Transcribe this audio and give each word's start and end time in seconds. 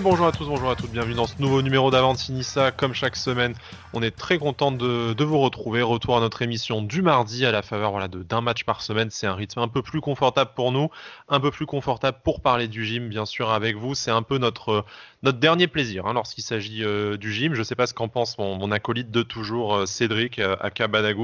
Bonjour 0.00 0.26
à 0.26 0.32
tous, 0.32 0.46
bonjour 0.46 0.70
à 0.70 0.74
toutes, 0.74 0.90
bienvenue 0.90 1.14
dans 1.14 1.26
ce 1.26 1.34
nouveau 1.38 1.60
numéro 1.60 1.90
d'Avantinissa. 1.90 2.70
Comme 2.70 2.94
chaque 2.94 3.14
semaine, 3.14 3.52
on 3.92 4.02
est 4.02 4.16
très 4.16 4.38
content 4.38 4.72
de, 4.72 5.22
vous 5.22 5.38
retrouver. 5.38 5.82
Retour 5.82 6.16
à 6.16 6.20
notre 6.20 6.40
émission 6.40 6.80
du 6.80 7.02
mardi 7.02 7.44
à 7.44 7.52
la 7.52 7.60
faveur 7.60 8.08
d'un 8.08 8.40
match 8.40 8.64
par 8.64 8.80
semaine. 8.80 9.08
C'est 9.10 9.26
un 9.26 9.34
rythme 9.34 9.58
un 9.58 9.68
peu 9.68 9.82
plus 9.82 10.00
confortable 10.00 10.52
pour 10.56 10.72
nous, 10.72 10.88
un 11.28 11.40
peu 11.40 11.50
plus 11.50 11.66
confortable 11.66 12.16
pour 12.24 12.40
parler 12.40 12.68
du 12.68 12.86
gym, 12.86 13.08
bien 13.08 13.26
sûr, 13.26 13.50
avec 13.50 13.76
vous. 13.76 13.94
C'est 13.94 14.10
un 14.10 14.22
peu 14.22 14.38
notre, 14.38 14.86
dernier 15.22 15.66
plaisir 15.66 16.06
hein, 16.06 16.14
lorsqu'il 16.14 16.42
s'agit 16.42 16.82
euh, 16.84 17.18
du 17.18 17.30
gym. 17.30 17.52
Je 17.52 17.58
ne 17.58 17.64
sais 17.64 17.74
pas 17.76 17.86
ce 17.86 17.92
qu'en 17.92 18.08
pense 18.08 18.38
mon, 18.38 18.70
acolyte 18.72 19.10
de 19.10 19.22
toujours, 19.22 19.74
euh, 19.74 19.86
Cédric, 19.86 20.38
euh. 20.38 20.56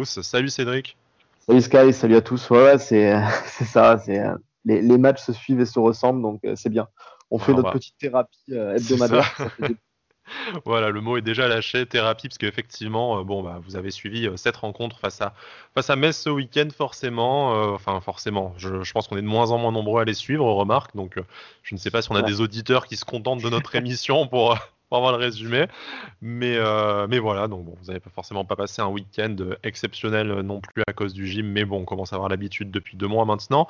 Salut 0.04 0.50
Cédric. 0.50 0.98
Salut 1.46 1.62
Sky, 1.62 1.92
salut 1.94 2.16
à 2.16 2.20
tous. 2.20 2.46
C'est 2.78 3.64
ça. 3.64 3.96
Les, 4.66 4.82
les 4.82 4.98
matchs 4.98 5.22
se 5.22 5.32
suivent 5.32 5.60
et 5.60 5.66
se 5.66 5.78
ressemblent, 5.78 6.20
donc 6.20 6.42
c'est 6.54 6.68
bien 6.68 6.86
on 7.30 7.38
fait 7.38 7.52
notre 7.52 7.72
petite 7.72 7.96
thérapie 7.98 8.38
euh, 8.52 8.76
hebdomadaire. 8.76 9.36
voilà, 10.64 10.90
le 10.90 11.00
mot 11.00 11.16
est 11.16 11.22
déjà 11.22 11.48
lâché, 11.48 11.86
thérapie, 11.86 12.28
parce 12.28 12.38
qu'effectivement, 12.38 13.18
euh, 13.18 13.22
bon, 13.22 13.42
bah, 13.42 13.60
vous 13.64 13.76
avez 13.76 13.90
suivi 13.90 14.26
euh, 14.26 14.36
cette 14.36 14.56
rencontre 14.56 14.98
face 14.98 15.20
à, 15.20 15.34
face 15.74 15.90
à 15.90 15.96
Metz 15.96 16.16
ce 16.16 16.30
week-end, 16.30 16.68
forcément. 16.74 17.50
enfin, 17.74 18.00
forcément, 18.00 18.54
je, 18.56 18.92
pense 18.92 19.08
qu'on 19.08 19.16
est 19.16 19.22
de 19.22 19.26
moins 19.26 19.50
en 19.50 19.58
moins 19.58 19.72
nombreux 19.72 20.00
à 20.00 20.04
les 20.04 20.14
suivre, 20.14 20.46
remarque. 20.52 20.96
Donc, 20.96 21.16
je 21.62 21.74
ne 21.74 21.78
sais 21.78 21.90
pas 21.90 22.02
si 22.02 22.10
on 22.10 22.16
a 22.16 22.22
des 22.22 22.40
auditeurs 22.40 22.86
qui 22.86 22.96
se 22.96 23.04
contentent 23.04 23.42
de 23.42 23.50
notre 23.50 23.74
émission 23.76 24.26
pour, 24.26 24.56
avoir 24.90 25.12
le 25.12 25.18
résumé. 25.18 25.66
Mais, 26.22 26.58
mais 27.08 27.18
voilà, 27.18 27.46
donc 27.46 27.66
bon, 27.66 27.74
vous 27.78 27.88
n'avez 27.88 28.00
pas 28.00 28.10
forcément 28.10 28.46
pas 28.46 28.56
passé 28.56 28.80
un 28.80 28.88
week-end 28.88 29.36
exceptionnel 29.62 30.40
non 30.40 30.60
plus 30.62 30.82
à 30.86 30.94
cause 30.94 31.12
du 31.12 31.26
gym, 31.26 31.46
mais 31.46 31.66
bon, 31.66 31.80
on 31.80 31.84
commence 31.84 32.14
à 32.14 32.16
avoir 32.16 32.30
l'habitude 32.30 32.70
depuis 32.70 32.96
deux 32.96 33.06
mois 33.06 33.26
maintenant. 33.26 33.68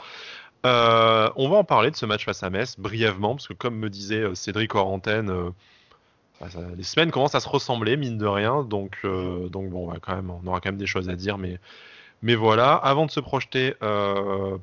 Euh, 0.66 1.30
on 1.36 1.48
va 1.48 1.56
en 1.58 1.64
parler 1.64 1.90
de 1.90 1.96
ce 1.96 2.06
match 2.06 2.24
face 2.24 2.42
à 2.42 2.50
Metz 2.50 2.78
brièvement, 2.78 3.36
parce 3.36 3.46
que 3.46 3.52
comme 3.52 3.76
me 3.76 3.88
disait 3.88 4.22
euh, 4.22 4.34
Cédric 4.34 4.74
Orantène, 4.74 5.30
euh, 5.30 5.50
bah, 6.40 6.48
les 6.76 6.82
semaines 6.82 7.10
commencent 7.10 7.36
à 7.36 7.40
se 7.40 7.48
ressembler, 7.48 7.96
mine 7.96 8.18
de 8.18 8.26
rien. 8.26 8.64
Donc, 8.64 8.98
donc 9.04 9.70
bon, 9.70 9.92
quand 10.00 10.14
même, 10.14 10.30
on 10.30 10.46
aura 10.46 10.60
quand 10.60 10.70
même 10.70 10.78
des 10.78 10.86
choses 10.86 11.08
à 11.08 11.16
dire, 11.16 11.38
mais, 11.38 11.58
mais 12.22 12.36
voilà. 12.36 12.74
Avant 12.74 13.06
de 13.06 13.10
se 13.10 13.20
projeter 13.20 13.74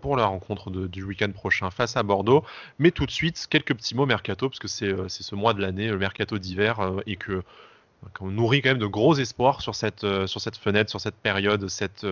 pour 0.02 0.16
la 0.16 0.26
rencontre 0.26 0.72
du 0.72 1.04
week-end 1.04 1.32
prochain 1.34 1.72
face 1.72 1.98
à 1.98 2.04
Bordeaux, 2.04 2.46
mais 2.80 2.92
tout 2.92 3.06
de 3.06 3.12
suite, 3.12 3.46
quelques 3.50 3.76
petits 3.76 3.94
mots 3.94 4.06
mercato, 4.06 4.48
parce 4.48 4.60
que 4.60 4.70
c'est 4.70 5.10
ce 5.10 5.36
mois 5.36 5.54
de 5.54 5.62
l'année, 5.62 5.90
le 5.90 5.98
mercato 5.98 6.38
d'hiver, 6.38 6.80
et 7.08 7.18
que 7.18 7.44
qu'on 8.14 8.28
nourrit 8.32 8.62
quand 8.62 8.70
même 8.70 8.78
de 8.78 8.86
gros 8.86 9.16
espoirs 9.16 9.62
sur 9.62 9.76
cette, 9.76 10.06
sur 10.28 10.40
cette 10.40 10.58
fenêtre, 10.58 10.90
sur 10.90 11.02
cette 11.02 11.16
période, 11.16 11.68
cette, 11.68 12.08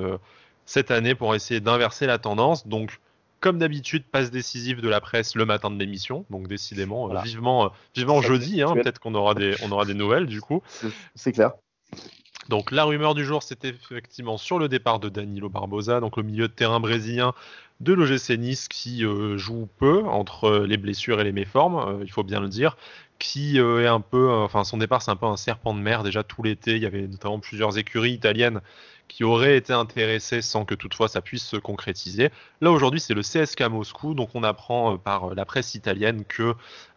cette 0.66 0.92
année 0.92 1.16
pour 1.16 1.36
essayer 1.36 1.61
d'inverser 1.61 2.06
la 2.06 2.17
tendance. 2.17 2.67
Donc, 2.67 3.00
comme 3.44 3.58
d'habitude, 3.58 4.05
passe 4.09 4.31
décisive 4.31 4.80
de 4.80 4.88
la 4.88 5.02
presse 5.02 5.36
le 5.36 5.45
matin 5.45 5.69
de 5.69 5.77
l'émission. 5.77 6.25
Donc 6.30 6.47
décidément, 6.47 7.11
euh, 7.11 7.22
vivement, 7.22 7.66
euh, 7.66 7.69
vivement 7.94 8.22
jeudi. 8.22 8.61
Hein, 8.61 8.73
peut-être 8.73 8.99
qu'on 8.99 9.13
aura 9.16 9.36
des, 9.36 9.53
on 9.63 9.72
aura 9.73 9.83
des 9.83 9.94
nouvelles 9.94 10.27
du 10.27 10.39
coup. 10.39 10.63
C'est 11.13 11.33
clair. 11.33 11.52
Donc 12.47 12.71
la 12.71 12.86
rumeur 12.86 13.16
du 13.16 13.25
jour, 13.25 13.44
c'était 13.44 13.69
effectivement 13.69 14.38
sur 14.38 14.59
le 14.59 14.69
départ 14.69 15.02
de 15.02 15.09
Danilo 15.09 15.49
Barbosa, 15.49 15.99
donc 15.99 16.16
le 16.16 16.23
milieu 16.23 16.47
de 16.47 16.53
terrain 16.53 16.80
brésilien 16.80 17.33
de 17.81 17.91
l'OGC 17.91 18.38
Nice 18.38 18.69
qui 18.69 19.05
euh, 19.05 19.38
joue 19.38 19.67
peu 19.77 20.05
entre 20.05 20.59
les 20.66 20.77
blessures 20.77 21.19
et 21.19 21.25
les 21.25 21.33
méformes, 21.33 21.99
il 22.02 22.11
faut 22.11 22.23
bien 22.23 22.39
le 22.39 22.47
dire, 22.47 22.77
qui 23.19 23.58
est 23.58 23.88
un 23.88 23.99
peu, 23.99 24.31
enfin 24.31 24.64
son 24.64 24.77
départ 24.77 25.02
c'est 25.02 25.11
un 25.11 25.17
peu 25.17 25.25
un 25.25 25.38
serpent 25.38 25.73
de 25.73 25.80
mer 25.80 26.03
déjà 26.03 26.23
tout 26.23 26.44
l'été. 26.44 26.77
Il 26.77 26.81
y 26.81 26.86
avait 26.86 27.08
notamment 27.08 27.39
plusieurs 27.39 27.77
écuries 27.77 28.14
italiennes 28.14 28.61
qui 29.08 29.23
aurait 29.23 29.58
été 29.58 29.73
intéressé 29.73 30.42
sans 30.42 30.66
que 30.66 30.76
toutefois 30.76 31.08
ça 31.08 31.22
puisse 31.22 31.46
se 31.46 31.58
concrétiser. 31.58 32.32
Là 32.62 32.72
aujourd'hui 32.72 33.00
c'est 33.00 33.14
le 33.14 33.22
CSK 33.22 33.62
Moscou, 33.70 34.14
donc 34.14 34.30
on 34.34 34.44
apprend 34.44 34.94
euh, 34.94 34.98
par 34.98 35.32
euh, 35.32 35.36
la 35.36 35.45
presse 35.45 35.76
italienne 35.76 36.23
que 36.26 36.56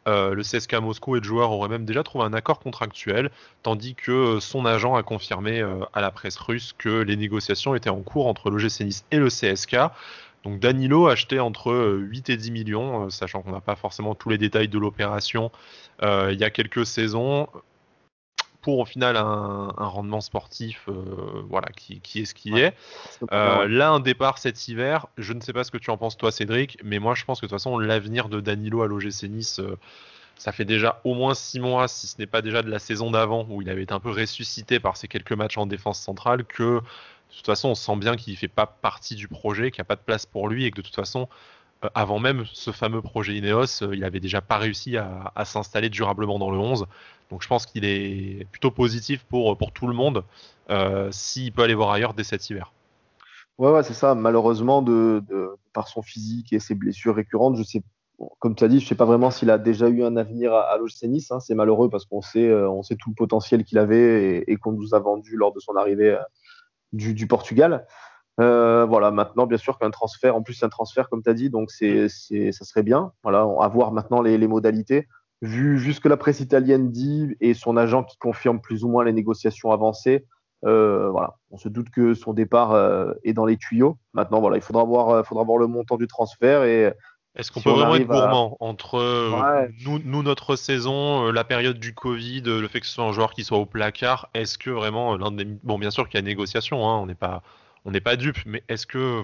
euh, 0.09 0.35
le 0.35 0.43
CSK 0.43 0.75
Moscou 0.75 1.17
et 1.17 1.21
le 1.21 1.25
joueur 1.25 1.51
auraient 1.51 1.69
même 1.69 1.85
déjà 1.85 2.03
trouvé 2.03 2.25
un 2.25 2.33
accord 2.33 2.61
contractuel, 2.61 3.31
tandis 3.63 3.95
que 3.95 4.39
son 4.41 4.65
agent 4.65 4.95
a 4.95 5.03
confirmé 5.03 5.63
à 5.93 6.01
la 6.01 6.11
presse 6.11 6.37
russe 6.39 6.75
que 6.79 7.03
les 7.03 7.17
négociations 7.17 7.75
étaient 7.75 7.91
en 7.91 8.03
cours 8.03 8.29
entre 8.29 8.51
l'OGC 8.51 8.81
Nice 8.85 9.05
et 9.11 9.19
le 9.19 9.29
CSK. 9.29 9.77
Donc 10.45 10.61
Danilo 10.61 11.09
acheté 11.09 11.41
entre 11.41 11.99
8 11.99 12.31
et 12.31 12.37
10 12.37 12.53
millions, 12.53 13.11
sachant 13.11 13.43
qu'on 13.43 13.51
n'a 13.51 13.61
pas 13.61 13.75
forcément 13.75 14.15
tous 14.15 14.29
les 14.29 14.39
détails 14.39 14.69
de 14.69 14.79
l'opération 14.79 15.51
il 16.03 16.37
y 16.39 16.45
a 16.45 16.51
quelques 16.51 16.87
saisons 16.87 17.49
pour 18.67 18.81
au 18.81 18.85
final 18.85 19.17
un, 19.17 19.69
rendement 19.77 20.21
sportif 20.21 20.89
euh, 20.89 20.93
voilà, 21.49 21.69
qui, 21.69 22.01
est 22.17 22.25
ce 22.25 22.35
qu'il 22.35 22.59
est. 22.59 22.75
Euh, 23.31 23.69
là, 23.69 23.91
un 23.91 24.01
départ 24.01 24.39
cet 24.39 24.67
hiver, 24.67 25.07
je 25.19 25.35
ne 25.35 25.41
sais 25.41 25.53
pas 25.53 25.63
ce 25.63 25.71
que 25.71 25.79
tu 25.79 25.89
en 25.91 25.97
penses 25.97 26.17
toi 26.17 26.33
Cédric, 26.33 26.77
mais 26.83 26.99
moi 26.99 27.15
je 27.15 27.25
pense 27.25 27.39
que 27.39 27.47
de 27.47 27.49
toute 27.49 27.61
façon 27.61 27.79
l'avenir 27.79 28.29
de 28.29 28.41
Danilo 28.41 28.83
à 28.83 28.89
l'OGC 28.89 29.29
Nice, 29.29 29.61
euh, 29.61 29.79
ça 30.37 30.51
fait 30.51 30.65
déjà 30.65 31.01
au 31.05 31.15
moins 31.15 31.35
six 31.35 31.61
mois, 31.61 31.87
si 31.87 32.09
ce 32.09 32.17
n'est 32.19 32.27
pas 32.27 32.43
déjà 32.43 32.63
de 32.63 32.69
la 32.69 32.81
saison 32.81 33.13
d'avant, 33.13 33.47
où 33.49 33.63
il 33.63 33.71
avait 33.71 33.85
été 33.85 33.95
un 33.95 34.01
peu 34.01 34.11
ressuscité 34.11 34.81
par 34.81 34.97
ces 34.97 35.07
quelques 35.07 35.31
matchs 35.31 35.59
en 35.59 35.67
défense 35.67 36.01
centrale, 36.01 36.45
que 36.45 36.81
de 36.81 37.37
toute 37.37 37.47
façon 37.47 37.69
on 37.69 37.77
sent 37.77 37.97
bien 37.99 38.17
qu'il 38.17 38.33
ne 38.33 38.39
fait 38.39 38.49
pas 38.49 38.67
partie 38.67 39.15
du 39.15 39.29
projet, 39.29 39.71
qu'il 39.71 39.81
n'y 39.81 39.87
a 39.87 39.91
pas 39.91 39.95
de 39.95 40.05
place 40.05 40.27
pour 40.27 40.49
lui 40.49 40.65
et 40.65 40.73
que 40.73 40.79
de 40.79 40.83
toute 40.83 40.97
façon 40.97 41.29
avant 41.95 42.19
même 42.19 42.45
ce 42.53 42.71
fameux 42.71 43.03
projet 43.03 43.37
Ineos, 43.37 43.83
il 43.93 44.05
avait 44.05 44.21
déjà 44.21 44.41
pas 44.41 44.59
réussi 44.59 44.97
à, 44.97 45.45
s'installer 45.45 45.91
durablement 45.91 46.39
dans 46.39 46.51
le 46.51 46.59
11. 46.59 46.87
Donc 47.31 47.43
je 47.43 47.49
pense 47.49 47.67
qu'il 47.67 47.85
est 47.85 48.47
plutôt 48.51 48.71
positif 48.71 49.25
pour, 49.25 49.57
pour 49.57 49.73
tout 49.73 49.87
le 49.87 49.95
monde 49.95 50.25
euh, 50.71 51.09
s'il 51.11 51.53
peut 51.53 51.63
aller 51.63 51.75
voir 51.75 51.91
ailleurs 51.91 52.15
dès 52.15 52.25
cet 52.25 52.49
hiver. 52.49 52.73
Ouais, 53.59 53.83
c'est 53.83 53.95
ça. 53.95 54.15
Malheureusement, 54.15 54.83
de, 54.83 55.23
par 55.73 55.89
son 55.89 56.03
physique 56.03 56.53
et 56.53 56.59
ses 56.59 56.75
blessures 56.75 57.17
récurrentes, 57.17 57.57
je 57.57 57.63
sais, 57.63 57.83
comme 58.39 58.55
tu 58.55 58.65
as 58.65 58.69
dit, 58.69 58.81
je 58.81 58.87
sais 58.87 58.95
pas 58.95 59.07
vraiment 59.07 59.31
s'il 59.31 59.51
a 59.51 59.59
déjà 59.59 59.89
eu 59.89 60.05
un 60.05 60.17
avenir 60.17 60.53
à, 60.53 60.63
à 60.73 60.77
l'OGC. 60.77 61.31
Hein. 61.31 61.41
C'est 61.41 61.55
malheureux 61.55 61.89
parce 61.89 62.05
qu'on 62.05 62.21
sait, 62.21 62.53
on 62.53 62.83
sait 62.83 62.97
tout 62.97 63.11
le 63.11 63.15
potentiel 63.15 63.65
qu'il 63.65 63.79
avait 63.79 64.45
et, 64.47 64.57
qu'on 64.57 64.73
nous 64.73 64.95
a 64.95 64.99
vendu 64.99 65.37
lors 65.37 65.53
de 65.53 65.61
son 65.61 65.75
arrivée 65.75 66.17
du, 66.93 67.15
du 67.15 67.27
Portugal. 67.27 67.87
Euh, 68.39 68.85
voilà, 68.85 69.11
maintenant, 69.11 69.47
bien 69.47 69.59
sûr 69.59 69.79
qu'un 69.79 69.91
transfert, 69.91 70.37
en 70.37 70.43
plus, 70.43 70.55
c'est 70.55 70.67
un 70.67 70.71
transfert, 70.71 71.09
comme 71.09 71.23
tu 71.23 71.31
as 71.31 71.35
dit, 71.35 71.49
donc 71.49 71.71
c'est, 71.71 72.09
ça 72.09 72.65
serait 72.65 72.83
bien. 72.83 73.13
Voilà, 73.23 73.49
à 73.61 73.69
voir 73.69 73.93
maintenant 73.93 74.21
les 74.21 74.47
modalités. 74.47 75.09
Vu, 75.43 75.77
vu, 75.77 75.93
ce 75.93 76.01
que 76.01 76.09
la 76.09 76.17
presse 76.17 76.41
italienne 76.41 76.91
dit 76.91 77.37
et 77.41 77.55
son 77.55 77.77
agent 77.77 78.05
qui 78.05 78.17
confirme 78.17 78.61
plus 78.61 78.85
ou 78.85 78.89
moins 78.89 79.05
les 79.05 79.13
négociations 79.13 79.71
avancées, 79.71 80.25
euh, 80.65 81.11
voilà, 81.11 81.35
on 81.51 81.59
se 81.59 81.69
doute 81.69 81.91
que 81.91 82.15
son 82.15 82.33
départ 82.33 82.73
euh, 82.73 83.13
est 83.23 83.35
dans 83.35 83.45
les 83.45 83.57
tuyaux. 83.57 83.99
Maintenant, 84.15 84.41
voilà, 84.41 84.57
il 84.57 84.63
faudra 84.63 84.85
voir, 84.85 85.11
euh, 85.11 85.23
faudra 85.23 85.45
voir 85.45 85.59
le 85.59 85.67
montant 85.67 85.97
du 85.97 86.07
transfert 86.07 86.65
et. 86.65 86.93
Est-ce 87.39 87.53
qu'on 87.53 87.61
peut 87.61 87.69
vraiment 87.69 87.97
être 87.97 88.07
gourmand 88.07 88.57
entre 88.61 89.69
nous, 89.85 89.99
nous, 90.03 90.23
notre 90.23 90.57
saison, 90.57 91.31
la 91.31 91.45
période 91.45 91.79
du 91.79 91.93
Covid, 91.93 92.41
le 92.41 92.67
fait 92.67 92.81
que 92.81 92.87
ce 92.87 92.95
soit 92.95 93.05
un 93.05 93.13
joueur 93.13 93.35
qui 93.35 93.45
soit 93.45 93.59
au 93.59 93.67
placard 93.67 94.31
Est-ce 94.33 94.57
que 94.57 94.71
vraiment 94.71 95.19
l'un 95.19 95.31
des 95.33 95.45
bon, 95.45 95.79
bien 95.79 95.91
sûr 95.91 96.09
qu'il 96.09 96.19
y 96.19 96.23
a 96.23 96.25
négociation, 96.25 96.89
hein, 96.89 96.97
on 96.97 97.05
n'est 97.05 97.15
pas 97.15 97.43
on 97.85 97.91
n'est 97.91 98.01
pas 98.01 98.17
dupe, 98.17 98.39
mais 98.47 98.65
est-ce 98.71 98.87
que 98.87 99.21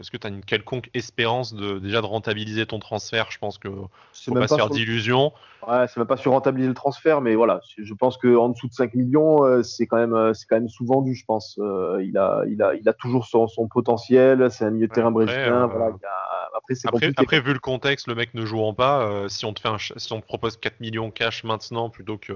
est-ce 0.00 0.10
que 0.10 0.16
tu 0.16 0.26
as 0.26 0.30
une 0.30 0.42
quelconque 0.42 0.90
espérance 0.94 1.52
de 1.52 1.78
déjà 1.78 2.00
de 2.00 2.06
rentabiliser 2.06 2.64
ton 2.64 2.78
transfert? 2.78 3.30
Je 3.30 3.38
pense 3.38 3.58
que 3.58 3.68
faut 3.68 4.34
pas, 4.34 4.48
se 4.48 4.54
faire 4.54 4.70
d'illusions. 4.70 5.32
Ouais, 5.68 5.86
c'est 5.88 5.98
même 5.98 6.06
pas 6.06 6.16
sur 6.16 6.32
rentabiliser 6.32 6.68
le 6.68 6.74
transfert, 6.74 7.20
mais 7.20 7.34
voilà, 7.34 7.60
je 7.76 7.94
pense 7.94 8.16
qu'en 8.16 8.48
dessous 8.48 8.66
de 8.66 8.72
5 8.72 8.94
millions, 8.94 9.44
euh, 9.44 9.62
c'est 9.62 9.86
quand 9.86 9.98
même 9.98 10.14
euh, 10.14 10.32
c'est 10.32 10.46
quand 10.46 10.56
même 10.56 10.70
sous-vendu, 10.70 11.14
je 11.14 11.24
pense. 11.26 11.58
Euh, 11.60 12.02
il 12.02 12.16
a 12.16 12.44
il 12.48 12.62
a 12.62 12.74
il 12.74 12.88
a 12.88 12.94
toujours 12.94 13.26
son, 13.26 13.46
potentiel, 13.68 14.50
c'est 14.50 14.64
un 14.64 14.70
milieu 14.70 14.88
de 14.88 14.92
terrain 14.92 15.10
brésilien. 15.10 15.64
Après, 15.64 16.74
après, 16.84 17.12
après, 17.16 17.40
vu 17.40 17.52
le 17.52 17.58
contexte, 17.58 18.06
le 18.06 18.14
mec 18.14 18.32
ne 18.32 18.46
jouant 18.46 18.72
pas, 18.72 19.28
si 19.28 19.44
on 19.44 19.52
te 19.52 19.60
fait 19.60 19.68
un, 19.68 19.76
si 19.78 20.12
on 20.12 20.20
te 20.20 20.26
propose 20.26 20.56
4 20.56 20.80
millions 20.80 21.10
cash 21.10 21.44
maintenant 21.44 21.90
plutôt 21.90 22.16
que 22.16 22.32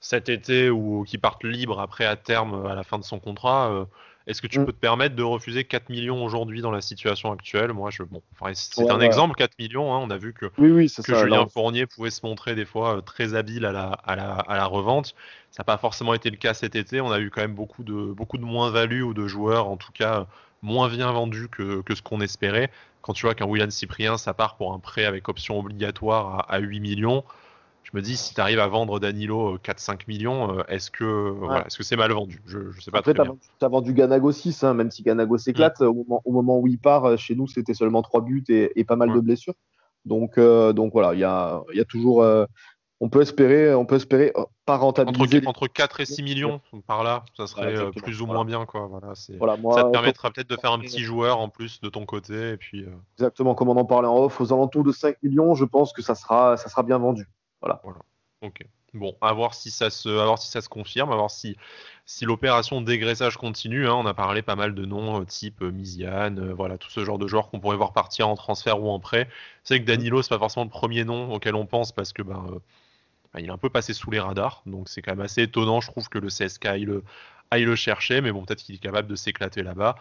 cet 0.00 0.28
été 0.28 0.70
ou 0.70 1.04
qu'il 1.06 1.20
parte 1.20 1.44
libre 1.44 1.80
après 1.80 2.06
à 2.06 2.16
terme 2.16 2.66
à 2.66 2.74
la 2.74 2.82
fin 2.82 2.98
de 2.98 3.04
son 3.04 3.18
contrat 3.18 3.86
est-ce 4.26 4.40
que 4.40 4.46
tu 4.46 4.58
mm. 4.58 4.66
peux 4.66 4.72
te 4.72 4.78
permettre 4.78 5.14
de 5.14 5.22
refuser 5.22 5.64
4 5.64 5.90
millions 5.90 6.24
aujourd'hui 6.24 6.62
dans 6.62 6.70
la 6.70 6.80
situation 6.80 7.30
actuelle? 7.32 7.72
Moi, 7.72 7.90
je, 7.90 8.02
bon, 8.02 8.22
c'est 8.54 8.90
un 8.90 9.00
exemple, 9.00 9.34
4 9.34 9.58
millions. 9.58 9.94
Hein, 9.94 9.98
on 10.02 10.10
a 10.10 10.16
vu 10.16 10.32
que, 10.32 10.46
que 10.46 11.14
Julien 11.14 11.46
Fournier 11.46 11.86
pouvait 11.86 12.10
se 12.10 12.24
montrer 12.24 12.54
des 12.54 12.64
fois 12.64 12.96
euh, 12.96 13.00
très 13.02 13.34
habile 13.34 13.66
à 13.66 13.72
la, 13.72 13.88
à 13.88 14.16
la, 14.16 14.32
à 14.34 14.56
la 14.56 14.64
revente. 14.64 15.14
Ça 15.50 15.62
n'a 15.62 15.64
pas 15.64 15.76
forcément 15.76 16.14
été 16.14 16.30
le 16.30 16.36
cas 16.36 16.54
cet 16.54 16.74
été. 16.74 17.00
On 17.00 17.12
a 17.12 17.20
eu 17.20 17.30
quand 17.30 17.42
même 17.42 17.54
beaucoup 17.54 17.84
de, 17.84 18.12
beaucoup 18.12 18.38
de 18.38 18.44
moins-value 18.44 19.02
ou 19.02 19.12
de 19.12 19.26
joueurs, 19.26 19.68
en 19.68 19.76
tout 19.76 19.92
cas, 19.92 20.26
moins 20.62 20.88
bien 20.88 21.12
vendus 21.12 21.48
que, 21.48 21.82
que 21.82 21.94
ce 21.94 22.00
qu'on 22.00 22.20
espérait. 22.22 22.70
Quand 23.02 23.12
tu 23.12 23.26
vois 23.26 23.34
qu'un 23.34 23.46
William 23.46 23.70
Cyprien, 23.70 24.16
ça 24.16 24.32
part 24.32 24.56
pour 24.56 24.72
un 24.72 24.78
prêt 24.78 25.04
avec 25.04 25.28
option 25.28 25.58
obligatoire 25.58 26.46
à, 26.48 26.54
à 26.54 26.58
8 26.60 26.80
millions 26.80 27.24
je 27.84 27.90
me 27.92 28.00
dis, 28.00 28.16
si 28.16 28.34
tu 28.34 28.40
arrives 28.40 28.58
à 28.58 28.66
vendre 28.66 28.98
Danilo 28.98 29.58
4-5 29.58 29.92
euh, 29.92 29.96
millions, 30.08 30.58
euh, 30.58 30.62
est-ce 30.68 30.90
que 30.90 31.34
est-ce 31.66 31.76
que 31.76 31.84
c'est 31.84 31.96
mal 31.96 32.10
vendu? 32.12 32.42
Je 32.46 32.58
ne 32.58 32.80
sais 32.80 32.90
pas 32.90 32.98
Après, 32.98 33.12
tu 33.12 33.20
as, 33.20 33.68
vendu 33.68 33.92
Ganago 33.92 34.32
6, 34.32 34.64
hein, 34.64 34.74
même 34.74 34.90
si 34.90 35.02
Ganago 35.02 35.36
s'éclate. 35.36 35.80
Mm. 35.80 35.84
Au, 36.24 36.32
moment, 36.32 36.58
où 36.58 36.66
il 36.66 36.78
part, 36.78 37.04
euh, 37.04 37.16
chez 37.16 37.34
nous, 37.34 37.46
c'était 37.46 37.74
seulement 37.74 38.00
3 38.02 38.22
buts 38.22 38.44
et, 38.48 38.84
pas 38.84 38.96
mal 38.96 39.12
de 39.12 39.20
blessures. 39.20 39.54
Donc, 40.06 40.38
donc 40.38 40.92
voilà, 40.92 41.14
il 41.14 41.20
y 41.20 41.24
a, 41.24 41.62
y 41.72 41.80
a, 41.80 41.84
toujours. 41.84 42.22
on 43.00 43.08
peut 43.08 43.22
espérer, 43.22 43.74
on 43.74 43.86
peut 43.86 43.96
espérer 43.96 44.32
pas 44.66 44.76
rentabiliser. 44.76 45.38
Entre, 45.38 45.48
entre 45.48 45.66
4 45.66 46.00
et 46.00 46.04
6 46.04 46.22
millions 46.22 46.60
par 46.86 47.04
là, 47.04 47.24
ça 47.36 47.46
serait 47.46 47.90
plus 47.92 48.20
ou 48.20 48.26
moins 48.26 48.44
bien. 48.44 48.66
Quoi. 48.66 48.86
Voilà, 48.86 49.14
ça 49.14 49.84
te 49.84 49.90
permettra 49.90 50.30
peut-être 50.30 50.50
de 50.50 50.56
faire 50.56 50.72
un 50.72 50.78
petit 50.78 51.02
joueur 51.02 51.38
en 51.38 51.48
plus 51.48 51.80
de 51.80 51.88
ton 51.88 52.06
côté. 52.06 52.50
Et 52.50 52.56
puis, 52.56 52.84
Exactement, 53.18 53.54
comme 53.54 53.68
on 53.68 53.76
en 53.76 53.84
parlait 53.84 54.08
en 54.08 54.16
off, 54.16 54.40
aux 54.40 54.52
alentours 54.52 54.84
de 54.84 54.92
5 54.92 55.22
millions, 55.22 55.54
je 55.54 55.64
pense 55.64 55.92
que 55.92 56.02
ça 56.02 56.14
sera, 56.14 56.56
ça 56.56 56.68
sera 56.68 56.82
bien 56.82 56.98
vendu. 56.98 57.28
Voilà. 57.82 57.98
Ok. 58.42 58.66
Bon, 58.94 59.16
à 59.20 59.32
voir 59.32 59.54
si 59.54 59.72
ça 59.72 59.90
se, 59.90 60.08
à 60.08 60.24
voir 60.24 60.38
si 60.38 60.48
ça 60.48 60.60
se 60.60 60.68
confirme, 60.68 61.10
à 61.10 61.16
voir 61.16 61.30
si, 61.30 61.56
si 62.06 62.24
l'opération 62.24 62.80
dégraissage 62.80 63.36
continue. 63.36 63.88
Hein. 63.88 63.94
on 63.94 64.06
a 64.06 64.14
parlé 64.14 64.40
pas 64.40 64.54
mal 64.54 64.72
de 64.72 64.84
noms 64.84 65.20
euh, 65.20 65.24
type 65.24 65.62
euh, 65.62 65.72
Misiane, 65.72 66.38
euh, 66.38 66.54
voilà, 66.54 66.78
tout 66.78 66.90
ce 66.90 67.04
genre 67.04 67.18
de 67.18 67.26
joueurs 67.26 67.50
qu'on 67.50 67.58
pourrait 67.58 67.76
voir 67.76 67.92
partir 67.92 68.28
en 68.28 68.36
transfert 68.36 68.80
ou 68.80 68.88
en 68.88 69.00
prêt. 69.00 69.28
C'est 69.64 69.80
que 69.80 69.84
Danilo, 69.84 70.22
c'est 70.22 70.28
pas 70.28 70.38
forcément 70.38 70.64
le 70.64 70.70
premier 70.70 71.04
nom 71.04 71.32
auquel 71.34 71.56
on 71.56 71.66
pense 71.66 71.90
parce 71.90 72.12
que 72.12 72.22
ben, 72.22 72.46
ben, 73.32 73.40
il 73.40 73.46
est 73.46 73.52
un 73.52 73.58
peu 73.58 73.68
passé 73.68 73.94
sous 73.94 74.12
les 74.12 74.20
radars. 74.20 74.62
Donc 74.64 74.88
c'est 74.88 75.02
quand 75.02 75.12
même 75.12 75.24
assez 75.24 75.42
étonnant, 75.42 75.80
je 75.80 75.90
trouve, 75.90 76.08
que 76.08 76.18
le 76.18 76.28
CSK 76.28 76.66
aille 76.66 76.84
le, 76.84 77.02
aille 77.50 77.64
le 77.64 77.74
chercher, 77.74 78.20
mais 78.20 78.30
bon, 78.30 78.44
peut-être 78.44 78.62
qu'il 78.62 78.76
est 78.76 78.78
capable 78.78 79.08
de 79.08 79.16
s'éclater 79.16 79.64
là-bas. 79.64 79.96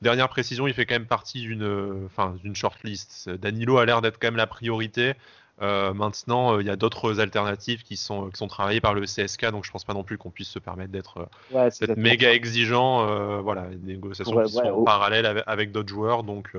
Dernière 0.00 0.28
précision, 0.30 0.66
il 0.66 0.72
fait 0.72 0.86
quand 0.86 0.94
même 0.94 1.06
partie 1.06 1.42
d'une, 1.42 2.06
enfin, 2.06 2.36
d'une 2.42 2.54
shortlist. 2.54 3.28
Danilo 3.28 3.76
a 3.76 3.84
l'air 3.84 4.00
d'être 4.00 4.18
quand 4.18 4.28
même 4.28 4.36
la 4.36 4.46
priorité. 4.46 5.14
Euh, 5.60 5.92
maintenant, 5.92 6.54
euh, 6.54 6.62
il 6.62 6.66
y 6.66 6.70
a 6.70 6.76
d'autres 6.76 7.20
alternatives 7.20 7.82
qui 7.82 7.96
sont, 7.96 8.30
qui 8.30 8.38
sont 8.38 8.46
travaillées 8.46 8.80
par 8.80 8.94
le 8.94 9.02
CSK, 9.02 9.50
donc 9.50 9.64
je 9.64 9.70
pense 9.72 9.84
pas 9.84 9.94
non 9.94 10.04
plus 10.04 10.16
qu'on 10.16 10.30
puisse 10.30 10.48
se 10.48 10.58
permettre 10.58 10.92
d'être 10.92 11.28
euh, 11.52 11.94
méga 11.96 12.32
exigeant. 12.32 13.42
voilà, 13.42 13.66
des 13.68 13.94
négociations 13.94 14.42
qui 14.44 14.52
sont 14.52 14.60
en 14.60 14.84
parallèle 14.84 15.42
avec, 15.46 15.72
d'autres 15.72 15.88
joueurs, 15.88 16.22
donc 16.22 16.52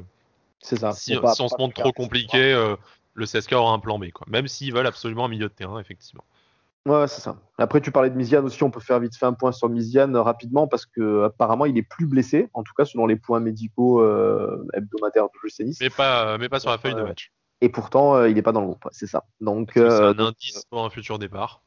ça. 0.62 0.92
Si, 0.92 1.18
on 1.18 1.48
se 1.48 1.58
montre 1.58 1.82
trop 1.82 1.94
compliqué, 1.94 2.76
le 3.14 3.26
CSK 3.26 3.54
aura 3.54 3.74
un 3.74 3.80
plan 3.80 4.00
B, 4.00 4.12
quoi. 4.12 4.26
Même 4.30 4.48
s'ils 4.48 4.74
veulent 4.74 4.88
absolument 4.88 5.26
un 5.26 5.30
milieu 5.30 5.48
de 5.48 5.54
terrain, 5.54 5.80
effectivement. 5.80 6.24
Ouais, 6.86 7.08
c'est 7.08 7.22
ça. 7.22 7.36
Après, 7.58 7.82
tu 7.82 7.92
parlais 7.92 8.10
de 8.10 8.16
Miziane 8.16 8.46
aussi. 8.46 8.64
On 8.64 8.72
peut 8.72 8.80
faire 8.80 9.00
vite 9.00 9.16
fait 9.16 9.26
un 9.26 9.34
point 9.34 9.52
sur 9.52 9.68
Miziane 9.70 10.16
rapidement 10.16 10.68
parce 10.68 10.86
que 10.86 11.26
apparemment, 11.26 11.66
il 11.66 11.78
est 11.78 11.84
plus 11.84 12.08
blessé, 12.08 12.50
en 12.54 12.64
tout 12.64 12.74
cas 12.76 12.86
selon 12.86 13.06
les 13.06 13.18
points 13.18 13.40
médicaux 13.40 14.04
hebdomadaires 14.74 15.26
de 15.26 15.40
l'UCNIS. 15.44 15.78
Mais 15.82 15.90
pas, 15.90 16.38
mais 16.38 16.50
pas 16.50 16.60
sur 16.60 16.70
la 16.70 16.78
feuille 16.78 16.96
de 16.96 17.04
match. 17.04 17.32
Et 17.62 17.70
pourtant, 17.70 18.16
euh, 18.16 18.30
il 18.30 18.36
n'est 18.36 18.42
pas 18.42 18.52
dans 18.52 18.62
le 18.62 18.68
groupe. 18.68 18.88
C'est 18.92 19.08
ça. 19.08 19.26
Donc, 19.42 19.72
c'est 19.74 19.82
un 19.82 20.18
euh, 20.18 20.28
indice 20.28 20.64
pour 20.70 20.86
un 20.86 20.90
futur 20.90 21.20
départ? 21.20 21.64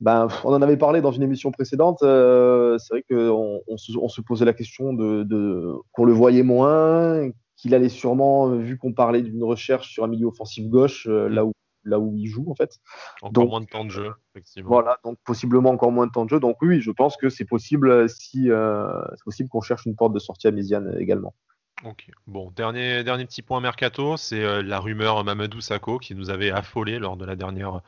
Ben, 0.00 0.28
on 0.44 0.52
en 0.52 0.62
avait 0.62 0.76
parlé 0.76 1.00
dans 1.00 1.10
une 1.10 1.22
émission 1.22 1.50
précédente. 1.50 2.02
Euh, 2.02 2.78
c'est 2.78 2.94
vrai 2.94 3.04
qu'on 3.08 3.60
on 3.66 4.08
se, 4.08 4.20
posait 4.20 4.44
la 4.44 4.54
question 4.54 4.94
de, 4.94 5.74
qu'on 5.92 6.04
le 6.04 6.12
voyait 6.12 6.44
moins, 6.44 7.28
qu'il 7.56 7.74
allait 7.74 7.88
sûrement, 7.88 8.48
vu 8.48 8.78
qu'on 8.78 8.92
parlait 8.92 9.22
d'une 9.22 9.42
recherche 9.42 9.92
sur 9.92 10.04
un 10.04 10.08
milieu 10.08 10.26
offensif 10.26 10.68
gauche, 10.68 11.06
là 11.06 11.44
où 11.44 11.52
là 11.84 11.98
où 11.98 12.14
il 12.16 12.26
joue 12.26 12.44
en 12.50 12.54
fait. 12.54 12.78
Encore 13.22 13.46
moins 13.46 13.60
de 13.60 13.66
temps 13.66 13.84
de 13.84 13.90
jeu, 13.90 14.12
effectivement. 14.34 14.68
Voilà, 14.68 14.98
donc 15.04 15.16
possiblement 15.24 15.70
encore 15.70 15.90
moins 15.90 16.06
de 16.06 16.12
temps 16.12 16.24
de 16.24 16.30
jeu. 16.30 16.38
Donc 16.38 16.56
oui, 16.60 16.80
je 16.80 16.90
pense 16.90 17.16
que 17.16 17.28
c'est 17.28 17.46
possible 17.46 18.08
si 18.08 18.44
c'est 18.44 19.24
possible 19.24 19.48
qu'on 19.48 19.62
cherche 19.62 19.86
une 19.86 19.96
porte 19.96 20.12
de 20.12 20.18
sortie 20.18 20.46
à 20.46 20.50
Méziane 20.52 20.96
également. 20.98 21.34
Ok. 21.84 22.06
Bon, 22.26 22.50
dernier, 22.56 23.04
dernier 23.04 23.24
petit 23.24 23.42
point 23.42 23.60
mercato, 23.60 24.16
c'est 24.16 24.42
euh, 24.42 24.62
la 24.62 24.80
rumeur 24.80 25.22
Mamadou 25.22 25.60
Sakho 25.60 25.98
qui 25.98 26.14
nous 26.16 26.28
avait 26.28 26.50
affolé 26.50 26.98
lors 26.98 27.16
de 27.16 27.24
la 27.24 27.36
dernière, 27.36 27.82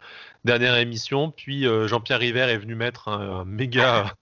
dernière 0.45 0.77
émission. 0.77 1.33
Puis 1.33 1.67
euh, 1.67 1.89
Jean-Pierre 1.89 2.21
River 2.21 2.43
est 2.43 2.59
venu 2.59 2.77
mettre 2.77 3.09
un, 3.09 3.45
méga, 3.47 4.15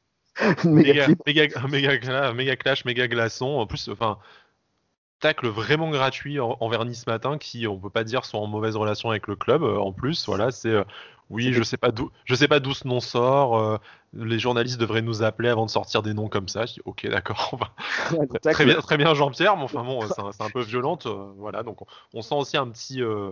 méga, 0.64 1.08
méga, 1.26 2.32
méga, 2.32 2.56
clash, 2.56 2.86
méga 2.86 3.08
glaçon. 3.08 3.46
En 3.46 3.66
plus, 3.66 3.88
enfin, 3.88 4.18
tacle 5.20 5.48
vraiment 5.48 5.90
gratuit 5.90 6.40
envers 6.40 6.86
Nice 6.86 7.06
Matin 7.06 7.36
qui, 7.36 7.66
on 7.66 7.78
peut 7.78 7.90
pas 7.90 8.04
dire, 8.04 8.24
sont 8.24 8.38
en 8.38 8.46
mauvaise 8.46 8.76
relation 8.76 9.10
avec 9.10 9.26
le 9.26 9.36
club. 9.36 9.62
Euh, 9.62 9.76
en 9.76 9.92
plus, 9.92 10.24
voilà, 10.26 10.50
c'est 10.50 10.82
oui, 11.28 11.52
je 11.52 11.62
sais 11.62 11.76
pas 11.76 11.90
d'où, 11.90 12.10
je 12.24 12.34
sais 12.34 12.48
pas 12.48 12.58
d'où 12.58 12.72
ce 12.72 12.88
nom 12.88 13.00
sort. 13.00 13.80
Euh, 14.16 14.24
les 14.24 14.38
journalistes 14.38 14.80
devraient 14.80 15.02
nous 15.02 15.22
appeler 15.22 15.48
avant 15.48 15.66
de 15.66 15.70
sortir 15.70 16.02
des 16.02 16.14
noms 16.14 16.28
comme 16.28 16.48
ça. 16.48 16.66
Je 16.66 16.74
dis, 16.74 16.80
ok, 16.84 17.06
d'accord. 17.08 17.58
très 18.42 18.64
bien, 18.64 18.80
très 18.80 18.96
bien, 18.96 19.14
Jean-Pierre. 19.14 19.56
Mais 19.56 19.64
enfin 19.64 19.84
bon, 19.84 20.00
c'est 20.08 20.42
un, 20.42 20.50
peu 20.50 20.62
violente. 20.62 21.06
Euh, 21.06 21.32
voilà, 21.36 21.62
donc 21.62 21.78
on, 22.14 22.22
sent 22.22 22.34
aussi 22.34 22.56
un 22.56 22.68
petit, 22.68 23.02
euh, 23.02 23.30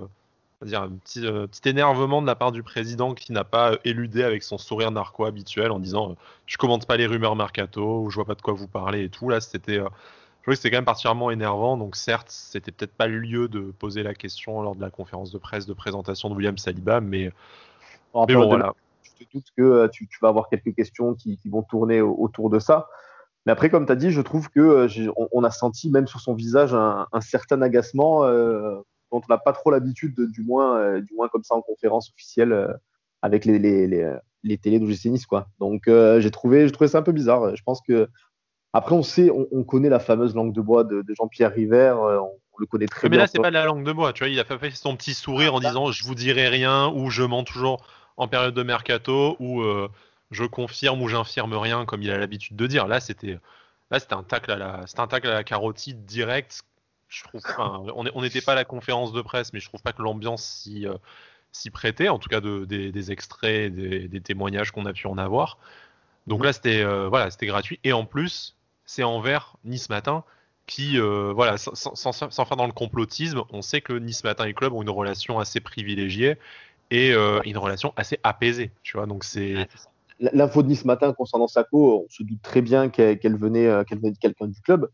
dire 0.62 0.82
un 0.82 0.90
petit, 0.90 1.20
petit 1.20 1.69
énervement 1.69 2.23
de 2.23 2.26
la 2.26 2.34
part 2.34 2.52
du 2.52 2.62
président 2.62 3.14
qui 3.14 3.32
n'a 3.32 3.44
pas 3.44 3.73
éludé 3.84 4.23
avec 4.23 4.43
son 4.43 4.58
sourire 4.58 4.90
narco 4.90 5.25
habituel 5.25 5.70
en 5.70 5.78
disant, 5.78 6.17
je 6.46 6.56
commente 6.56 6.87
pas 6.87 6.96
les 6.96 7.06
rumeurs 7.06 7.37
mercato 7.37 8.00
ou 8.00 8.11
je 8.11 8.17
vois 8.17 8.26
pas 8.26 8.34
de 8.34 8.43
quoi 8.43 8.55
vous 8.55 8.69
parlez 8.69 9.05
et 9.05 9.08
tout. 9.08 9.29
Là, 9.29 9.40
c'était 9.40 9.81
je 10.43 10.52
que 10.52 10.56
c'était 10.56 10.70
quand 10.70 10.76
même 10.76 10.84
particulièrement 10.84 11.32
énervant. 11.32 11.76
Donc 11.76 11.96
certes, 11.96 12.31
c'était 12.31 12.70
peut-être 12.70 12.94
pas 12.94 13.08
le 13.08 13.19
lieu 13.19 13.49
de 13.49 13.72
poser 13.79 14.05
la 14.05 14.14
question 14.14 14.62
lors 14.62 14.76
de 14.76 14.81
la 14.81 14.90
conférence 14.90 15.32
de 15.32 15.38
presse 15.38 15.67
de 15.67 15.75
présentation 15.75 16.31
de 16.31 16.34
William 16.34 16.56
Saliba, 16.56 17.00
mais 17.00 17.32
mais 18.14 18.34
bon, 18.34 18.49
voilà. 18.49 18.72
Je 19.18 19.24
te 19.24 19.32
doute 19.32 19.46
que 19.56 19.62
euh, 19.62 19.88
tu, 19.88 20.08
vas 20.20 20.28
avoir 20.28 20.48
quelques 20.48 20.74
questions 20.74 21.14
qui, 21.14 21.38
vont 21.46 21.62
tourner 21.62 22.00
autour 22.00 22.50
de 22.50 22.58
ça. 22.58 22.88
Mais 23.44 23.52
après, 23.52 23.70
comme 23.70 23.86
tu 23.86 23.92
as 23.92 23.96
dit, 23.96 24.10
je 24.10 24.20
trouve 24.20 24.50
que 24.50 24.60
euh, 24.60 25.12
on, 25.32 25.44
a 25.44 25.50
senti 25.50 25.90
même 25.90 26.06
sur 26.06 26.20
son 26.20 26.34
visage 26.34 26.74
un, 26.74 27.06
certain 27.20 27.62
agacement 27.62 28.24
euh, 28.24 28.76
dont 29.12 29.20
on 29.20 29.32
n'a 29.32 29.38
pas 29.38 29.52
trop 29.52 29.70
l'habitude, 29.70 30.14
du 30.32 30.42
moins, 30.42 31.00
du 31.00 31.14
moins 31.14 31.28
comme 31.28 31.44
ça 31.44 31.54
en 31.54 31.62
conférence 31.62 32.10
officielle 32.10 32.76
avec 33.22 33.44
les, 33.44 33.58
les, 33.58 33.86
les, 33.86 34.12
les 34.42 34.58
télés 34.58 34.80
d'OGC 34.80 35.06
Nice, 35.06 35.26
quoi. 35.26 35.46
Donc 35.60 35.84
j'ai 35.86 36.30
trouvé, 36.30 36.70
trouvé 36.70 36.88
ça 36.88 36.98
un 36.98 37.02
peu 37.02 37.12
bizarre. 37.12 37.54
Je 37.54 37.62
pense 37.62 37.80
que 37.80 38.08
après, 38.72 38.94
on 38.94 39.02
sait, 39.02 39.30
on, 39.30 39.62
connaît 39.62 39.88
la 39.88 40.00
fameuse 40.00 40.34
langue 40.34 40.52
de 40.52 40.60
bois 40.60 40.84
de, 40.84 41.04
Jean-Pierre 41.16 41.52
River. 41.52 41.94
on, 41.96 42.30
le 42.58 42.66
connaît 42.66 42.86
très 42.86 43.08
bien. 43.08 43.19
Mais 43.19 43.22
là, 43.22 43.26
c'est 43.28 43.40
pas 43.40 43.50
de 43.50 43.54
la 43.54 43.64
langue 43.64 43.84
de 43.84 43.92
bois. 43.92 44.12
Tu 44.12 44.24
vois, 44.24 44.28
il 44.28 44.40
a 44.40 44.44
fait 44.44 44.70
son 44.72 44.96
petit 44.96 45.14
sourire 45.14 45.54
en 45.54 45.60
disant, 45.60 45.92
je 45.92 46.04
vous 46.04 46.14
dirai 46.14 46.48
rien 46.48 46.88
ou 46.88 47.10
je 47.10 47.22
mens 47.22 47.44
toujours 47.44 47.86
en 48.16 48.28
période 48.28 48.54
de 48.54 48.62
mercato 48.62 49.36
où 49.38 49.62
euh, 49.62 49.88
je 50.30 50.44
confirme 50.44 51.02
ou 51.02 51.08
j'infirme 51.08 51.54
rien 51.54 51.84
comme 51.84 52.02
il 52.02 52.10
a 52.10 52.18
l'habitude 52.18 52.56
de 52.56 52.66
dire. 52.66 52.86
Là, 52.86 53.00
c'était 53.00 53.38
là 53.90 54.00
c'était 54.00 54.14
un 54.14 54.22
tacle 54.22 54.50
à 54.50 54.56
la 54.56 54.84
un 54.96 55.06
tacle 55.06 55.28
à 55.28 55.34
la 55.34 55.44
carotide 55.44 56.04
direct. 56.04 56.62
Je 57.08 57.22
trouve 57.22 57.42
on 57.58 58.22
n'était 58.22 58.40
pas 58.40 58.52
à 58.52 58.56
la 58.56 58.64
conférence 58.64 59.12
de 59.12 59.22
presse, 59.22 59.52
mais 59.52 59.60
je 59.60 59.68
trouve 59.68 59.82
pas 59.82 59.92
que 59.92 60.02
l'ambiance 60.02 60.44
s'y 60.44 60.86
euh, 60.86 60.96
prêtait, 61.72 62.08
en 62.08 62.18
tout 62.18 62.28
cas 62.28 62.40
de, 62.40 62.64
des, 62.64 63.12
extraits, 63.12 63.72
des, 63.72 64.08
des 64.08 64.20
témoignages 64.20 64.72
qu'on 64.72 64.86
a 64.86 64.92
pu 64.92 65.06
en 65.06 65.16
avoir. 65.16 65.58
Donc 66.26 66.44
là, 66.44 66.52
c'était 66.52 66.82
euh, 66.82 67.08
voilà, 67.08 67.30
c'était 67.30 67.46
gratuit 67.46 67.78
et 67.84 67.92
en 67.92 68.04
plus, 68.04 68.56
c'est 68.86 69.04
envers 69.04 69.56
Nice 69.64 69.88
Matin 69.88 70.24
qui, 70.66 70.98
voilà, 70.98 71.58
sans, 71.58 71.76
sans, 71.76 72.10
sans, 72.10 72.44
faire 72.44 72.56
dans 72.56 72.66
le 72.66 72.72
complotisme, 72.72 73.44
on 73.50 73.62
sait 73.62 73.80
que 73.80 73.92
Nice 73.92 74.24
Matin 74.24 74.46
et 74.46 74.52
Club 74.52 74.72
ont 74.72 74.82
une 74.82 74.90
relation 74.90 75.38
assez 75.38 75.60
privilégiée 75.60 76.38
et 76.90 77.12
euh, 77.12 77.40
une 77.44 77.58
relation 77.58 77.92
assez 77.96 78.18
apaisée, 78.22 78.70
tu 78.82 78.96
vois. 78.96 79.06
Donc 79.06 79.24
c'est 79.24 79.68
l'info 80.18 80.62
de 80.62 80.68
Nice 80.68 80.84
matin 80.84 81.12
concernant 81.12 81.46
Sako, 81.46 82.04
on 82.04 82.06
se 82.08 82.22
doute 82.22 82.40
très 82.42 82.62
bien 82.62 82.88
qu'elle 82.88 83.36
venait, 83.36 83.66
euh, 83.66 83.84
qu'elle 83.84 83.98
venait 83.98 84.12
de 84.12 84.18
quelqu'un 84.18 84.46
du 84.46 84.60
club. 84.60 84.88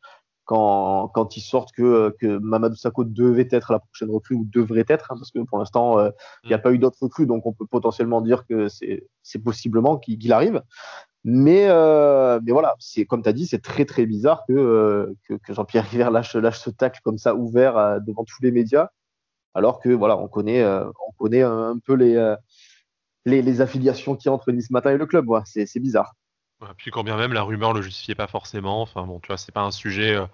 Quand, 0.44 1.08
quand 1.14 1.36
ils 1.36 1.40
sortent 1.40 1.70
que, 1.70 2.14
que 2.18 2.38
Mamadou 2.38 2.74
Sakho 2.74 3.04
devait 3.04 3.46
être 3.52 3.72
la 3.72 3.78
prochaine 3.78 4.10
recrue 4.10 4.34
ou 4.34 4.44
devrait 4.52 4.84
être, 4.88 5.12
hein, 5.12 5.14
parce 5.16 5.30
que 5.30 5.38
pour 5.38 5.58
l'instant, 5.58 6.00
euh, 6.00 6.10
il 6.42 6.48
n'y 6.48 6.54
a 6.54 6.58
mm. 6.58 6.62
pas 6.62 6.72
eu 6.72 6.78
d'autres 6.78 6.98
recrues, 7.00 7.26
donc 7.26 7.46
on 7.46 7.52
peut 7.52 7.64
potentiellement 7.64 8.20
dire 8.20 8.44
que 8.46 8.66
c'est 8.68 9.38
possiblement 9.38 9.98
qu'il 9.98 10.32
arrive. 10.32 10.60
Mais, 11.24 11.68
mais 12.42 12.50
voilà, 12.50 12.74
c'est 12.80 13.06
comme 13.06 13.22
tu 13.22 13.28
as 13.28 13.32
dit, 13.32 13.46
c'est 13.46 13.62
très 13.62 13.84
très 13.84 14.04
bizarre 14.04 14.42
que, 14.48 15.14
que, 15.28 15.34
que 15.34 15.54
Jean-Pierre 15.54 15.88
River 15.88 16.08
lâche, 16.10 16.34
lâche 16.34 16.58
ce 16.58 16.70
tacle 16.70 17.00
comme 17.04 17.18
ça 17.18 17.36
ouvert 17.36 18.00
devant 18.00 18.24
tous 18.24 18.42
les 18.42 18.50
médias 18.50 18.88
alors 19.54 19.80
que 19.80 19.90
voilà, 19.90 20.16
on 20.16 20.28
connaît, 20.28 20.62
euh, 20.62 20.84
on 21.08 21.12
connaît 21.12 21.42
un 21.42 21.78
peu 21.84 21.96
euh, 22.00 22.36
les, 23.24 23.42
les, 23.42 23.60
affiliations 23.60 24.16
qui 24.16 24.28
entre 24.28 24.50
Nice 24.52 24.70
Matin 24.70 24.92
et 24.92 24.96
le 24.96 25.06
club. 25.06 25.26
C'est 25.44 25.80
bizarre. 25.80 26.14
puis 26.76 26.90
quand 26.90 27.04
bien 27.04 27.16
même 27.16 27.32
la 27.32 27.42
rumeur 27.42 27.72
le 27.72 27.82
justifiait 27.82 28.14
pas 28.14 28.26
forcément. 28.26 28.82
Enfin 28.82 29.06
bon, 29.06 29.20
tu 29.20 29.28
vois, 29.28 29.36
c'est 29.36 29.52
pas 29.52 29.62
un 29.62 29.70
sujet, 29.70 30.14
euh, 30.14 30.26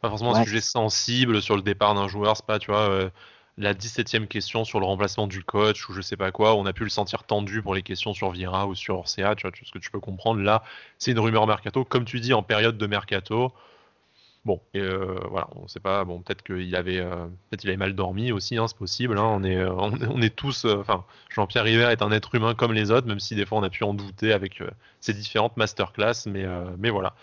pas 0.00 0.08
forcément 0.08 0.34
un 0.34 0.44
sujet 0.44 0.60
sensible 0.60 1.40
sur 1.40 1.56
le 1.56 1.62
départ 1.62 1.94
d'un 1.94 2.08
joueur. 2.08 2.36
C'est 2.36 2.46
pas, 2.46 2.58
tu 2.58 2.70
vois, 2.70 3.10
la 3.56 3.72
17e 3.72 4.26
question 4.26 4.64
sur 4.64 4.80
le 4.80 4.86
remplacement 4.86 5.28
du 5.28 5.44
coach 5.44 5.88
ou 5.88 5.92
je 5.92 6.00
sais 6.00 6.16
pas 6.16 6.32
quoi. 6.32 6.56
On 6.56 6.66
a 6.66 6.72
pu 6.72 6.82
le 6.82 6.90
sentir 6.90 7.24
tendu 7.24 7.62
pour 7.62 7.74
les 7.74 7.82
questions 7.82 8.12
sur 8.12 8.30
Vira 8.30 8.66
ou 8.66 8.74
sur 8.74 8.98
Orcea. 8.98 9.34
Tu 9.36 9.46
vois, 9.46 9.56
ce 9.62 9.70
que 9.70 9.78
tu 9.78 9.90
peux 9.90 10.00
comprendre 10.00 10.40
là, 10.40 10.64
c'est 10.98 11.12
une 11.12 11.20
rumeur 11.20 11.46
mercato. 11.46 11.84
Comme 11.84 12.04
tu 12.04 12.20
dis, 12.20 12.32
en 12.32 12.42
période 12.42 12.76
de 12.76 12.86
mercato. 12.86 13.52
Bon, 14.44 14.60
et 14.74 14.80
euh, 14.80 15.18
voilà, 15.30 15.48
on 15.56 15.66
sait 15.68 15.80
pas. 15.80 16.04
Bon, 16.04 16.20
peut-être 16.20 16.42
qu'il 16.42 16.76
avait, 16.76 16.98
euh, 16.98 17.26
peut-être 17.48 17.64
il 17.64 17.68
avait 17.70 17.78
mal 17.78 17.94
dormi 17.94 18.30
aussi, 18.30 18.58
hein, 18.58 18.68
c'est 18.68 18.76
possible. 18.76 19.16
Hein, 19.18 19.24
on 19.24 19.42
est, 19.42 19.56
euh, 19.56 19.72
on, 19.74 20.20
est 20.20 20.34
tous. 20.34 20.66
Enfin, 20.66 21.04
Jean-Pierre 21.30 21.64
River 21.64 21.88
est 21.90 22.02
un 22.02 22.12
être 22.12 22.34
humain 22.34 22.54
comme 22.54 22.74
les 22.74 22.90
autres, 22.90 23.06
même 23.06 23.20
si 23.20 23.34
des 23.36 23.46
fois 23.46 23.58
on 23.58 23.62
a 23.62 23.70
pu 23.70 23.84
en 23.84 23.94
douter 23.94 24.34
avec 24.34 24.62
ses 25.00 25.14
différentes 25.14 25.56
masterclass. 25.56 26.26
Mais, 26.26 26.44
mais 26.78 26.90
voilà. 26.90 27.14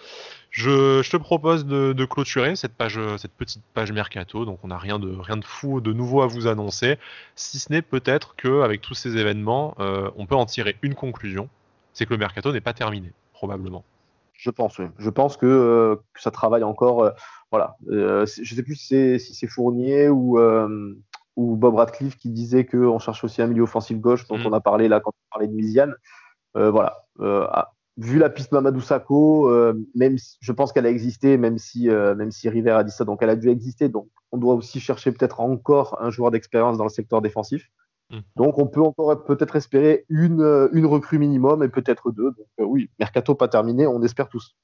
Je, 0.49 1.07
te 1.07 1.17
propose 1.17 1.65
de, 1.65 1.93
de, 1.93 2.05
clôturer 2.05 2.55
cette 2.55 2.73
page, 2.73 2.99
cette 3.17 3.33
petite 3.33 3.63
page 3.75 3.91
mercato. 3.91 4.43
Donc 4.43 4.59
on 4.63 4.69
n'a 4.69 4.79
rien 4.79 4.97
de, 4.97 5.15
rien 5.15 5.37
de 5.37 5.45
fou, 5.45 5.79
de 5.79 5.93
nouveau 5.93 6.23
à 6.23 6.27
vous 6.27 6.47
annoncer, 6.47 6.97
si 7.35 7.59
ce 7.59 7.71
n'est 7.71 7.83
peut-être 7.83 8.35
que 8.35 8.61
avec 8.63 8.81
tous 8.81 8.95
ces 8.95 9.17
événements, 9.17 9.75
on 9.77 10.25
peut 10.25 10.35
en 10.35 10.47
tirer 10.47 10.75
une 10.81 10.95
conclusion, 10.95 11.49
c'est 11.93 12.07
que 12.07 12.13
le 12.13 12.19
mercato 12.19 12.51
n'est 12.51 12.61
pas 12.61 12.73
terminé, 12.73 13.11
probablement. 13.33 13.85
Je 14.41 14.49
pense, 14.49 14.79
oui. 14.79 14.85
Je 14.97 15.11
pense 15.11 15.37
que, 15.37 15.45
euh, 15.45 15.95
ça 16.15 16.31
travaille 16.31 16.63
encore. 16.63 17.03
Euh, 17.03 17.11
voilà. 17.51 17.77
Euh, 17.91 18.25
je 18.25 18.53
ne 18.53 18.55
sais 18.57 18.63
plus 18.63 18.75
si 18.75 19.19
c'est 19.19 19.45
Fournier 19.45 20.09
ou, 20.09 20.39
ou 21.35 21.55
Bob 21.57 21.75
Radcliffe 21.75 22.17
qui 22.17 22.31
disait 22.31 22.65
qu'on 22.65 22.97
cherche 22.97 23.23
aussi 23.23 23.43
un 23.43 23.47
milieu 23.47 23.61
offensif 23.61 23.99
gauche, 23.99 24.27
dont 24.27 24.39
mm. 24.39 24.47
on 24.47 24.53
a 24.53 24.59
parlé 24.59 24.87
là 24.87 24.99
quand 24.99 25.11
on 25.11 25.29
parlait 25.31 25.47
de 25.47 25.53
Misiane. 25.53 25.93
voilà. 26.55 27.05
Ah, 27.19 27.73
vu 27.97 28.17
la 28.17 28.31
piste 28.31 28.51
Mamadou 28.51 28.81
Sakho, 28.81 29.47
même 29.93 30.17
je 30.39 30.51
pense 30.51 30.73
qu'elle 30.73 30.87
a 30.87 30.89
existé, 30.89 31.37
même 31.37 31.59
si, 31.59 31.87
même 31.89 32.31
si 32.31 32.49
River 32.49 32.71
a 32.71 32.83
dit 32.83 32.91
ça, 32.91 33.05
donc 33.05 33.21
elle 33.21 33.29
a 33.29 33.35
dû 33.35 33.49
exister. 33.49 33.89
Donc 33.89 34.07
on 34.31 34.39
doit 34.39 34.55
aussi 34.55 34.79
chercher 34.79 35.11
peut-être 35.11 35.39
encore 35.39 36.01
un 36.01 36.09
joueur 36.09 36.31
d'expérience 36.31 36.79
dans 36.79 36.85
le 36.85 36.89
secteur 36.89 37.21
défensif. 37.21 37.69
Hmm. 38.11 38.19
Donc 38.35 38.57
on 38.57 38.67
peut 38.67 38.81
encore 38.81 39.23
peut-être 39.23 39.55
espérer 39.55 40.05
une, 40.09 40.69
une 40.73 40.85
recrue 40.85 41.17
minimum 41.17 41.63
et 41.63 41.69
peut-être 41.69 42.11
deux. 42.11 42.31
Donc 42.31 42.47
oui, 42.59 42.89
mercato 42.99 43.35
pas 43.35 43.47
terminé, 43.47 43.87
on 43.87 44.03
espère 44.03 44.29
tous. 44.29 44.55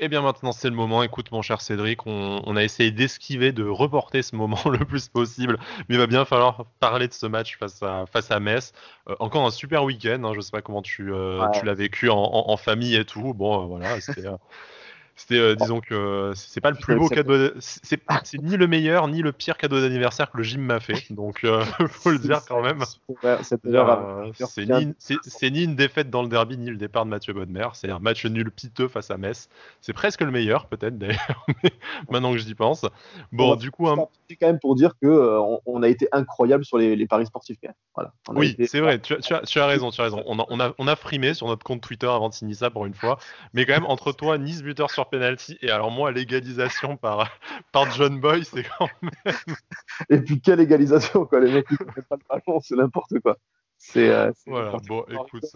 Et 0.00 0.04
eh 0.04 0.08
bien 0.08 0.22
maintenant 0.22 0.52
c'est 0.52 0.70
le 0.70 0.74
moment. 0.74 1.02
Écoute 1.02 1.30
mon 1.30 1.42
cher 1.42 1.60
Cédric, 1.60 2.06
on, 2.06 2.56
a 2.56 2.64
essayé 2.64 2.90
d'esquiver, 2.90 3.52
de 3.52 3.64
reporter 3.64 4.22
ce 4.22 4.34
moment 4.34 4.56
le 4.70 4.78
plus 4.86 5.10
possible, 5.10 5.58
mais 5.88 5.96
il 5.96 5.98
va 5.98 6.06
bien 6.06 6.24
falloir 6.24 6.64
parler 6.78 7.06
de 7.06 7.12
ce 7.12 7.26
match 7.26 7.58
face 7.58 7.82
à 7.82 8.06
face 8.06 8.30
à 8.30 8.40
Metz. 8.40 8.72
Euh, 9.10 9.16
encore 9.20 9.44
un 9.44 9.50
super 9.50 9.84
week-end. 9.84 10.24
Hein, 10.24 10.32
je 10.34 10.40
sais 10.40 10.52
pas 10.52 10.62
comment 10.62 10.80
tu, 10.80 11.12
euh, 11.12 11.46
tu 11.50 11.66
l'as 11.66 11.74
vécu 11.74 12.08
en, 12.08 12.16
en, 12.16 12.56
famille 12.56 12.96
et 12.96 13.04
tout. 13.04 13.34
Bon 13.34 13.62
euh, 13.62 13.66
voilà, 13.66 14.00
c'était 14.00 14.22
c'était, 15.20 15.38
euh, 15.38 15.54
disons 15.54 15.80
que 15.80 16.32
c'est 16.34 16.62
pas 16.62 16.70
le 16.70 16.78
plus 16.78 16.96
beau 16.96 17.08
cadeau. 17.08 17.50
C'est, 17.58 18.00
ni 18.42 18.56
le 18.56 18.66
meilleur 18.66 19.06
ni 19.06 19.20
le 19.20 19.32
pire 19.32 19.58
cadeau 19.58 19.78
d'anniversaire 19.78 20.30
que 20.30 20.38
le 20.38 20.42
gym 20.42 20.62
m'a 20.62 20.80
fait. 20.80 21.12
Donc, 21.12 21.44
euh, 21.44 21.62
faut 21.90 22.10
le 22.10 22.18
dire 22.18 22.40
quand 22.48 22.62
même. 22.62 22.82
Euh, 23.24 23.36
c'est 23.42 25.50
ni, 25.50 25.64
une 25.64 25.76
défaite 25.76 26.08
dans 26.08 26.22
le 26.22 26.28
derby 26.28 26.56
ni 26.56 26.70
le 26.70 26.76
départ 26.76 27.04
de 27.04 27.10
Mathieu 27.10 27.34
Bodmer. 27.34 27.68
C'est 27.74 27.90
un 27.90 27.98
match 27.98 28.24
nul 28.24 28.50
piteux 28.50 28.88
face 28.88 29.10
à 29.10 29.18
Metz. 29.18 29.50
C'est 29.82 29.92
presque 29.92 30.22
le 30.22 30.30
meilleur, 30.30 30.64
peut-être 30.66 30.96
d'ailleurs. 30.96 31.44
maintenant 32.10 32.32
que 32.32 32.38
j'y 32.38 32.54
pense. 32.54 32.86
Bon, 33.30 33.56
du 33.56 33.70
coup, 33.70 33.88
c'est 34.26 34.36
quand 34.36 34.46
même 34.46 34.58
pour 34.58 34.74
dire 34.74 34.94
que 35.02 35.38
on, 35.66 35.82
a 35.82 35.88
été 35.88 36.08
incroyable 36.12 36.64
sur 36.64 36.78
les, 36.78 37.06
paris 37.06 37.26
sportifs. 37.26 37.58
Voilà. 37.94 38.12
oui, 38.30 38.56
c'est 38.66 38.80
vrai. 38.80 38.98
Tu, 39.00 39.12
as, 39.12 39.42
tu, 39.42 39.58
as, 39.58 39.66
raison. 39.66 39.90
Tu 39.90 40.00
as 40.00 40.04
raison. 40.04 40.22
On 40.24 40.38
a, 40.38 40.46
on 40.48 40.60
a, 40.60 40.72
on 40.78 40.88
a 40.88 40.96
frimé 40.96 41.34
sur 41.34 41.46
notre 41.46 41.64
compte 41.64 41.82
Twitter 41.82 42.08
avant 42.08 42.30
de 42.30 42.34
signer 42.34 42.54
ça 42.54 42.70
pour 42.70 42.86
une 42.86 42.94
fois. 42.94 43.18
Mais 43.52 43.66
quand 43.66 43.74
même, 43.74 43.86
entre 43.86 44.12
toi, 44.12 44.38
Nice 44.38 44.62
buteur 44.62 44.90
sur 44.90 45.09
penalty. 45.10 45.58
Et 45.62 45.70
alors 45.70 45.90
moi, 45.90 46.12
l'égalisation 46.12 46.96
par, 46.96 47.30
par 47.72 47.90
John 47.92 48.20
Boy, 48.20 48.44
c'est 48.44 48.64
quand 48.78 48.88
même... 49.02 49.10
Et 50.10 50.20
puis 50.20 50.40
quelle 50.40 50.60
égalisation, 50.60 51.26
quoi. 51.26 51.40
Les 51.40 51.52
mecs, 51.52 51.66
ils 51.70 51.76
ne 51.84 52.02
pas 52.02 52.16
le 52.16 52.22
ballon, 52.28 52.60
c'est 52.60 52.76
n'importe 52.76 53.18
quoi. 53.20 53.36
C'est 53.82 54.10
euh, 54.10 54.30
voilà, 54.46 54.76
bon, 54.86 55.06
écoute, 55.08 55.46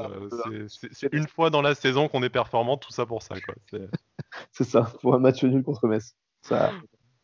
c'est 0.70 1.12
une 1.12 1.28
fois 1.28 1.50
dans 1.50 1.60
la 1.60 1.74
saison 1.74 2.08
qu'on 2.08 2.22
est 2.22 2.30
performant, 2.30 2.78
tout 2.78 2.90
ça 2.90 3.04
pour 3.04 3.22
ça, 3.22 3.34
quoi. 3.38 3.54
C'est 4.50 4.64
ça, 4.64 4.90
pour 5.02 5.14
un 5.14 5.18
match 5.18 5.44
nul 5.44 5.62
contre 5.62 5.86
Metz. 5.86 6.16
Ça... 6.40 6.72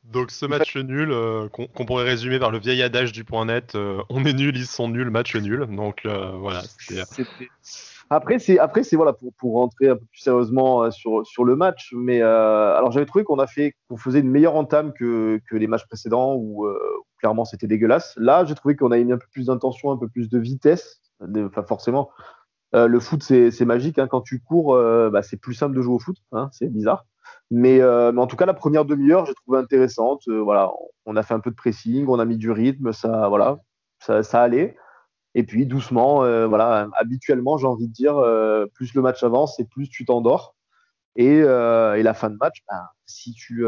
Donc 0.04 0.30
ce 0.30 0.44
match 0.44 0.76
nul, 0.76 1.10
euh, 1.10 1.48
qu'on 1.48 1.86
pourrait 1.86 2.04
résumer 2.04 2.38
par 2.38 2.50
le 2.50 2.58
vieil 2.58 2.82
adage 2.82 3.12
du 3.12 3.24
point 3.24 3.46
net, 3.46 3.74
euh, 3.76 4.02
on 4.10 4.26
est 4.26 4.34
nul, 4.34 4.54
ils 4.54 4.66
sont 4.66 4.88
nuls, 4.88 5.08
match 5.08 5.34
nul. 5.36 5.66
Donc 5.74 6.02
voilà. 6.04 6.62
Après, 8.12 8.40
c'est 8.40 8.58
après 8.58 8.82
c'est 8.82 8.96
voilà 8.96 9.12
pour, 9.12 9.32
pour 9.34 9.54
rentrer 9.54 9.88
un 9.88 9.94
peu 9.94 10.04
plus 10.04 10.20
sérieusement 10.20 10.82
euh, 10.82 10.90
sur, 10.90 11.24
sur 11.24 11.44
le 11.44 11.54
match. 11.54 11.94
Mais 11.96 12.20
euh, 12.20 12.76
alors 12.76 12.90
j'avais 12.90 13.06
trouvé 13.06 13.22
qu'on 13.22 13.38
a 13.38 13.46
fait 13.46 13.74
qu'on 13.88 13.96
faisait 13.96 14.18
une 14.18 14.30
meilleure 14.30 14.56
entame 14.56 14.92
que, 14.92 15.40
que 15.48 15.56
les 15.56 15.68
matchs 15.68 15.86
précédents 15.86 16.34
où, 16.34 16.66
euh, 16.66 16.76
clairement 17.18 17.44
c'était 17.44 17.68
dégueulasse. 17.68 18.14
Là, 18.16 18.44
j'ai 18.44 18.56
trouvé 18.56 18.74
qu'on 18.74 18.90
a 18.90 18.98
mis 18.98 19.12
un 19.12 19.18
peu 19.18 19.26
plus 19.32 19.46
d'intention, 19.46 19.92
un 19.92 19.96
peu 19.96 20.08
plus 20.08 20.28
de 20.28 20.38
vitesse. 20.40 21.00
Enfin 21.22 21.62
forcément, 21.62 22.10
le 22.72 22.98
foot 22.98 23.22
c'est 23.22 23.64
magique. 23.64 23.98
Hein. 23.98 24.08
Quand 24.08 24.22
tu 24.22 24.40
cours, 24.40 24.74
bah, 24.74 25.22
c'est 25.22 25.36
plus 25.36 25.54
simple 25.54 25.76
de 25.76 25.82
jouer 25.82 25.94
au 25.94 25.98
foot. 25.98 26.16
Hein. 26.32 26.48
c'est 26.52 26.68
bizarre. 26.68 27.04
Mais, 27.50 27.78
mais, 27.78 28.20
en 28.20 28.26
tout 28.26 28.36
cas, 28.36 28.46
la 28.46 28.54
première 28.54 28.86
demi-heure, 28.86 29.26
j'ai 29.26 29.34
trouvé 29.34 29.58
intéressante. 29.58 30.22
voilà, 30.28 30.72
on 31.04 31.14
a 31.14 31.22
fait 31.22 31.34
un 31.34 31.40
peu 31.40 31.50
de 31.50 31.56
pressing, 31.56 32.06
on 32.08 32.18
a 32.18 32.24
mis 32.24 32.38
du 32.38 32.50
rythme, 32.50 32.92
ça 32.92 33.28
voilà, 33.28 33.58
ça, 33.98 34.22
ça 34.22 34.42
allait. 34.42 34.76
Et 35.34 35.44
puis 35.44 35.66
doucement, 35.66 36.24
euh, 36.24 36.46
voilà, 36.46 36.88
habituellement, 36.94 37.56
j'ai 37.56 37.66
envie 37.66 37.88
de 37.88 37.92
dire, 37.92 38.16
euh, 38.16 38.66
plus 38.74 38.94
le 38.94 39.02
match 39.02 39.22
avance 39.22 39.60
et 39.60 39.64
plus 39.64 39.88
tu 39.88 40.04
t'endors. 40.04 40.56
Et, 41.16 41.42
euh, 41.42 41.94
et, 41.96 42.02
la 42.02 42.14
fin 42.14 42.30
de 42.30 42.36
match, 42.36 42.62
ben, 42.68 42.82
si 43.06 43.32
tu 43.32 43.64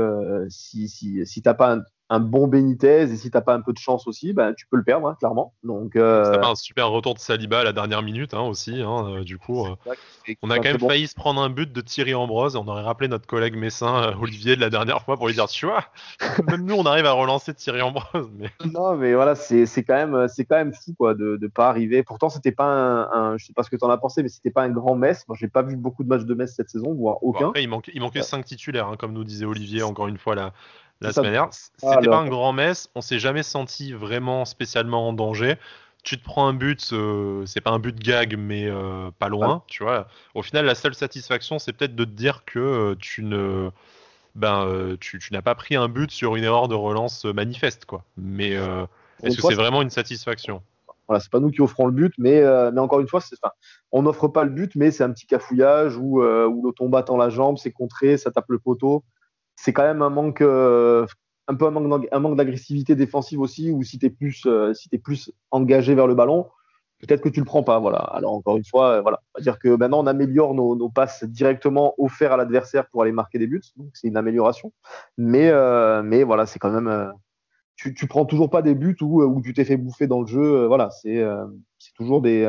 si, 0.48 0.88
si, 0.88 1.26
si 1.26 1.42
pas 1.42 1.74
un, 1.74 1.82
un 2.12 2.20
bon 2.20 2.46
Benitez 2.46 3.04
et 3.04 3.16
si 3.16 3.30
t'as 3.30 3.40
pas 3.40 3.54
un 3.54 3.62
peu 3.62 3.72
de 3.72 3.78
chance 3.78 4.06
aussi, 4.06 4.34
ben, 4.34 4.52
tu 4.52 4.66
peux 4.66 4.76
le 4.76 4.84
perdre, 4.84 5.08
hein, 5.08 5.16
clairement. 5.18 5.54
Donc, 5.64 5.96
euh... 5.96 6.38
pas 6.38 6.50
un 6.50 6.54
super 6.54 6.90
retour 6.90 7.14
de 7.14 7.18
Saliba 7.18 7.60
à 7.60 7.64
la 7.64 7.72
dernière 7.72 8.02
minute 8.02 8.34
hein, 8.34 8.42
aussi. 8.42 8.82
Hein, 8.82 9.06
euh, 9.08 9.24
du 9.24 9.38
coup, 9.38 9.64
euh, 9.64 9.94
on 10.42 10.50
a 10.50 10.56
quand 10.56 10.64
même 10.64 10.78
failli 10.78 11.06
se 11.06 11.14
prendre 11.14 11.40
un 11.40 11.48
but 11.48 11.72
de 11.72 11.80
Thierry 11.80 12.14
Ambrose. 12.14 12.54
On 12.56 12.68
aurait 12.68 12.82
rappelé 12.82 13.08
notre 13.08 13.26
collègue 13.26 13.56
messin 13.56 14.10
euh, 14.10 14.14
Olivier 14.20 14.56
de 14.56 14.60
la 14.60 14.68
dernière 14.68 15.00
fois 15.00 15.16
pour 15.16 15.26
lui 15.26 15.32
dire, 15.32 15.48
tu 15.48 15.64
vois, 15.64 15.86
même 16.46 16.66
nous 16.66 16.74
on 16.74 16.84
arrive 16.84 17.06
à 17.06 17.12
relancer 17.12 17.54
Thierry 17.54 17.80
Ambrose. 17.80 18.30
Mais... 18.36 18.50
Non, 18.72 18.94
mais 18.94 19.14
voilà, 19.14 19.34
c'est 19.34 19.66
quand 19.82 19.94
même 19.94 20.28
c'est 20.28 20.44
quand 20.44 20.56
même 20.56 20.74
fou 20.74 20.94
quoi 20.98 21.14
de 21.14 21.38
ne 21.40 21.46
pas 21.46 21.70
arriver. 21.70 22.02
Pourtant, 22.02 22.28
c'était 22.28 22.52
pas 22.52 23.08
un, 23.10 23.38
je 23.38 23.46
sais 23.46 23.54
pas 23.54 23.62
ce 23.62 23.70
que 23.70 23.76
tu 23.76 23.84
en 23.84 23.90
as 23.90 23.96
pensé, 23.96 24.22
mais 24.22 24.28
c'était 24.28 24.50
pas 24.50 24.64
un 24.64 24.70
grand 24.70 24.96
Metz. 24.96 25.24
Moi, 25.28 25.36
j'ai 25.40 25.48
pas 25.48 25.62
vu 25.62 25.76
beaucoup 25.76 26.04
de 26.04 26.08
matchs 26.08 26.24
de 26.24 26.34
Metz 26.34 26.52
cette 26.54 26.68
saison, 26.68 26.92
voire 26.92 27.22
aucun. 27.22 27.52
il 27.56 27.68
manquait 27.68 27.92
il 27.94 28.02
manquait 28.02 28.22
cinq 28.22 28.44
titulaires, 28.44 28.96
comme 28.98 29.14
nous 29.14 29.24
disait 29.24 29.46
Olivier 29.46 29.82
encore 29.82 30.08
une 30.08 30.18
fois 30.18 30.34
là 30.34 30.52
la 31.02 31.12
semaine 31.12 31.32
dernière. 31.32 31.52
C'était 31.52 32.08
pas 32.08 32.16
un 32.16 32.28
grand 32.28 32.52
mess, 32.52 32.90
on 32.94 33.00
s'est 33.00 33.18
jamais 33.18 33.42
senti 33.42 33.92
vraiment 33.92 34.44
spécialement 34.44 35.08
en 35.08 35.12
danger. 35.12 35.56
Tu 36.02 36.18
te 36.18 36.24
prends 36.24 36.48
un 36.48 36.54
but, 36.54 36.90
euh, 36.92 37.46
c'est 37.46 37.60
pas 37.60 37.70
un 37.70 37.78
but 37.78 37.96
gag, 37.96 38.36
mais 38.36 38.66
euh, 38.66 39.10
pas 39.18 39.28
loin, 39.28 39.62
tu 39.68 39.84
vois. 39.84 40.08
Au 40.34 40.42
final, 40.42 40.64
la 40.64 40.74
seule 40.74 40.94
satisfaction, 40.94 41.60
c'est 41.60 41.72
peut-être 41.72 41.94
de 41.94 42.04
te 42.04 42.10
dire 42.10 42.44
que 42.44 42.58
euh, 42.58 42.94
tu 42.98 43.22
ne, 43.22 43.70
ben, 44.34 44.96
tu, 44.98 45.20
n'as 45.30 45.42
pas 45.42 45.54
pris 45.54 45.76
un 45.76 45.88
but 45.88 46.10
sur 46.10 46.34
une 46.34 46.44
erreur 46.44 46.66
de 46.66 46.74
relance 46.74 47.24
manifeste, 47.24 47.84
quoi. 47.84 48.02
Mais 48.16 48.50
est-ce 49.22 49.36
que 49.36 49.42
c'est 49.42 49.54
vraiment 49.54 49.82
une 49.82 49.90
satisfaction? 49.90 50.62
Voilà, 51.08 51.20
c'est 51.20 51.30
pas 51.30 51.40
nous 51.40 51.50
qui 51.50 51.60
offrons 51.60 51.86
le 51.86 51.92
but, 51.92 52.14
mais, 52.18 52.42
mais 52.72 52.80
encore 52.80 53.00
une 53.00 53.08
fois, 53.08 53.20
on 53.92 54.02
n'offre 54.02 54.26
pas 54.26 54.42
le 54.42 54.50
but, 54.50 54.74
mais 54.74 54.90
c'est 54.90 55.04
un 55.04 55.10
petit 55.12 55.26
cafouillage 55.26 55.96
où, 55.96 56.20
où 56.22 56.66
le 56.66 56.72
tombe 56.72 57.00
dans 57.06 57.16
la 57.16 57.30
jambe, 57.30 57.58
c'est 57.58 57.72
contré, 57.72 58.16
ça 58.16 58.32
tape 58.32 58.48
le 58.48 58.58
poteau 58.58 59.04
c'est 59.62 59.72
quand 59.72 59.84
même 59.84 60.02
un 60.02 60.10
manque, 60.10 60.40
euh, 60.40 61.06
un 61.46 61.54
peu 61.54 61.66
un 61.66 61.70
manque, 61.70 62.36
d'agressivité 62.36 62.96
défensive 62.96 63.38
aussi, 63.38 63.70
ou 63.70 63.84
si 63.84 63.96
tu 63.96 64.06
es 64.06 64.10
plus, 64.10 64.42
euh, 64.46 64.74
si 64.74 64.88
es 64.90 64.98
plus 64.98 65.30
engagé 65.52 65.94
vers 65.94 66.08
le 66.08 66.16
ballon, 66.16 66.48
peut-être 66.98 67.20
que 67.20 67.28
tu 67.28 67.38
le 67.38 67.46
prends 67.46 67.62
pas. 67.62 67.78
Voilà. 67.78 67.98
Alors 67.98 68.32
encore 68.32 68.56
une 68.56 68.64
fois, 68.64 68.94
euh, 68.94 69.02
voilà, 69.02 69.20
on 69.34 69.38
va 69.38 69.42
dire 69.42 69.60
que 69.60 69.68
maintenant 69.68 70.02
on 70.02 70.08
améliore 70.08 70.54
nos, 70.54 70.88
passes 70.88 71.22
directement 71.22 71.94
offertes 71.98 72.32
à 72.32 72.36
l'adversaire 72.36 72.88
pour 72.88 73.02
aller 73.02 73.12
marquer 73.12 73.38
des 73.38 73.46
buts, 73.46 73.62
donc 73.76 73.90
c'est 73.94 74.08
une 74.08 74.16
amélioration. 74.16 74.72
Mais, 75.16 75.52
mais 76.02 76.24
voilà, 76.24 76.46
c'est 76.46 76.58
quand 76.58 76.72
même, 76.72 77.12
tu, 77.76 77.94
tu 77.94 78.08
prends 78.08 78.24
toujours 78.24 78.50
pas 78.50 78.62
des 78.62 78.74
buts 78.74 78.96
où, 79.00 79.22
où 79.22 79.42
tu 79.42 79.54
t'es 79.54 79.64
fait 79.64 79.76
bouffer 79.76 80.08
dans 80.08 80.22
le 80.22 80.26
jeu. 80.26 80.66
voilà, 80.66 80.90
c'est, 80.90 81.24
c'est 81.78 81.94
toujours 81.94 82.20
des, 82.20 82.42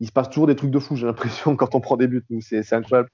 il 0.00 0.06
se 0.06 0.12
passe 0.12 0.30
toujours 0.30 0.46
des 0.46 0.56
trucs 0.56 0.70
de 0.70 0.78
fou. 0.78 0.96
J'ai 0.96 1.06
l'impression 1.06 1.54
quand 1.56 1.74
on 1.74 1.80
prend 1.80 1.98
des 1.98 2.08
buts, 2.08 2.24
c'est 2.40 2.72
incroyable. 2.72 3.10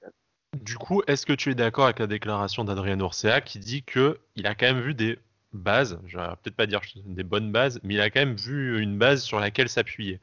Du 0.55 0.77
coup, 0.77 1.01
est-ce 1.07 1.25
que 1.25 1.33
tu 1.33 1.51
es 1.51 1.55
d'accord 1.55 1.83
avec 1.83 1.99
la 1.99 2.07
déclaration 2.07 2.63
d'Adrien 2.63 3.01
Orcea 3.01 3.41
qui 3.41 3.59
dit 3.59 3.83
que 3.83 4.19
il 4.37 4.47
a 4.47 4.55
quand 4.55 4.67
même 4.67 4.79
vu 4.79 4.93
des 4.93 5.19
bases, 5.51 5.99
je 6.05 6.17
vais 6.17 6.27
peut-être 6.41 6.55
pas 6.55 6.65
dire 6.65 6.79
des 7.05 7.23
bonnes 7.23 7.51
bases, 7.51 7.81
mais 7.83 7.95
il 7.95 8.01
a 8.01 8.09
quand 8.09 8.21
même 8.21 8.35
vu 8.35 8.81
une 8.81 8.97
base 8.97 9.23
sur 9.23 9.39
laquelle 9.39 9.67
s'appuyer. 9.67 10.21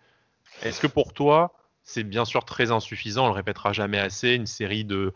Est-ce 0.62 0.80
que 0.80 0.86
pour 0.86 1.12
toi, 1.12 1.52
c'est 1.82 2.02
bien 2.02 2.24
sûr 2.24 2.46
très 2.46 2.70
insuffisant, 2.70 3.26
on 3.26 3.28
le 3.28 3.34
répétera 3.34 3.74
jamais 3.74 3.98
assez, 3.98 4.34
une 4.34 4.46
série 4.46 4.84
de 4.84 5.12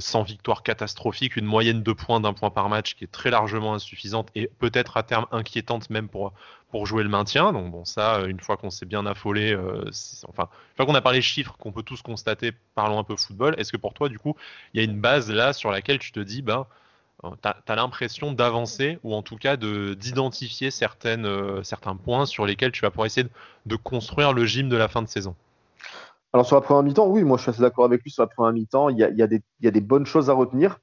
sans 0.00 0.22
victoire 0.22 0.62
catastrophique, 0.62 1.36
une 1.36 1.44
moyenne 1.44 1.82
de 1.82 1.92
points 1.92 2.20
d'un 2.20 2.32
point 2.32 2.50
par 2.50 2.68
match 2.68 2.94
qui 2.94 3.04
est 3.04 3.12
très 3.12 3.30
largement 3.30 3.74
insuffisante 3.74 4.28
et 4.34 4.50
peut-être 4.58 4.96
à 4.96 5.02
terme 5.02 5.26
inquiétante 5.30 5.90
même 5.90 6.08
pour, 6.08 6.32
jouer 6.84 7.02
le 7.02 7.08
maintien. 7.08 7.52
Donc 7.52 7.70
bon, 7.70 7.84
ça, 7.84 8.16
euh, 8.16 8.26
une 8.26 8.40
fois 8.40 8.56
qu'on 8.56 8.70
s'est 8.70 8.86
bien 8.86 9.06
affolé, 9.06 9.52
euh, 9.52 9.84
enfin, 10.28 10.48
une 10.70 10.76
fois 10.76 10.86
qu'on 10.86 10.94
a 10.94 11.00
parlé 11.00 11.22
chiffres 11.22 11.56
qu'on 11.58 11.72
peut 11.72 11.82
tous 11.82 12.02
constater, 12.02 12.52
parlons 12.74 12.98
un 12.98 13.04
peu 13.04 13.16
football. 13.16 13.54
Est-ce 13.58 13.72
que 13.72 13.76
pour 13.76 13.94
toi, 13.94 14.08
du 14.08 14.18
coup, 14.18 14.36
il 14.74 14.78
y 14.78 14.80
a 14.80 14.84
une 14.84 15.00
base 15.00 15.30
là 15.30 15.52
sur 15.52 15.70
laquelle 15.70 15.98
tu 15.98 16.12
te 16.12 16.20
dis, 16.20 16.42
ben, 16.42 16.66
euh, 17.24 17.30
tu 17.42 17.48
as, 17.48 17.76
l'impression 17.76 18.32
d'avancer 18.32 18.98
ou 19.02 19.14
en 19.14 19.22
tout 19.22 19.36
cas 19.36 19.56
d'identifier 19.56 20.70
certains 20.70 21.96
points 22.04 22.26
sur 22.26 22.46
lesquels 22.46 22.72
tu 22.72 22.82
vas 22.82 22.90
pouvoir 22.90 23.06
essayer 23.06 23.28
de 23.66 23.76
construire 23.76 24.32
le 24.32 24.44
gym 24.44 24.68
de 24.68 24.76
la 24.76 24.88
fin 24.88 25.02
de 25.02 25.08
saison? 25.08 25.34
Alors 26.32 26.46
sur 26.46 26.56
la 26.56 26.62
première 26.62 26.82
mi-temps, 26.82 27.08
oui, 27.08 27.24
moi 27.24 27.38
je 27.38 27.42
suis 27.42 27.50
assez 27.50 27.62
d'accord 27.62 27.84
avec 27.84 28.02
lui 28.02 28.10
sur 28.10 28.22
la 28.22 28.26
première 28.26 28.52
mi-temps. 28.52 28.90
Il 28.90 28.98
y 28.98 29.04
a, 29.04 29.08
il 29.10 29.16
y, 29.16 29.22
a 29.22 29.26
des, 29.26 29.42
il 29.60 29.64
y 29.64 29.68
a 29.68 29.70
des 29.70 29.80
bonnes 29.80 30.06
choses 30.06 30.28
à 30.30 30.34
retenir. 30.34 30.78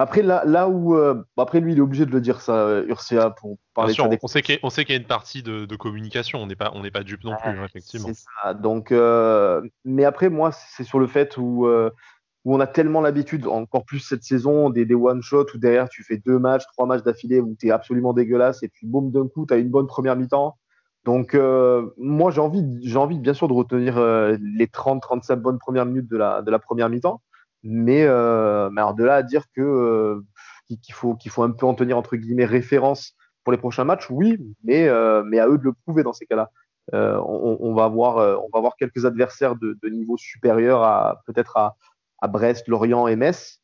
Après, 0.00 0.22
là, 0.22 0.42
là 0.46 0.66
où. 0.68 0.96
Euh, 0.96 1.22
après, 1.36 1.60
lui, 1.60 1.72
il 1.72 1.78
est 1.78 1.82
obligé 1.82 2.06
de 2.06 2.10
le 2.10 2.22
dire, 2.22 2.40
ça, 2.40 2.54
euh, 2.54 2.86
Urcia, 2.86 3.30
pour 3.30 3.58
parler 3.74 3.92
Bien 3.92 4.04
sûr, 4.04 4.18
on, 4.22 4.28
sait 4.28 4.40
qu'il 4.84 4.94
y, 4.94 4.98
a 4.98 5.00
une 5.00 5.06
partie 5.06 5.42
de, 5.42 5.66
de 5.66 5.76
communication. 5.76 6.42
On 6.42 6.46
n'est 6.46 6.56
pas, 6.56 6.72
on 6.74 6.82
n'est 6.82 6.90
pas 6.90 7.02
dupe 7.02 7.22
non 7.22 7.36
plus, 7.36 7.50
hein, 7.50 7.64
effectivement. 7.66 8.08
C'est 8.08 8.24
ça. 8.42 8.54
Donc, 8.54 8.92
euh, 8.92 9.60
mais 9.84 10.06
après, 10.06 10.30
moi, 10.30 10.52
c'est 10.52 10.84
sur 10.84 10.98
le 10.98 11.06
fait 11.06 11.36
où, 11.36 11.66
où 11.66 12.54
on 12.54 12.60
a 12.60 12.66
tellement 12.66 13.02
l'habitude, 13.02 13.46
encore 13.46 13.84
plus 13.84 13.98
cette 13.98 14.22
saison, 14.22 14.70
des, 14.70 14.86
des 14.86 14.94
one-shots 14.94 15.54
où 15.54 15.58
derrière, 15.58 15.90
tu 15.90 16.02
fais 16.02 16.16
deux 16.16 16.38
matchs, 16.38 16.64
trois 16.72 16.86
matchs 16.86 17.02
d'affilée 17.02 17.40
où 17.40 17.54
tu 17.60 17.68
es 17.68 17.70
absolument 17.70 18.14
dégueulasse 18.14 18.62
et 18.62 18.68
puis 18.68 18.86
boum, 18.86 19.10
d'un 19.10 19.28
coup, 19.28 19.44
tu 19.46 19.52
as 19.52 19.58
une 19.58 19.68
bonne 19.68 19.86
première 19.86 20.16
mi-temps. 20.16 20.56
Donc, 21.04 21.34
euh, 21.34 21.90
moi, 21.96 22.30
j'ai 22.30 22.40
envie, 22.40 22.64
j'ai 22.82 22.98
envie, 22.98 23.18
bien 23.18 23.32
sûr, 23.32 23.48
de 23.48 23.52
retenir 23.52 23.96
euh, 23.96 24.36
les 24.40 24.66
30-35 24.66 25.36
bonnes 25.36 25.58
premières 25.58 25.86
minutes 25.86 26.10
de 26.10 26.16
la, 26.16 26.42
de 26.42 26.50
la 26.50 26.58
première 26.58 26.90
mi-temps. 26.90 27.22
Mais, 27.62 28.04
euh, 28.04 28.70
mais 28.70 28.80
alors 28.80 28.94
de 28.94 29.04
là 29.04 29.16
à 29.16 29.22
dire 29.22 29.44
que 29.54 29.60
euh, 29.60 30.20
qu'il 30.82 30.94
faut, 30.94 31.14
qu'il 31.14 31.30
faut 31.30 31.42
un 31.42 31.50
peu 31.50 31.66
en 31.66 31.74
tenir, 31.74 31.96
entre 31.96 32.16
guillemets, 32.16 32.44
référence 32.44 33.14
pour 33.44 33.52
les 33.52 33.58
prochains 33.58 33.84
matchs, 33.84 34.08
oui, 34.10 34.38
mais, 34.62 34.88
mais 35.24 35.40
à 35.40 35.48
eux 35.48 35.58
de 35.58 35.64
le 35.64 35.72
prouver 35.72 36.02
dans 36.02 36.12
ces 36.12 36.26
cas-là. 36.26 36.50
On, 36.92 37.56
on, 37.60 37.74
va 37.74 37.84
avoir, 37.84 38.16
on 38.16 38.48
va 38.52 38.58
avoir 38.58 38.76
quelques 38.76 39.04
adversaires 39.04 39.56
de, 39.56 39.78
de 39.82 39.88
niveau 39.88 40.16
supérieur 40.16 40.82
à 40.82 41.22
peut-être 41.26 41.56
à, 41.56 41.76
à, 42.20 42.28
Brest, 42.28 42.68
Lorient 42.68 43.08
et 43.08 43.16
Metz 43.16 43.60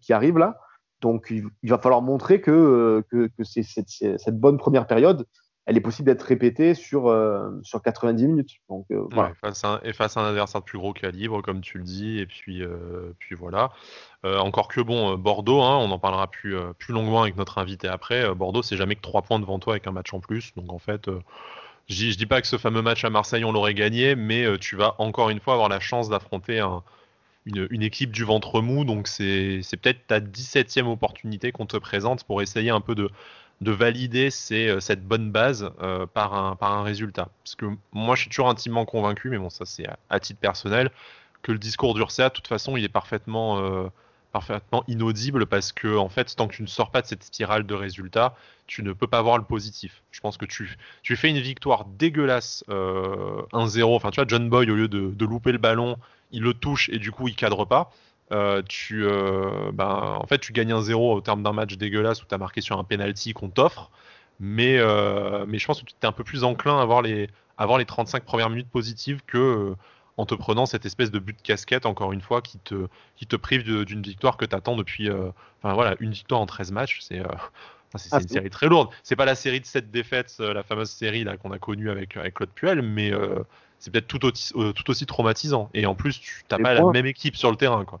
qui 0.00 0.12
arrivent 0.12 0.38
là. 0.38 0.58
Donc, 1.00 1.28
il, 1.30 1.70
va 1.70 1.78
falloir 1.78 2.02
montrer 2.02 2.40
que, 2.40 3.02
que, 3.10 3.28
que 3.28 3.44
c'est 3.44 3.62
cette, 3.62 3.88
cette 3.88 4.38
bonne 4.38 4.58
première 4.58 4.86
période 4.86 5.24
elle 5.66 5.76
est 5.76 5.80
possible 5.80 6.06
d'être 6.06 6.22
répétée 6.22 6.74
sur, 6.74 7.14
sur 7.62 7.82
90 7.82 8.26
minutes. 8.26 8.50
Donc, 8.68 8.86
face 9.40 9.64
à 9.64 9.74
un, 9.74 9.80
et 9.82 9.92
face 9.92 10.16
à 10.16 10.20
un 10.20 10.28
adversaire 10.28 10.60
de 10.60 10.64
plus 10.64 10.78
gros 10.78 10.92
calibre, 10.92 11.42
comme 11.42 11.60
tu 11.60 11.78
le 11.78 11.84
dis, 11.84 12.18
et 12.18 12.26
puis, 12.26 12.62
puis 13.18 13.34
voilà. 13.34 13.70
encore 14.24 14.68
que 14.68 14.80
bon, 14.80 15.16
Bordeaux, 15.16 15.60
hein, 15.62 15.76
on 15.76 15.90
en 15.90 15.98
parlera 15.98 16.28
plus, 16.30 16.56
plus 16.78 16.94
longuement 16.94 17.22
avec 17.22 17.36
notre 17.36 17.58
invité 17.58 17.88
après. 17.88 18.32
Bordeaux, 18.34 18.62
c'est 18.62 18.76
jamais 18.76 18.94
que 18.94 19.00
3 19.00 19.22
points 19.22 19.40
devant 19.40 19.58
toi 19.58 19.74
avec 19.74 19.86
un 19.88 19.92
match 19.92 20.14
en 20.14 20.20
plus. 20.20 20.52
Donc 20.56 20.72
en 20.72 20.78
fait, 20.78 21.10
je, 21.88 22.16
dis 22.16 22.26
pas 22.26 22.40
que 22.40 22.46
ce 22.46 22.58
fameux 22.58 22.82
match 22.82 23.04
à 23.04 23.10
Marseille, 23.10 23.44
on 23.44 23.50
l'aurait 23.52 23.74
gagné, 23.74 24.14
mais 24.14 24.46
tu 24.58 24.76
vas 24.76 24.94
encore 24.98 25.30
une 25.30 25.40
fois 25.40 25.54
avoir 25.54 25.68
la 25.68 25.80
chance 25.80 26.08
d'affronter 26.08 26.60
un, 26.60 26.84
une, 27.46 27.82
équipe 27.82 28.10
du 28.10 28.24
ventre 28.24 28.60
mou, 28.60 28.84
donc 28.84 29.08
c'est 29.08 29.62
peut-être 29.80 30.06
ta 30.06 30.20
17e 30.20 30.86
opportunité 30.86 31.52
qu'on 31.52 31.66
te 31.66 31.76
présente 31.76 32.24
pour 32.24 32.42
essayer 32.42 32.70
un 32.70 32.80
peu 32.80 32.94
de, 32.94 33.10
de 33.60 33.72
valider 33.72 34.28
euh, 34.52 34.80
cette 34.80 35.06
bonne 35.06 35.30
base 35.30 35.70
euh, 35.82 36.06
par, 36.06 36.34
un, 36.34 36.56
par 36.56 36.72
un 36.72 36.82
résultat. 36.82 37.28
Parce 37.44 37.54
que 37.54 37.66
moi, 37.92 38.14
je 38.14 38.22
suis 38.22 38.30
toujours 38.30 38.48
intimement 38.48 38.84
convaincu, 38.84 39.30
mais 39.30 39.38
bon, 39.38 39.50
ça 39.50 39.64
c'est 39.64 39.86
à, 40.10 40.20
titre 40.20 40.40
personnel, 40.40 40.90
que 41.42 41.52
le 41.52 41.58
discours 41.58 41.94
d'Ursa, 41.94 42.28
de 42.28 42.34
toute 42.34 42.48
façon, 42.48 42.76
il 42.76 42.84
est 42.84 42.90
parfaitement, 42.90 43.58
euh, 43.60 43.88
parfaitement 44.32 44.84
inaudible 44.88 45.46
parce 45.46 45.72
que, 45.72 45.96
en 45.96 46.08
fait, 46.08 46.36
tant 46.36 46.48
que 46.48 46.54
tu 46.54 46.62
ne 46.62 46.66
sors 46.66 46.90
pas 46.90 47.00
de 47.00 47.06
cette 47.06 47.24
spirale 47.24 47.64
de 47.64 47.74
résultats, 47.74 48.34
tu 48.66 48.82
ne 48.82 48.92
peux 48.92 49.06
pas 49.06 49.22
voir 49.22 49.38
le 49.38 49.44
positif. 49.44 50.02
Je 50.10 50.20
pense 50.20 50.36
que 50.36 50.44
tu, 50.44 50.76
tu 51.02 51.16
fais 51.16 51.30
une 51.30 51.38
victoire 51.38 51.86
dégueulasse 51.86 52.64
1-0. 52.68 53.94
Enfin, 53.94 54.10
tu 54.10 54.16
vois, 54.20 54.26
John 54.28 54.48
Boy, 54.50 54.70
au 54.70 54.74
lieu 54.74 54.88
de, 54.88 55.10
de 55.10 55.24
louper 55.24 55.52
le 55.52 55.58
ballon, 55.58 55.96
il 56.32 56.42
le 56.42 56.52
touche 56.52 56.88
et 56.90 56.98
du 56.98 57.12
coup 57.12 57.28
il 57.28 57.36
cadre 57.36 57.64
pas. 57.64 57.92
Euh, 58.32 58.62
tu, 58.68 59.04
euh, 59.04 59.70
ben, 59.72 60.18
en 60.20 60.26
fait, 60.26 60.38
tu 60.38 60.52
gagnes 60.52 60.72
un 60.72 60.82
0 60.82 61.14
au 61.14 61.20
terme 61.20 61.42
d'un 61.42 61.52
match 61.52 61.76
dégueulasse 61.76 62.22
où 62.22 62.26
tu 62.26 62.34
as 62.34 62.38
marqué 62.38 62.60
sur 62.60 62.78
un 62.78 62.84
penalty 62.84 63.32
qu'on 63.32 63.48
t'offre. 63.48 63.90
Mais, 64.40 64.78
euh, 64.78 65.46
mais 65.48 65.58
je 65.58 65.66
pense 65.66 65.80
que 65.80 65.86
tu 65.86 65.94
es 66.02 66.06
un 66.06 66.12
peu 66.12 66.24
plus 66.24 66.44
enclin 66.44 66.78
à 66.78 66.82
avoir 66.82 67.02
les, 67.02 67.28
les 67.78 67.84
35 67.84 68.24
premières 68.24 68.50
minutes 68.50 68.68
positives 68.70 69.22
que 69.26 69.74
en 70.18 70.24
te 70.24 70.34
prenant 70.34 70.64
cette 70.64 70.86
espèce 70.86 71.10
de 71.10 71.18
but 71.18 71.36
de 71.36 71.42
casquette, 71.42 71.84
encore 71.84 72.12
une 72.12 72.22
fois, 72.22 72.40
qui 72.40 72.58
te, 72.58 72.88
qui 73.16 73.26
te 73.26 73.36
prive 73.36 73.62
d'une 73.84 74.02
victoire 74.02 74.38
que 74.38 74.46
tu 74.46 74.56
attends 74.56 74.76
depuis. 74.76 75.10
Enfin 75.10 75.74
voilà, 75.74 75.94
une 76.00 76.12
victoire 76.12 76.40
en 76.40 76.46
13 76.46 76.72
matchs, 76.72 76.98
c'est. 77.02 77.22
c'est 77.96 78.12
ah, 78.12 78.20
une 78.20 78.28
série 78.28 78.50
très 78.50 78.68
lourde. 78.68 78.90
C'est 79.02 79.16
pas 79.16 79.24
la 79.26 79.34
série 79.34 79.60
de 79.60 79.66
7 79.66 79.90
défaites, 79.90 80.38
la 80.38 80.62
fameuse 80.62 80.90
série 80.90 81.24
là 81.24 81.36
qu'on 81.36 81.52
a 81.52 81.58
connue 81.58 81.90
avec, 81.90 82.16
avec 82.16 82.34
Claude 82.34 82.50
Puel, 82.50 82.82
mais 82.82 83.12
c'est 83.78 83.90
peut-être 83.90 84.08
tout, 84.08 84.24
aussi, 84.24 84.52
tout 84.52 84.90
aussi 84.90 85.06
traumatisant. 85.06 85.70
Et 85.74 85.86
en 85.86 85.94
plus, 85.94 86.18
tu 86.18 86.44
n'as 86.50 86.58
pas 86.58 86.74
la 86.74 86.84
même 86.90 87.06
équipe 87.06 87.36
sur 87.36 87.50
le 87.50 87.56
terrain. 87.56 87.84
Quoi. 87.84 88.00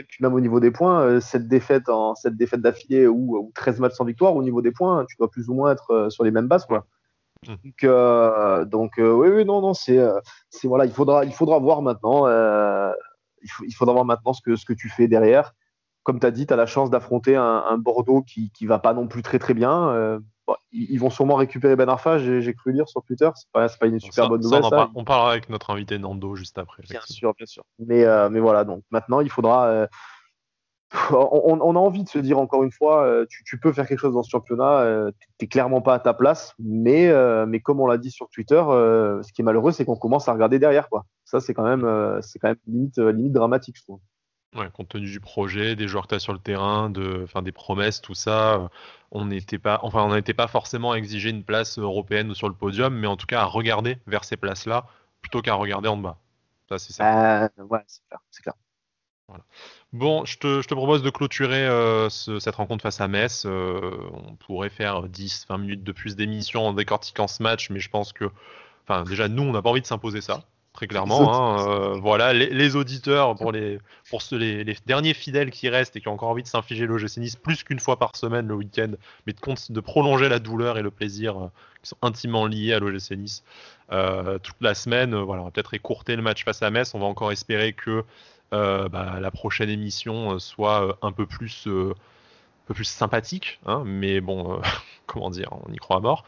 Et 0.00 0.02
puis 0.02 0.18
même 0.20 0.34
au 0.34 0.40
niveau 0.40 0.60
des 0.60 0.70
points, 0.70 1.02
euh, 1.02 1.20
cette 1.20 1.48
défaite, 1.48 1.88
en, 1.88 2.14
cette 2.14 2.36
défaite 2.36 2.60
d'affilée 2.60 3.06
ou, 3.06 3.36
ou, 3.36 3.52
13 3.54 3.80
matchs 3.80 3.94
sans 3.94 4.04
victoire, 4.04 4.34
au 4.34 4.42
niveau 4.42 4.62
des 4.62 4.72
points, 4.72 5.04
tu 5.08 5.16
dois 5.18 5.30
plus 5.30 5.48
ou 5.48 5.54
moins 5.54 5.72
être 5.72 5.90
euh, 5.90 6.10
sur 6.10 6.24
les 6.24 6.30
mêmes 6.30 6.48
bases. 6.48 6.66
Quoi. 6.66 6.86
Mmh. 7.46 7.54
Donc, 7.64 8.70
donc 8.70 8.92
oui, 8.98 9.28
oui, 9.28 9.44
non, 9.44 9.60
non, 9.60 9.74
c'est, 9.74 9.98
c'est 10.50 10.68
voilà, 10.68 10.84
il 10.84 10.92
faudra, 10.92 11.24
il 11.24 11.32
faudra 11.32 11.58
voir 11.58 11.82
maintenant. 11.82 12.28
il, 12.28 13.50
faut, 13.50 13.64
il 13.64 13.72
faudra 13.72 13.94
voir 13.94 14.04
maintenant 14.04 14.32
ce 14.32 14.40
que, 14.40 14.54
ce 14.54 14.64
que 14.64 14.72
tu 14.72 14.88
fais 14.88 15.08
derrière. 15.08 15.52
Comme 16.04 16.20
tu 16.20 16.26
as 16.26 16.30
dit, 16.30 16.46
tu 16.46 16.52
as 16.52 16.56
la 16.56 16.66
chance 16.66 16.90
d'affronter 16.90 17.34
un, 17.34 17.64
un, 17.68 17.78
Bordeaux 17.78 18.22
qui 18.22 18.52
ne 18.60 18.68
va 18.68 18.78
pas 18.78 18.94
non 18.94 19.08
plus 19.08 19.22
très 19.22 19.40
très 19.40 19.54
bien 19.54 20.20
ils 20.72 20.98
vont 20.98 21.10
sûrement 21.10 21.34
récupérer 21.36 21.76
Ben 21.76 21.88
Arfa, 21.88 22.18
j'ai 22.18 22.54
cru 22.54 22.72
lire 22.72 22.88
sur 22.88 23.02
Twitter. 23.02 23.30
C'est 23.34 23.50
pas, 23.52 23.68
pas 23.68 23.86
une 23.86 24.00
super 24.00 24.28
bonne 24.28 24.40
nouvelle. 24.40 24.62
on, 24.94 25.04
parlera 25.04 25.32
avec 25.32 25.48
notre 25.48 25.70
invité 25.70 25.98
Nando 25.98 26.34
juste 26.34 26.58
après. 26.58 26.82
Bien 26.88 27.00
sûr, 27.04 27.34
bien 27.34 27.46
sûr. 27.46 27.64
Mais, 27.78 28.04
euh, 28.04 28.28
mais 28.30 28.40
voilà, 28.40 28.64
donc 28.64 28.82
maintenant, 28.90 29.20
il 29.20 29.30
faudra. 29.30 29.66
Euh, 29.66 29.86
on, 31.10 31.74
a 31.74 31.78
envie 31.78 32.04
de 32.04 32.08
se 32.08 32.18
dire 32.18 32.38
encore 32.38 32.64
une 32.64 32.70
fois, 32.70 33.04
euh, 33.04 33.24
tu, 33.46 33.58
peux 33.58 33.72
faire 33.72 33.86
quelque 33.86 34.00
chose 34.00 34.12
dans 34.12 34.22
ce 34.22 34.28
championnat, 34.28 34.84
tu 35.18 35.26
n'es 35.40 35.48
clairement 35.48 35.80
pas 35.80 35.94
à 35.94 35.98
ta 35.98 36.12
place, 36.12 36.54
mais, 36.58 37.10
mais 37.46 37.60
comme 37.60 37.80
on 37.80 37.86
l'a 37.86 37.96
dit 37.96 38.10
sur 38.10 38.28
Twitter, 38.28 38.62
ce 38.62 39.32
qui 39.32 39.40
est 39.40 39.44
malheureux, 39.44 39.72
c'est 39.72 39.86
qu'on 39.86 39.96
commence 39.96 40.28
à 40.28 40.34
regarder 40.34 40.58
derrière. 40.58 40.90
Quoi. 40.90 41.06
Ça, 41.24 41.40
c'est 41.40 41.54
quand 41.54 41.64
même, 41.64 42.20
c'est 42.20 42.38
quand 42.38 42.48
même 42.48 42.58
limite, 42.66 42.98
limite 42.98 43.32
dramatique, 43.32 43.76
je 43.78 43.84
trouve. 43.84 44.00
Ouais, 44.54 44.68
compte 44.70 44.90
tenu 44.90 45.10
du 45.10 45.20
projet, 45.20 45.76
des 45.76 45.88
joueurs 45.88 46.04
que 46.04 46.08
tu 46.08 46.14
as 46.14 46.18
sur 46.18 46.34
le 46.34 46.38
terrain, 46.38 46.90
de, 46.90 47.22
enfin, 47.24 47.40
des 47.40 47.52
promesses, 47.52 48.02
tout 48.02 48.12
ça, 48.12 48.54
euh, 48.54 48.68
on 49.10 49.24
n'était 49.24 49.58
pas, 49.58 49.80
enfin, 49.82 50.02
on 50.02 50.14
n'était 50.14 50.34
pas 50.34 50.46
forcément 50.46 50.92
à 50.92 50.96
exiger 50.96 51.30
une 51.30 51.42
place 51.42 51.78
européenne 51.78 52.30
ou 52.30 52.34
sur 52.34 52.48
le 52.48 52.54
podium, 52.54 52.94
mais 52.94 53.06
en 53.06 53.16
tout 53.16 53.24
cas 53.26 53.40
à 53.40 53.44
regarder 53.44 53.96
vers 54.06 54.24
ces 54.24 54.36
places-là 54.36 54.86
plutôt 55.22 55.40
qu'à 55.40 55.54
regarder 55.54 55.88
en 55.88 55.96
bas. 55.96 56.18
Ça, 56.68 56.78
c'est 56.78 56.92
ça. 56.92 57.44
Euh, 57.44 57.48
ouais, 57.64 57.80
c'est 57.86 58.02
clair. 58.08 58.20
clair. 58.42 58.54
Voilà. 59.28 59.44
Bon, 59.94 60.26
je 60.26 60.36
te, 60.36 60.60
je 60.60 60.68
te, 60.68 60.74
propose 60.74 61.02
de 61.02 61.08
clôturer 61.08 61.66
euh, 61.66 62.10
cette 62.10 62.56
rencontre 62.56 62.82
face 62.82 63.00
à 63.00 63.08
Metz. 63.08 63.46
on 63.46 64.36
pourrait 64.38 64.68
faire 64.68 65.08
10-20 65.08 65.60
minutes 65.60 65.84
de 65.84 65.92
plus 65.92 66.14
d'émission 66.14 66.66
en 66.66 66.74
décortiquant 66.74 67.26
ce 67.26 67.42
match, 67.42 67.70
mais 67.70 67.80
je 67.80 67.88
pense 67.88 68.12
que, 68.12 68.30
enfin, 68.84 69.04
déjà, 69.04 69.28
nous, 69.28 69.44
on 69.44 69.52
n'a 69.52 69.62
pas 69.62 69.70
envie 69.70 69.80
de 69.80 69.86
s'imposer 69.86 70.20
ça 70.20 70.44
très 70.72 70.86
clairement. 70.86 71.58
Hein, 71.58 71.68
euh, 71.68 71.92
voilà, 72.00 72.32
les, 72.32 72.76
auditeurs, 72.76 73.34
pour, 73.36 73.52
les, 73.52 73.78
pour 74.08 74.22
ceux, 74.22 74.36
les, 74.38 74.76
derniers 74.86 75.14
fidèles 75.14 75.50
qui 75.50 75.68
restent 75.68 75.96
et 75.96 76.00
qui 76.00 76.08
ont 76.08 76.12
encore 76.12 76.30
envie 76.30 76.42
de 76.42 76.48
s'infliger 76.48 76.86
l'OGC 76.86 77.18
Nice 77.18 77.36
plus 77.36 77.62
qu'une 77.62 77.78
fois 77.78 77.98
par 77.98 78.16
semaine 78.16 78.46
le 78.46 78.54
week-end, 78.54 78.92
mais 79.26 79.32
de, 79.32 79.72
de, 79.72 79.80
prolonger 79.80 80.28
la 80.28 80.38
douleur 80.38 80.78
et 80.78 80.82
le 80.82 80.90
plaisir 80.90 81.36
euh, 81.36 81.46
qui 81.82 81.90
sont 81.90 81.96
intimement 82.02 82.46
liés 82.46 82.72
à 82.72 82.78
l'OGC 82.78 83.12
Nice 83.12 83.44
euh, 83.92 84.38
toute 84.38 84.56
la 84.60 84.74
semaine. 84.74 85.14
voilà, 85.14 85.42
on 85.42 85.44
va 85.46 85.50
peut-être 85.50 85.74
écourter 85.74 86.16
le 86.16 86.22
match 86.22 86.44
face 86.44 86.62
à 86.62 86.70
Metz. 86.70 86.94
On 86.94 87.00
va 87.00 87.06
encore 87.06 87.32
espérer 87.32 87.72
que 87.72 88.04
bah, 88.50 89.18
la 89.18 89.30
prochaine 89.30 89.70
émission 89.70 90.38
soit 90.38 90.98
un 91.00 91.12
peu 91.12 91.24
plus 91.24 91.66
un 92.62 92.66
peu 92.66 92.74
plus 92.74 92.84
sympathique, 92.84 93.58
hein, 93.66 93.82
mais 93.84 94.20
bon, 94.20 94.54
euh, 94.54 94.60
comment 95.06 95.30
dire, 95.30 95.50
on 95.66 95.72
y 95.72 95.76
croit 95.76 95.96
à 95.96 96.00
mort. 96.00 96.24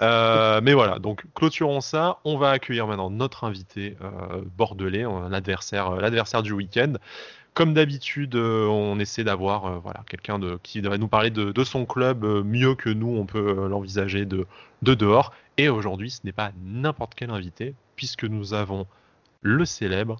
Euh, 0.00 0.60
mais 0.62 0.74
voilà, 0.74 0.98
donc 0.98 1.24
clôturons 1.34 1.80
ça. 1.80 2.18
On 2.24 2.36
va 2.36 2.50
accueillir 2.50 2.86
maintenant 2.86 3.10
notre 3.10 3.44
invité 3.44 3.96
euh, 4.02 4.42
bordelais, 4.56 5.04
l'adversaire, 5.30 6.42
du 6.42 6.52
week-end. 6.52 6.94
Comme 7.54 7.74
d'habitude, 7.74 8.36
on 8.36 9.00
essaie 9.00 9.24
d'avoir 9.24 9.80
voilà 9.80 10.04
quelqu'un 10.08 10.38
de, 10.38 10.60
qui 10.62 10.80
devrait 10.80 10.98
nous 10.98 11.08
parler 11.08 11.30
de, 11.30 11.64
son 11.64 11.86
club 11.86 12.24
mieux 12.44 12.76
que 12.76 12.88
nous, 12.88 13.08
on 13.08 13.26
peut 13.26 13.66
l'envisager 13.66 14.26
de, 14.26 14.46
de 14.82 14.94
dehors. 14.94 15.32
Et 15.56 15.68
aujourd'hui, 15.68 16.10
ce 16.10 16.20
n'est 16.22 16.32
pas 16.32 16.52
n'importe 16.62 17.14
quel 17.16 17.30
invité, 17.30 17.74
puisque 17.96 18.22
nous 18.22 18.54
avons 18.54 18.86
le 19.42 19.64
célèbre 19.64 20.18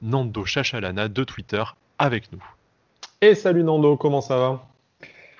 Nando 0.00 0.44
Chachalana 0.44 1.08
de 1.08 1.24
Twitter 1.24 1.64
avec 1.98 2.30
nous. 2.30 2.44
Et 3.20 3.34
salut 3.34 3.64
Nando, 3.64 3.96
comment 3.96 4.20
ça 4.20 4.36
va? 4.36 4.68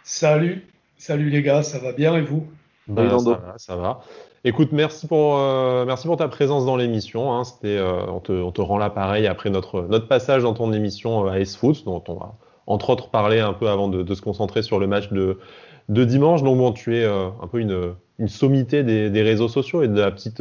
Salut, 0.08 0.64
salut 0.98 1.30
les 1.30 1.42
gars, 1.42 1.64
ça 1.64 1.80
va 1.80 1.90
bien 1.90 2.14
et 2.14 2.20
vous? 2.20 2.46
Ben, 2.86 3.18
Ça 3.18 3.30
va, 3.30 3.54
ça 3.56 3.74
va. 3.74 4.00
Écoute, 4.44 4.68
merci 4.70 5.08
pour, 5.08 5.36
euh, 5.36 5.84
merci 5.84 6.06
pour 6.06 6.16
ta 6.16 6.28
présence 6.28 6.64
dans 6.64 6.76
l'émission. 6.76 7.32
Hein. 7.32 7.42
Euh, 7.64 8.06
on, 8.06 8.20
te, 8.20 8.30
on, 8.30 8.52
te, 8.52 8.60
rend 8.60 8.78
l'appareil 8.78 9.26
après 9.26 9.50
notre, 9.50 9.82
notre 9.82 10.06
passage 10.06 10.44
dans 10.44 10.54
ton 10.54 10.72
émission 10.72 11.26
euh, 11.26 11.40
Ice 11.40 11.56
Foot, 11.56 11.84
dont 11.84 12.04
on 12.06 12.14
va 12.14 12.34
entre 12.68 12.90
autres 12.90 13.10
parler 13.10 13.40
un 13.40 13.52
peu 13.52 13.68
avant 13.68 13.88
de, 13.88 14.14
se 14.14 14.22
concentrer 14.22 14.62
sur 14.62 14.78
le 14.78 14.86
match 14.86 15.10
de, 15.10 15.40
de 15.88 16.04
dimanche. 16.04 16.44
Donc 16.44 16.56
bon, 16.56 16.70
tu 16.70 16.96
es 16.96 17.04
un 17.04 17.48
peu 17.50 17.58
une, 17.58 17.94
une 18.20 18.28
sommité 18.28 18.84
des, 18.84 19.10
des, 19.10 19.22
réseaux 19.22 19.48
sociaux 19.48 19.82
et 19.82 19.88
de 19.88 19.98
la 19.98 20.12
petite 20.12 20.40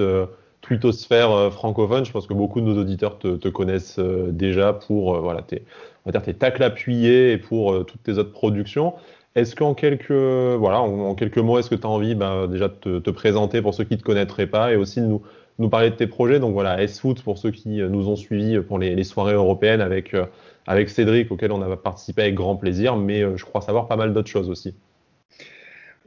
twittosphère 0.62 1.52
francophone. 1.52 2.06
Je 2.06 2.12
pense 2.12 2.28
que 2.28 2.36
beaucoup 2.36 2.62
de 2.62 2.68
nos 2.68 2.80
auditeurs 2.80 3.18
te, 3.18 3.36
te 3.36 3.48
connaissent 3.48 4.00
déjà 4.00 4.74
pour 4.74 5.20
voilà, 5.22 5.42
tes, 5.42 5.64
on 6.06 6.10
va 6.10 6.12
dire 6.12 6.22
tes 6.22 6.36
tacles 6.36 6.64
appuyés 6.64 7.32
et 7.32 7.38
pour 7.40 7.86
toutes 7.86 8.04
tes 8.04 8.20
autres 8.20 8.32
productions. 8.32 8.94
Est-ce 9.36 9.54
qu'en 9.54 9.74
quelques, 9.74 10.12
voilà, 10.12 10.80
en, 10.80 11.14
quelques 11.14 11.40
mots, 11.40 11.60
est-ce 11.60 11.70
que 11.70 11.76
tu 11.76 11.86
as 11.86 11.90
envie 11.90 12.16
bah, 12.16 12.48
déjà 12.50 12.70
de 12.70 13.00
te, 13.00 13.10
présenter 13.10 13.62
pour 13.62 13.74
ceux 13.74 13.84
qui 13.84 13.96
ne 13.96 14.00
te 14.00 14.04
connaîtraient 14.04 14.48
pas 14.48 14.72
et 14.72 14.78
aussi 14.78 15.02
de 15.02 15.08
nous, 15.08 15.22
nous 15.60 15.68
parler 15.68 15.90
de 15.90 15.96
tes 15.96 16.08
projets? 16.08 16.40
Donc 16.40 16.54
voilà, 16.54 16.82
S-Foot 16.82 17.22
pour 17.22 17.38
ceux 17.38 17.52
qui 17.52 17.82
euh, 17.82 17.90
nous 17.90 18.08
ont 18.08 18.16
suivis 18.16 18.62
pour 18.62 18.80
les, 18.80 19.04
soirées 19.04 19.34
européennes 19.34 19.82
avec, 19.82 20.14
euh, 20.14 20.26
avec 20.68 20.90
Cédric, 20.90 21.32
auquel 21.32 21.52
on 21.52 21.62
a 21.62 21.76
participé 21.76 22.22
avec 22.22 22.36
grand 22.36 22.56
plaisir, 22.56 22.96
mais 22.96 23.24
euh, 23.24 23.36
je 23.36 23.44
crois 23.44 23.60
savoir 23.60 23.90
pas 23.90 23.98
mal 23.98 24.14
d'autres 24.14 24.30
choses 24.30 24.50
aussi. 24.50 24.74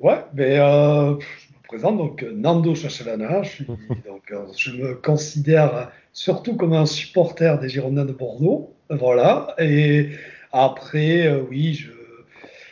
Ouais, 0.01 0.25
mais 0.33 0.57
je 0.57 0.63
me 0.63 1.67
présente 1.69 1.99
donc 1.99 2.25
Nando 2.33 2.75
Chachalana, 2.75 3.43
je, 3.43 3.65
donc, 4.07 4.33
je 4.57 4.71
me 4.71 4.95
considère 4.95 5.91
surtout 6.15 6.57
comme 6.57 6.73
un 6.73 6.87
supporter 6.87 7.61
des 7.61 7.69
Girondins 7.69 8.07
de 8.07 8.13
Bordeaux, 8.13 8.73
voilà, 8.89 9.55
et 9.59 10.13
après, 10.51 11.31
oui, 11.51 11.75
je 11.75 11.98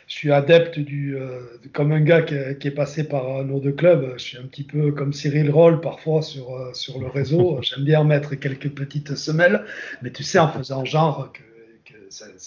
je 0.07 0.13
suis 0.13 0.31
adepte 0.31 0.79
du, 0.79 1.17
euh, 1.17 1.41
comme 1.73 1.91
un 1.91 1.99
gars 1.99 2.21
qui, 2.21 2.33
est 2.33 2.71
passé 2.71 3.03
par 3.03 3.29
un 3.29 3.49
autre 3.49 3.71
club. 3.71 4.13
Je 4.17 4.23
suis 4.23 4.37
un 4.37 4.43
petit 4.43 4.63
peu 4.63 4.93
comme 4.93 5.11
Cyril 5.11 5.51
Roll 5.51 5.81
parfois 5.81 6.21
sur, 6.21 6.55
euh, 6.55 6.73
sur 6.73 6.99
le 6.99 7.07
réseau. 7.07 7.59
J'aime 7.61 7.83
bien 7.83 8.05
mettre 8.05 8.35
quelques 8.35 8.69
petites 8.69 9.15
semelles, 9.15 9.65
mais 10.01 10.11
tu 10.11 10.23
sais, 10.23 10.39
en 10.39 10.47
faisant 10.47 10.85
genre 10.85 11.31
que 11.33 11.41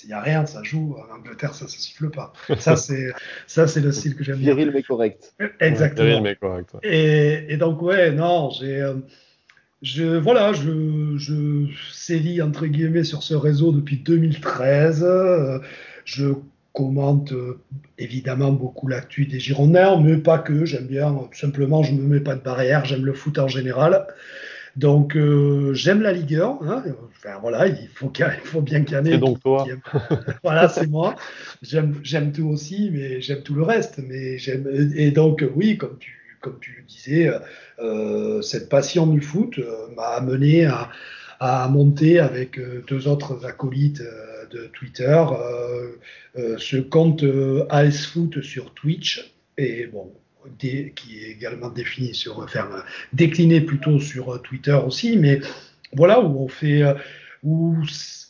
il 0.05 0.07
n'y 0.07 0.15
a 0.15 0.23
rien, 0.23 0.47
ça 0.47 0.63
joue. 0.63 0.97
En 0.97 1.15
Angleterre, 1.15 1.55
ça 1.55 1.67
ne 1.67 1.71
se 1.71 1.79
siffle 1.79 2.09
pas. 2.09 2.33
Ça, 2.59 2.77
c'est, 2.77 3.13
ça, 3.47 3.67
c'est 3.67 3.81
le 3.81 3.93
style 3.93 4.17
que 4.17 4.25
j'aime 4.25 4.39
bien. 4.39 4.55
Cyril, 4.55 4.71
mais 4.73 4.83
correct. 4.83 5.35
Exactement. 5.61 6.23
mais 6.23 6.35
correct. 6.35 6.71
Et, 6.83 7.45
et, 7.53 7.59
donc, 7.59 7.83
ouais, 7.83 8.11
non, 8.11 8.49
j'ai, 8.59 8.81
euh, 8.81 8.95
je, 9.83 10.17
voilà, 10.17 10.55
je, 10.55 11.19
je 11.19 11.67
sévis, 11.93 12.41
entre 12.41 12.65
guillemets, 12.65 13.05
sur 13.05 13.23
ce 13.23 13.35
réseau 13.35 13.71
depuis 13.71 13.99
2013. 13.99 15.07
je 16.07 16.33
commente 16.73 17.33
évidemment 17.99 18.53
beaucoup 18.53 18.89
l'actu 18.89 19.27
des 19.27 19.41
Girondins, 19.41 20.01
mais 20.01 20.17
pas 20.17 20.39
que. 20.39 20.65
J'aime 20.65 20.87
bien, 20.87 21.17
simplement, 21.33 21.83
je 21.83 21.95
me 21.95 22.03
mets 22.03 22.21
pas 22.21 22.35
de 22.35 22.43
barrière. 22.43 22.85
J'aime 22.85 23.05
le 23.05 23.13
foot 23.13 23.39
en 23.39 23.49
général. 23.49 24.07
Donc 24.77 25.17
j'aime 25.73 26.01
la 26.01 26.13
Ligue 26.13 26.37
1. 26.37 26.59
Hein. 26.63 26.85
Enfin, 27.09 27.39
voilà, 27.41 27.67
il 27.67 27.89
faut, 27.93 28.13
faut 28.45 28.61
bien 28.63 28.85
qu'il 28.85 28.97
y 28.97 29.01
en 29.01 29.05
ait. 29.05 29.13
C'est 29.13 29.19
donc 29.19 29.41
toi. 29.41 29.67
voilà, 30.45 30.69
c'est 30.69 30.87
moi. 30.87 31.17
J'aime 31.63 32.33
tout 32.33 32.49
aussi, 32.49 32.91
mais 32.93 33.21
j'aime 33.21 33.43
tout 33.43 33.55
le 33.55 33.63
reste. 33.63 34.01
Mais 34.07 34.37
et 34.95 35.11
donc 35.11 35.45
oui, 35.55 35.77
comme 35.77 35.99
tu 35.99 36.17
comme 36.41 36.59
tu 36.61 36.77
le 36.79 36.87
disais, 36.87 37.31
cette 38.43 38.69
passion 38.69 39.07
du 39.07 39.21
foot 39.21 39.61
m'a 39.97 40.17
amené 40.17 40.67
à, 40.67 40.89
à 41.41 41.67
monter 41.69 42.21
avec 42.21 42.59
euh, 42.59 42.85
deux 42.87 43.09
autres 43.09 43.47
acolytes 43.47 44.03
euh, 44.03 44.30
Twitter 44.73 45.25
euh, 46.37 46.57
ce 46.59 46.77
compte 46.77 47.25
AS 47.71 48.07
Foot 48.07 48.43
sur 48.43 48.75
Twitch. 48.75 49.35
Et 49.59 49.87
bon, 49.87 50.13
qui 50.59 51.19
est 51.19 51.31
également 51.31 51.69
défini 51.69 52.15
sur, 52.15 52.39
enfin, 52.39 52.69
décliné 53.13 53.61
plutôt 53.61 54.01
sur 54.01 54.41
Twitter 54.43 54.79
aussi, 54.87 55.17
mais 55.17 55.41
voilà 55.93 56.21
où 56.21 56.45
on 56.45 56.49
fait, 56.49 56.83
où 57.43 57.77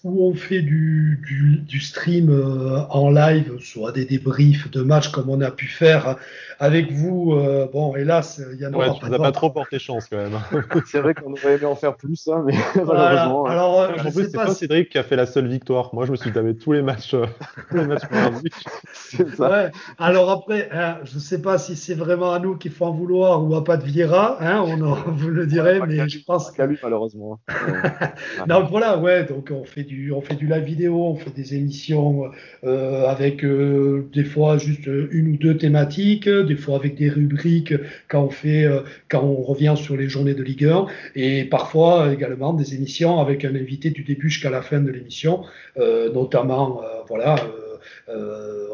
où 0.02 0.24
on 0.24 0.34
fait 0.34 0.62
du, 0.62 1.20
du, 1.66 1.80
stream 1.80 2.30
euh, 2.30 2.80
en 2.88 3.10
live, 3.10 3.58
soit 3.60 3.92
des 3.92 4.06
débriefs 4.06 4.70
de 4.70 4.80
matchs 4.80 5.08
comme 5.08 5.28
on 5.28 5.40
a 5.40 5.50
pu 5.50 5.66
faire 5.66 6.16
avec 6.58 6.92
vous. 6.92 7.34
Euh, 7.34 7.68
bon, 7.70 7.94
hélas, 7.96 8.40
il 8.52 8.60
y 8.60 8.66
en 8.66 8.72
a 8.72 8.76
ouais, 8.76 8.86
pas. 8.86 9.10
Tu 9.10 9.18
pas 9.18 9.32
trop 9.32 9.50
porté 9.50 9.78
chance 9.78 10.06
quand 10.10 10.16
même. 10.16 10.38
c'est 10.86 11.00
vrai 11.00 11.14
qu'on 11.14 11.32
aurait 11.32 11.56
aimé 11.56 11.66
en 11.66 11.74
faire 11.74 11.96
plus, 11.96 12.28
hein, 12.28 12.42
mais 12.46 12.54
malheureusement. 12.76 13.44
Alors, 13.44 13.80
euh, 13.80 13.88
en 13.98 14.10
plus, 14.10 14.24
c'est 14.24 14.32
pas, 14.32 14.54
Cédric 14.54 14.90
qui 14.90 14.98
a 14.98 15.02
fait 15.02 15.16
la 15.16 15.26
seule 15.26 15.48
victoire. 15.48 15.94
Moi, 15.94 16.06
je 16.06 16.12
me 16.12 16.16
suis 16.16 16.32
tapé 16.32 16.56
tous 16.56 16.72
les 16.72 16.82
matchs, 16.82 17.14
tous 17.70 17.76
les 17.76 17.86
matchs 17.86 18.02
ça. 19.36 19.50
Ouais. 19.50 19.70
Alors 19.98 20.30
après, 20.30 20.68
hein, 20.72 20.98
je 21.04 21.14
ne 21.14 21.20
sais 21.20 21.42
pas 21.42 21.58
si 21.58 21.76
c'est 21.76 21.94
vraiment 21.94 22.32
à 22.32 22.38
nous 22.38 22.56
qu'il 22.56 22.70
faut 22.70 22.86
en 22.86 22.92
vouloir 22.92 23.44
ou 23.44 23.54
à 23.54 23.64
pas 23.64 23.76
de 23.76 23.84
Viera. 23.84 24.38
Hein, 24.40 24.62
on, 24.66 25.10
vous 25.12 25.28
le 25.28 25.46
dirait, 25.46 25.80
mais 25.86 26.08
je 26.08 26.24
pense 26.24 26.50
qu'à 26.50 26.66
lui 26.66 26.78
malheureusement. 26.82 27.40
non, 28.48 28.64
voilà, 28.64 28.98
ouais. 28.98 29.24
Donc 29.24 29.50
on 29.50 29.64
fait 29.64 29.84
on 30.12 30.20
fait 30.20 30.34
du 30.34 30.46
live 30.46 30.64
vidéo, 30.64 31.04
on 31.04 31.16
fait 31.16 31.30
des 31.30 31.54
émissions 31.54 32.30
euh, 32.64 33.06
avec 33.06 33.44
euh, 33.44 34.08
des 34.12 34.24
fois 34.24 34.58
juste 34.58 34.86
une 34.86 35.34
ou 35.34 35.36
deux 35.36 35.56
thématiques, 35.56 36.28
des 36.28 36.56
fois 36.56 36.76
avec 36.76 36.96
des 36.96 37.08
rubriques 37.08 37.74
quand 38.08 38.24
on 38.24 38.30
fait, 38.30 38.64
euh, 38.64 38.80
quand 39.08 39.22
on 39.22 39.42
revient 39.42 39.74
sur 39.76 39.96
les 39.96 40.08
journées 40.08 40.34
de 40.34 40.42
Ligue 40.42 40.66
1, 40.66 40.86
et 41.14 41.44
parfois 41.44 42.12
également 42.12 42.52
des 42.52 42.74
émissions 42.74 43.20
avec 43.20 43.44
un 43.44 43.54
invité 43.54 43.90
du 43.90 44.02
début 44.02 44.30
jusqu'à 44.30 44.50
la 44.50 44.62
fin 44.62 44.80
de 44.80 44.90
l'émission, 44.90 45.44
notamment, 46.14 46.82
voilà. 47.08 47.36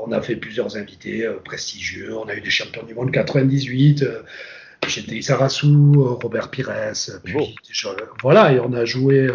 on 0.06 0.12
a 0.12 0.20
fait 0.20 0.36
plusieurs 0.36 0.76
invités 0.76 1.26
prestigieux. 1.44 2.16
On 2.16 2.28
a 2.28 2.34
eu 2.34 2.40
des 2.40 2.50
champions 2.50 2.82
du 2.84 2.94
monde 2.94 3.10
98, 3.10 4.04
J'étais 4.86 5.20
Sarassou, 5.20 6.16
Robert 6.22 6.50
Pires, 6.50 6.92
puis 7.24 7.34
voilà, 8.22 8.52
et 8.52 8.60
on 8.60 8.72
a 8.72 8.84
joué. 8.84 9.28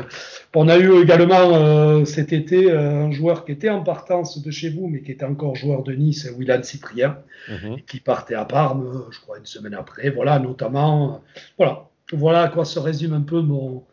On 0.54 0.68
a 0.68 0.78
eu 0.78 1.02
également 1.02 1.56
euh, 1.56 2.04
cet 2.04 2.34
été 2.34 2.70
euh, 2.70 3.06
un 3.06 3.12
joueur 3.12 3.46
qui 3.46 3.54
était 3.54 3.70
en 3.70 3.84
partance 3.84 4.42
de 4.42 4.52
chez 4.52 4.70
vous, 4.70 4.88
mais 4.88 5.02
qui 5.02 5.12
était 5.12 5.26
encore 5.26 5.56
joueur 5.56 5.84
de 5.84 5.94
Nice, 5.94 6.30
Willan 6.38 6.62
Cyprien, 6.64 7.18
mhm. 7.50 7.82
qui 7.88 8.02
partait 8.02 8.36
à 8.36 8.44
Parme, 8.44 9.06
je 9.12 9.20
crois, 9.22 9.38
une 9.38 9.46
semaine 9.46 9.74
après. 9.74 10.10
Voilà, 10.10 10.40
notamment. 10.40 11.22
voilà. 11.58 11.88
voilà 12.12 12.42
à 12.44 12.48
quoi 12.50 12.66
se 12.66 12.80
résume 12.80 13.14
un 13.14 13.22
peu 13.22 13.42
mon, 13.42 13.84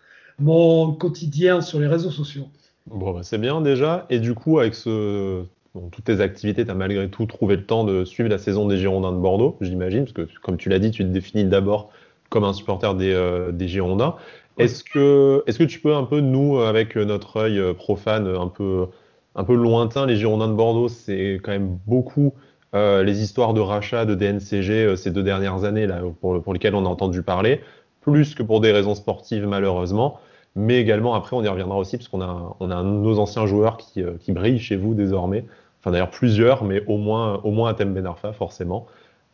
mon 0.40 0.92
quotidien 0.92 1.60
sur 1.60 1.78
les 1.78 1.86
réseaux 1.86 2.10
sociaux. 2.10 2.48
Bon, 2.86 3.12
bah, 3.12 3.20
c'est 3.22 3.38
bien 3.38 3.60
déjà. 3.60 4.06
Et 4.10 4.18
du 4.18 4.34
coup, 4.34 4.58
avec 4.58 4.74
ce, 4.74 5.44
toutes 5.92 6.04
tes 6.04 6.20
activités, 6.20 6.64
tu 6.64 6.70
as 6.70 6.74
malgré 6.74 7.08
tout 7.08 7.26
trouvé 7.26 7.56
le 7.56 7.64
temps 7.64 7.84
de 7.84 8.04
suivre 8.04 8.28
la 8.28 8.38
saison 8.38 8.66
des 8.66 8.78
Girondins 8.78 9.12
de 9.12 9.18
Bordeaux, 9.18 9.56
j'imagine, 9.60 10.04
parce 10.04 10.12
que 10.12 10.28
comme 10.42 10.56
tu 10.56 10.68
l'as 10.68 10.78
dit, 10.78 10.90
tu 10.90 11.04
te 11.04 11.08
définis 11.08 11.44
d'abord 11.44 11.90
comme 12.30 12.44
un 12.44 12.52
supporter 12.52 12.94
des, 12.94 13.12
euh, 13.12 13.52
Girondins. 13.58 14.16
Est-ce 14.58 14.84
que, 14.84 15.42
est 15.46 15.56
que 15.56 15.64
tu 15.64 15.80
peux 15.80 15.94
un 15.94 16.04
peu, 16.04 16.20
nous, 16.20 16.58
avec 16.58 16.96
notre 16.96 17.36
œil 17.38 17.58
euh, 17.58 17.74
profane, 17.74 18.26
un 18.26 18.48
peu, 18.48 18.86
un 19.34 19.44
peu 19.44 19.54
lointain, 19.54 20.06
les 20.06 20.16
Girondins 20.16 20.48
de 20.48 20.54
Bordeaux, 20.54 20.88
c'est 20.88 21.40
quand 21.42 21.52
même 21.52 21.78
beaucoup 21.86 22.34
euh, 22.74 23.02
les 23.02 23.22
histoires 23.22 23.54
de 23.54 23.60
rachat 23.60 24.04
de 24.04 24.14
DNCG 24.14 24.96
ces 24.96 25.10
deux 25.10 25.22
dernières 25.22 25.64
années 25.64 25.86
là, 25.86 26.02
pour, 26.20 26.42
pour 26.42 26.52
lesquelles 26.52 26.74
on 26.74 26.84
a 26.84 26.88
entendu 26.88 27.22
parler, 27.22 27.62
plus 28.00 28.34
que 28.34 28.42
pour 28.42 28.60
des 28.60 28.72
raisons 28.72 28.94
sportives 28.94 29.46
malheureusement. 29.46 30.20
Mais 30.54 30.78
également 30.78 31.14
après 31.14 31.36
on 31.36 31.42
y 31.42 31.48
reviendra 31.48 31.76
aussi 31.76 31.96
parce 31.96 32.08
qu'on 32.08 32.20
a, 32.20 32.56
on 32.60 32.70
a 32.70 32.82
nos 32.82 33.18
anciens 33.18 33.46
joueurs 33.46 33.76
qui, 33.76 34.02
qui 34.20 34.32
brillent 34.32 34.58
chez 34.58 34.76
vous 34.76 34.94
désormais. 34.94 35.44
Enfin 35.80 35.92
d'ailleurs 35.92 36.10
plusieurs, 36.10 36.64
mais 36.64 36.82
au 36.86 36.96
moins, 36.98 37.40
au 37.44 37.52
moins 37.52 37.70
à 37.70 37.74
Thème 37.74 37.94
Benarfa 37.94 38.32
forcément. 38.32 38.86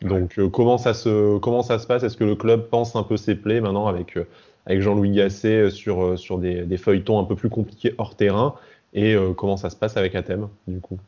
Donc 0.02 0.38
euh, 0.38 0.48
comment, 0.48 0.78
ça 0.78 0.94
se, 0.94 1.38
comment 1.38 1.62
ça 1.62 1.78
se 1.78 1.87
passe? 1.87 2.02
Est-ce 2.02 2.16
que 2.16 2.24
le 2.24 2.37
club 2.37 2.68
pense 2.68 2.94
un 2.96 3.02
peu 3.02 3.16
ses 3.16 3.34
plaies 3.34 3.60
maintenant 3.60 3.87
avec, 3.87 4.16
euh, 4.16 4.26
avec 4.66 4.81
Jean-Louis 4.81 5.12
Gasset 5.12 5.70
sur, 5.70 6.03
euh, 6.03 6.16
sur 6.16 6.38
des, 6.38 6.77
feuilletons 6.77 7.18
un 7.18 7.24
peu 7.24 7.37
plus 7.37 7.48
compliqués 7.48 7.94
hors 7.98 8.16
terrain 8.16 8.55
Et 8.92 9.16
comment 9.37 9.57
ça 9.57 9.70
se 9.70 9.77
passe 9.77 9.96
avec 9.96 10.14
Athème 10.14 10.48
du 10.66 10.81
coup? 10.81 10.98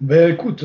Ben 0.00 0.32
écoute, 0.32 0.64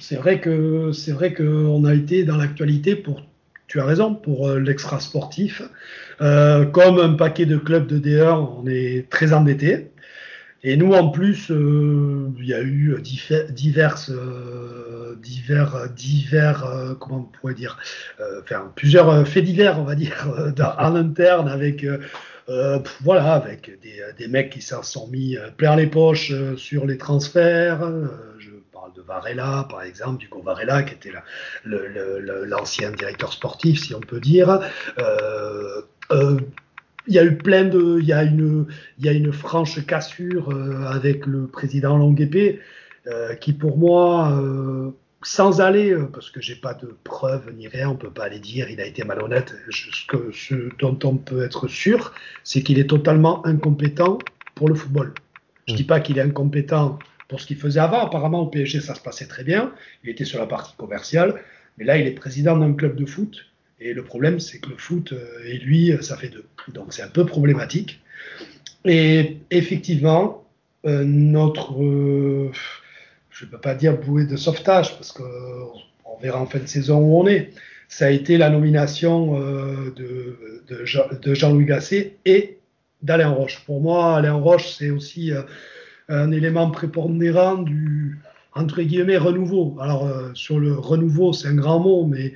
c'est 0.00 0.16
vrai 0.16 0.40
que 0.40 0.92
c'est 0.92 1.12
vrai 1.12 1.32
qu'on 1.32 1.84
a 1.84 1.94
été 1.94 2.24
dans 2.24 2.36
l'actualité 2.36 2.94
pour, 2.94 3.22
tu 3.66 3.80
as 3.80 3.84
raison, 3.84 4.14
pour 4.14 4.50
l'extra 4.50 5.00
sportif. 5.00 5.62
comme 6.18 6.98
un 6.98 7.14
paquet 7.14 7.46
de 7.46 7.56
clubs 7.56 7.86
de 7.86 7.98
D1, 7.98 8.48
on 8.62 8.66
est 8.66 9.08
très 9.10 9.32
endetté. 9.32 9.90
Et 10.66 10.78
nous, 10.78 10.94
en 10.94 11.10
plus, 11.10 11.50
euh, 11.50 12.30
il 12.38 12.46
y 12.46 12.54
a 12.54 12.62
eu 12.62 12.96
divers, 13.50 13.98
euh, 14.08 15.14
divers, 15.16 15.90
divers, 15.94 16.64
euh, 16.64 16.94
comment 16.94 17.18
on 17.18 17.38
pourrait 17.38 17.52
dire, 17.52 17.78
enfin, 18.40 18.72
plusieurs 18.74 19.28
faits 19.28 19.44
divers, 19.44 19.78
on 19.78 19.84
va 19.84 19.94
dire, 19.94 20.26
en 20.78 20.96
interne 20.96 21.48
avec, 21.48 21.84
voilà, 23.02 23.34
avec 23.34 23.78
des, 23.82 24.00
des, 24.16 24.26
mecs 24.26 24.48
qui 24.48 24.62
s'en 24.62 24.82
sont 24.82 25.06
mis 25.08 25.36
plein 25.58 25.76
les 25.76 25.86
poches 25.86 26.32
sur 26.56 26.86
les 26.86 26.96
transferts. 26.96 27.80
je 28.38 28.50
parle 28.72 28.94
de 28.94 29.02
Varela, 29.02 29.66
par 29.68 29.82
exemple, 29.82 30.16
Duco 30.18 30.40
Varela, 30.40 30.82
qui 30.82 30.94
était 30.94 31.12
l'ancien 31.66 32.90
directeur 32.90 33.34
sportif, 33.34 33.80
si 33.80 33.94
on 33.94 34.00
peut 34.00 34.20
dire 34.20 34.60
il 37.06 37.14
y 37.14 37.18
a 37.18 37.24
eu 37.24 37.36
plein 37.36 37.64
de, 37.64 37.98
il 38.00 38.06
y 38.06 38.12
a 38.12 38.22
une, 38.22 38.66
il 38.98 39.04
y 39.04 39.08
a 39.08 39.12
une 39.12 39.32
franche 39.32 39.84
cassure 39.86 40.50
euh, 40.50 40.84
avec 40.86 41.26
le 41.26 41.46
président 41.46 41.96
Longuepé, 41.96 42.60
euh, 43.06 43.34
qui 43.34 43.52
pour 43.52 43.76
moi, 43.76 44.32
euh, 44.40 44.90
sans 45.22 45.60
aller, 45.60 45.90
euh, 45.90 46.06
parce 46.06 46.30
que 46.30 46.40
j'ai 46.40 46.54
pas 46.54 46.74
de 46.74 46.96
preuves 47.04 47.52
ni 47.54 47.68
rien, 47.68 47.90
on 47.90 47.96
peut 47.96 48.10
pas 48.10 48.24
aller 48.24 48.38
dire 48.38 48.70
il 48.70 48.80
a 48.80 48.86
été 48.86 49.04
malhonnête. 49.04 49.54
ce, 49.70 50.06
que, 50.06 50.30
ce 50.32 50.70
dont 50.78 50.98
on 51.04 51.16
peut 51.16 51.42
être 51.42 51.68
sûr, 51.68 52.12
c'est 52.44 52.62
qu'il 52.62 52.78
est 52.78 52.88
totalement 52.88 53.44
incompétent 53.46 54.18
pour 54.54 54.68
le 54.68 54.74
football. 54.74 55.12
Je 55.66 55.74
mmh. 55.74 55.76
dis 55.76 55.84
pas 55.84 56.00
qu'il 56.00 56.18
est 56.18 56.22
incompétent 56.22 56.98
pour 57.28 57.40
ce 57.40 57.46
qu'il 57.46 57.56
faisait 57.56 57.80
avant. 57.80 58.06
Apparemment 58.06 58.40
au 58.40 58.46
PSG 58.46 58.80
ça 58.80 58.94
se 58.94 59.00
passait 59.00 59.26
très 59.26 59.44
bien. 59.44 59.72
Il 60.02 60.10
était 60.10 60.24
sur 60.24 60.38
la 60.38 60.46
partie 60.46 60.74
commerciale, 60.76 61.42
mais 61.78 61.84
là 61.84 61.98
il 61.98 62.06
est 62.06 62.12
président 62.12 62.56
d'un 62.56 62.72
club 62.72 62.96
de 62.96 63.06
foot 63.06 63.46
et 63.80 63.92
le 63.92 64.04
problème, 64.04 64.40
c'est 64.40 64.58
que 64.58 64.70
le 64.70 64.76
foot 64.76 65.12
euh, 65.12 65.44
et 65.44 65.58
lui, 65.58 65.92
ça 66.00 66.16
fait 66.16 66.28
deux. 66.28 66.44
Donc 66.68 66.92
c'est 66.92 67.02
un 67.02 67.08
peu 67.08 67.26
problématique. 67.26 68.00
Et 68.84 69.38
effectivement, 69.50 70.44
euh, 70.86 71.04
notre, 71.04 71.82
euh, 71.82 72.50
je 73.30 73.44
ne 73.44 73.50
peux 73.50 73.58
pas 73.58 73.74
dire 73.74 73.98
bouée 73.98 74.26
de 74.26 74.36
sauvetage, 74.36 74.94
parce 74.96 75.12
qu'on 75.12 76.18
verra 76.22 76.40
en 76.40 76.46
fin 76.46 76.60
de 76.60 76.66
saison 76.66 76.98
où 76.98 77.18
on 77.20 77.26
est, 77.26 77.50
ça 77.88 78.06
a 78.06 78.10
été 78.10 78.38
la 78.38 78.50
nomination 78.50 79.38
de, 79.38 80.62
de, 80.66 81.34
Jean-Louis 81.34 81.66
Gasset 81.66 82.16
et 82.24 82.58
d'Alain 83.02 83.28
Roche. 83.28 83.62
Pour 83.66 83.80
moi, 83.80 84.16
Alain 84.16 84.34
Roche, 84.34 84.74
c'est 84.76 84.90
aussi 84.90 85.30
un 86.08 86.32
élément 86.32 86.70
prépondérant 86.70 87.58
du, 87.58 88.18
entre 88.54 88.82
guillemets, 88.82 89.18
renouveau. 89.18 89.76
Alors, 89.80 90.10
sur 90.34 90.58
le 90.58 90.72
renouveau, 90.72 91.32
c'est 91.32 91.48
un 91.48 91.54
grand 91.54 91.78
mot, 91.78 92.04
mais 92.04 92.32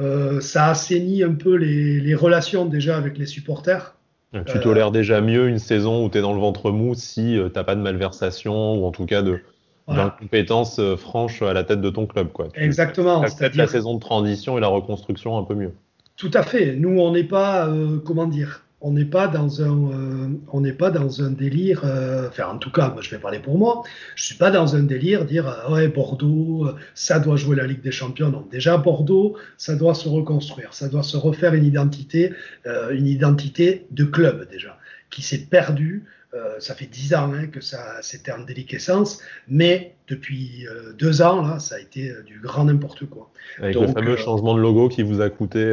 euh, 0.00 0.40
ça 0.40 0.68
assainit 0.68 1.22
un 1.22 1.34
peu 1.34 1.54
les, 1.54 2.14
relations 2.14 2.64
déjà 2.64 2.96
avec 2.96 3.18
les 3.18 3.26
supporters. 3.26 3.94
Tu 4.32 4.38
euh, 4.38 4.60
tolères 4.60 4.92
déjà 4.92 5.20
mieux 5.20 5.48
une 5.48 5.58
saison 5.58 6.04
où 6.04 6.08
tu 6.08 6.18
es 6.18 6.20
dans 6.20 6.32
le 6.32 6.40
ventre 6.40 6.70
mou 6.70 6.94
si 6.94 7.36
euh, 7.36 7.48
tu 7.48 7.54
n'as 7.56 7.64
pas 7.64 7.74
de 7.74 7.80
malversation 7.80 8.76
ou 8.76 8.86
en 8.86 8.92
tout 8.92 9.04
cas 9.04 9.22
de, 9.22 9.40
d'incompétence 9.88 10.80
franche 10.96 11.42
à 11.42 11.52
la 11.52 11.64
tête 11.64 11.80
de 11.80 11.90
ton 11.90 12.06
club. 12.06 12.28
Quoi. 12.32 12.48
Exactement. 12.54 13.26
cest 13.26 13.56
la 13.56 13.66
saison 13.66 13.94
de 13.94 14.00
transition 14.00 14.56
et 14.56 14.60
la 14.60 14.68
reconstruction 14.68 15.36
un 15.36 15.42
peu 15.42 15.54
mieux. 15.54 15.74
Tout 16.16 16.30
à 16.32 16.42
fait. 16.42 16.76
Nous, 16.76 17.00
on 17.00 17.12
n'est 17.12 17.24
pas, 17.24 17.68
comment 18.04 18.26
dire, 18.26 18.64
on 18.80 18.92
n'est 18.92 19.04
pas 19.04 19.28
dans 19.28 19.62
un, 19.62 19.90
euh, 19.92 20.28
on 20.52 20.60
n'est 20.60 20.72
pas 20.72 20.90
dans 20.90 21.22
un 21.22 21.30
délire. 21.30 21.82
Euh, 21.84 22.28
enfin, 22.28 22.46
en 22.46 22.58
tout 22.58 22.72
cas, 22.72 22.88
moi, 22.88 23.02
je 23.02 23.10
vais 23.10 23.18
parler 23.18 23.38
pour 23.38 23.58
moi. 23.58 23.82
Je 24.14 24.24
suis 24.24 24.36
pas 24.36 24.50
dans 24.50 24.74
un 24.74 24.82
délire 24.82 25.24
dire 25.26 25.48
euh, 25.48 25.74
ouais 25.74 25.88
Bordeaux, 25.88 26.68
ça 26.94 27.18
doit 27.18 27.36
jouer 27.36 27.56
la 27.56 27.66
Ligue 27.66 27.82
des 27.82 27.92
Champions. 27.92 28.30
Non, 28.30 28.46
déjà 28.50 28.78
Bordeaux, 28.78 29.36
ça 29.58 29.76
doit 29.76 29.94
se 29.94 30.08
reconstruire, 30.08 30.72
ça 30.72 30.88
doit 30.88 31.02
se 31.02 31.16
refaire 31.16 31.54
une 31.54 31.64
identité, 31.64 32.32
une 32.64 33.06
identité 33.06 33.86
de 33.90 34.04
club 34.04 34.48
déjà, 34.50 34.78
qui 35.10 35.22
s'est 35.22 35.46
perdue 35.46 36.04
Euh, 36.32 36.60
ça 36.60 36.76
fait 36.76 36.86
dix 36.86 37.12
ans 37.12 37.32
hein, 37.32 37.48
que 37.48 37.60
ça 37.60 37.98
c'était 38.02 38.30
en 38.30 38.40
déliquescence, 38.40 39.20
mais 39.48 39.96
depuis 40.06 40.64
euh, 40.68 40.92
deux 40.92 41.22
ans, 41.22 41.42
là, 41.42 41.58
ça 41.58 41.74
a 41.74 41.78
été 41.80 42.12
du 42.24 42.38
grand 42.38 42.66
n'importe 42.66 43.06
quoi. 43.06 43.30
Avec 43.58 43.74
le 43.74 43.88
fameux 43.88 44.16
changement 44.16 44.54
de 44.54 44.60
logo 44.60 44.88
qui 44.88 45.02
vous 45.02 45.20
a 45.20 45.28
coûté 45.28 45.64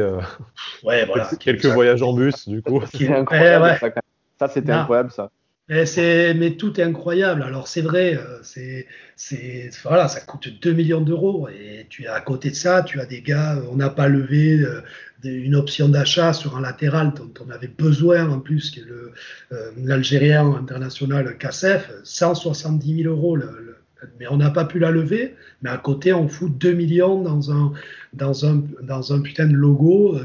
ouais, 0.82 1.06
voilà, 1.06 1.30
quelques 1.40 1.66
voyages 1.66 2.02
en 2.02 2.12
bus, 2.12 2.48
du 2.48 2.60
coup. 2.62 2.82
ça, 4.38 4.48
c'était 4.48 4.72
incroyable, 4.72 5.12
ça. 5.12 5.30
Mais, 5.68 5.84
mais, 6.34 6.52
tout 6.52 6.80
est 6.80 6.82
incroyable. 6.82 7.42
Alors 7.42 7.68
c'est 7.68 7.82
vrai, 7.82 8.16
euh, 8.16 8.38
c'est, 8.42 8.86
c'est, 9.16 9.70
voilà, 9.82 10.08
ça 10.08 10.20
coûte 10.20 10.48
2 10.62 10.72
millions 10.72 11.02
d'euros 11.02 11.48
et 11.48 11.86
tu 11.90 12.06
à 12.06 12.20
côté 12.22 12.50
de 12.50 12.54
ça, 12.54 12.82
tu 12.82 13.00
as 13.00 13.06
des 13.06 13.20
gars, 13.20 13.56
euh, 13.56 13.66
on 13.70 13.76
n'a 13.76 13.90
pas 13.90 14.08
levé 14.08 14.60
euh, 14.60 14.80
une 15.24 15.54
option 15.54 15.90
d'achat 15.90 16.32
sur 16.32 16.56
un 16.56 16.62
latéral 16.62 17.12
dont 17.12 17.30
on 17.44 17.50
avait 17.50 17.68
besoin 17.68 18.30
en 18.30 18.40
plus, 18.40 18.70
qui 18.70 18.80
est 18.80 18.84
le, 18.84 19.12
l'Algérien 19.76 20.54
international 20.54 21.36
KSF, 21.36 21.90
170 22.02 23.02
000 23.02 23.14
euros. 23.14 23.36
mais 24.18 24.26
on 24.30 24.38
n'a 24.38 24.50
pas 24.50 24.64
pu 24.64 24.78
la 24.78 24.90
lever. 24.90 25.34
Mais 25.60 25.70
à 25.70 25.76
côté, 25.76 26.14
on 26.14 26.28
fout 26.28 26.56
2 26.56 26.72
millions 26.72 27.20
dans 27.20 27.52
un, 27.52 27.72
dans 28.14 28.46
un, 28.46 28.62
dans 28.80 29.12
un 29.12 29.20
putain 29.20 29.46
de 29.46 29.54
logo 29.54 30.18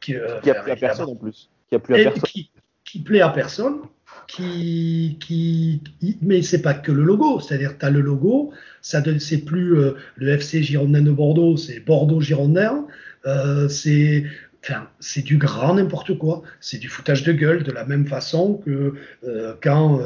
qui, 0.00 0.14
qui 0.42 0.50
a 0.50 0.62
plu 0.62 0.70
à 0.70 0.76
personne 0.76 1.10
en 1.10 1.16
plus. 1.16 1.50
Qui 1.68 1.74
a 1.74 1.78
plu 1.80 1.94
à 1.96 1.98
personne. 2.04 2.22
Qui, 2.22 2.50
qui 2.84 3.00
plaît 3.00 3.20
à 3.20 3.30
personne 3.30 3.80
qui, 4.28 5.18
qui, 5.20 5.80
mais 6.20 6.42
c'est 6.42 6.62
pas 6.62 6.74
que 6.74 6.92
le 6.92 7.02
logo, 7.02 7.40
c'est-à-dire 7.40 7.78
tu 7.78 7.86
as 7.86 7.90
le 7.90 8.00
logo, 8.00 8.52
ça 8.82 9.02
c'est 9.18 9.38
plus 9.38 9.78
euh, 9.78 9.92
le 10.16 10.28
FC 10.30 10.62
Girondin 10.62 11.02
de 11.02 11.10
Bordeaux, 11.10 11.56
c'est 11.56 11.80
Bordeaux 11.80 12.20
Girondin, 12.20 12.86
euh, 13.26 13.68
c'est 13.68 14.24
Enfin, 14.68 14.88
c'est 14.98 15.22
du 15.22 15.36
grand 15.36 15.74
n'importe 15.74 16.18
quoi. 16.18 16.42
C'est 16.58 16.78
du 16.78 16.88
foutage 16.88 17.22
de 17.22 17.30
gueule 17.30 17.62
de 17.62 17.70
la 17.70 17.84
même 17.84 18.04
façon 18.04 18.54
que 18.66 18.94
euh, 19.22 19.54
quand 19.62 20.00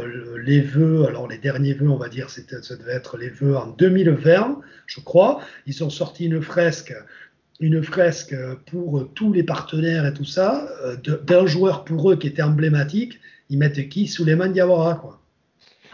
les 0.44 0.60
vœux, 0.60 1.06
alors 1.06 1.26
les 1.26 1.38
derniers 1.38 1.72
vœux, 1.72 1.88
on 1.88 1.96
va 1.96 2.10
dire, 2.10 2.28
ça 2.28 2.76
devait 2.76 2.92
être 2.92 3.16
les 3.16 3.30
vœux 3.30 3.56
en 3.56 3.68
2020, 3.68 4.60
je 4.84 5.00
crois, 5.00 5.40
ils 5.66 5.82
ont 5.82 5.88
sorti 5.88 6.26
une 6.26 6.42
fresque, 6.42 6.94
une 7.58 7.82
fresque 7.82 8.36
pour 8.66 9.08
tous 9.14 9.32
les 9.32 9.44
partenaires 9.44 10.04
et 10.04 10.12
tout 10.12 10.26
ça, 10.26 10.68
d'un 11.04 11.46
joueur 11.46 11.84
pour 11.84 12.10
eux 12.10 12.16
qui 12.16 12.26
était 12.26 12.42
emblématique 12.42 13.18
ils 13.50 13.58
mettent 13.58 13.88
qui? 13.88 14.06
Souleymane 14.06 14.52
Diawara, 14.52 14.94
quoi. 14.94 15.20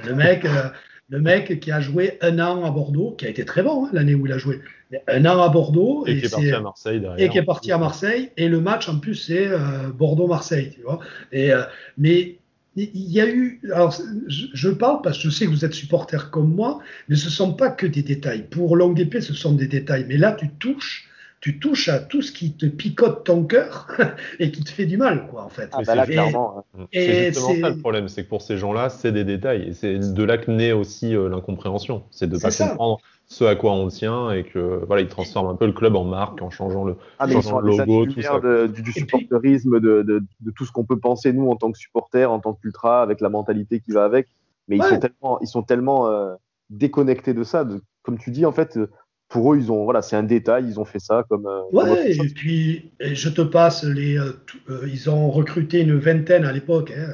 Le 0.05 0.14
mec, 0.14 0.45
euh, 0.45 0.69
le 1.09 1.21
mec 1.21 1.61
qui 1.61 1.71
a 1.71 1.81
joué 1.81 2.19
un 2.21 2.38
an 2.38 2.64
à 2.64 2.71
Bordeaux, 2.71 3.14
qui 3.16 3.27
a 3.27 3.29
été 3.29 3.45
très 3.45 3.62
bon 3.62 3.87
hein, 3.87 3.90
l'année 3.92 4.14
où 4.14 4.27
il 4.27 4.33
a 4.33 4.38
joué, 4.38 4.61
un 5.09 5.25
an 5.25 5.40
à 5.40 5.49
Bordeaux 5.49 6.05
et, 6.07 6.19
qui 6.19 6.27
est 6.27 6.31
parti 6.31 6.53
à 6.53 6.61
Marseille 6.61 7.01
derrière. 7.01 7.27
Et 7.27 7.31
qui 7.31 7.38
est 7.38 7.45
parti 7.45 7.73
à 7.73 7.79
Marseille. 7.79 8.31
Et 8.37 8.49
le 8.49 8.61
match 8.61 8.88
en 8.88 8.99
plus 8.99 9.14
c'est 9.14 9.47
euh, 9.47 9.90
Bordeaux-Marseille, 9.95 10.73
tu 10.75 10.83
vois. 10.83 11.01
Et 11.33 11.53
euh, 11.53 11.62
mais 11.97 12.38
il 12.77 13.11
y 13.11 13.23
a 13.23 13.27
eu, 13.27 13.59
alors 13.73 13.97
je, 14.29 14.69
parle 14.69 15.01
parce 15.01 15.16
que 15.16 15.25
je 15.25 15.31
sais 15.31 15.47
que 15.47 15.51
vous 15.51 15.64
êtes 15.64 15.73
supporter 15.73 16.31
comme 16.31 16.55
moi, 16.55 16.81
mais 17.09 17.16
ce 17.16 17.27
ne 17.27 17.31
sont 17.31 17.55
pas 17.55 17.71
que 17.71 17.87
des 17.87 18.03
détails. 18.03 18.42
Pour 18.51 18.77
Longue 18.77 18.95
d'épée, 18.95 19.23
ce 19.23 19.33
sont 19.33 19.53
des 19.53 19.66
détails. 19.66 20.05
Mais 20.07 20.19
là, 20.19 20.33
tu 20.33 20.51
touches 20.51 21.06
tu 21.46 21.61
touches 21.61 21.88
à 21.88 22.00
tout 22.00 22.22
ce 22.22 22.32
qui 22.32 22.56
te 22.56 22.66
picote 22.66 23.22
ton 23.22 23.44
cœur 23.44 23.87
et 24.40 24.50
qui 24.50 24.64
te 24.64 24.68
fait 24.70 24.85
du 24.85 24.96
mal, 24.96 25.28
quoi, 25.28 25.44
en 25.44 25.48
fait. 25.48 25.68
Ah, 25.70 25.82
bah 25.87 25.94
là, 25.94 26.04
clairement. 26.04 26.64
Hein. 26.76 26.87
C'est 26.92 27.32
justement 27.32 27.61
ça 27.61 27.70
le 27.70 27.78
problème, 27.78 28.09
c'est 28.09 28.24
que 28.24 28.28
pour 28.28 28.42
ces 28.42 28.59
gens-là, 28.59 28.88
c'est 28.88 29.12
des 29.12 29.22
détails. 29.22 29.68
Et 29.68 29.72
c'est 29.72 30.12
de 30.12 30.24
là 30.24 30.38
que 30.38 30.50
naît 30.50 30.72
aussi 30.72 31.14
euh, 31.14 31.28
l'incompréhension. 31.28 32.02
C'est 32.11 32.26
de 32.28 32.35
ne 32.35 32.40
pas 32.40 32.50
comprendre 32.50 32.98
ce 33.28 33.44
à 33.44 33.54
quoi 33.54 33.74
on 33.74 33.87
tient 33.87 34.32
et 34.32 34.42
que 34.42 34.85
voilà, 34.88 35.02
ils 35.02 35.09
transforment 35.09 35.50
un 35.50 35.54
peu 35.54 35.66
le 35.66 35.72
club 35.72 35.94
en 35.94 36.02
marque 36.02 36.42
en 36.42 36.50
changeant 36.50 36.82
le, 36.82 36.96
ah, 37.20 37.28
logo, 37.28 38.06
tout 38.06 38.22
ça. 38.22 38.40
du, 38.66 38.92
supporterisme, 38.92 39.78
de, 39.78 40.02
de, 40.02 40.50
tout 40.50 40.64
ce 40.64 40.72
qu'on 40.72 40.85
peut 40.85 40.98
penser 40.98 41.32
nous 41.32 41.48
en 41.48 41.54
tant 41.54 41.70
que 41.70 41.78
supporters, 41.78 42.32
en 42.32 42.40
tant 42.40 42.54
qu'ultra, 42.54 43.02
avec 43.02 43.20
la 43.20 43.28
mentalité 43.28 43.78
qui 43.78 43.92
va 43.92 44.04
avec. 44.04 44.26
Mais 44.66 44.78
ils 44.78 44.82
sont 44.82 44.98
tellement, 44.98 45.40
ils 45.40 45.46
sont 45.46 45.62
tellement 45.62 46.09
euh, 46.09 46.35
déconnectés 46.70 47.35
de 47.35 47.44
ça. 47.44 47.64
comme 48.02 48.18
tu 48.18 48.32
dis, 48.32 48.44
en 48.44 48.52
fait, 48.52 48.80
pour 49.29 49.53
eux, 49.53 49.59
ils 49.59 49.73
ont, 49.73 49.85
voilà, 49.85 50.03
c'est 50.03 50.17
un 50.17 50.23
détail, 50.23 50.67
ils 50.69 50.79
ont 50.79 50.85
fait 50.85 51.01
ça 51.01 51.25
comme. 51.29 51.47
Euh, 51.47 51.62
ouais, 51.73 52.12
et 52.12 52.29
puis 52.29 52.91
je 53.01 53.29
te 53.29 53.43
passe 53.43 53.85
les, 53.85 54.19
euh, 54.19 54.33
euh, 54.71 54.89
ils 54.91 55.11
ont 55.11 55.31
recruté 55.31 55.81
une 55.81 55.99
vingtaine 55.99 56.45
à 56.45 56.53
l'époque. 56.53 56.93
Hein, 56.97 57.09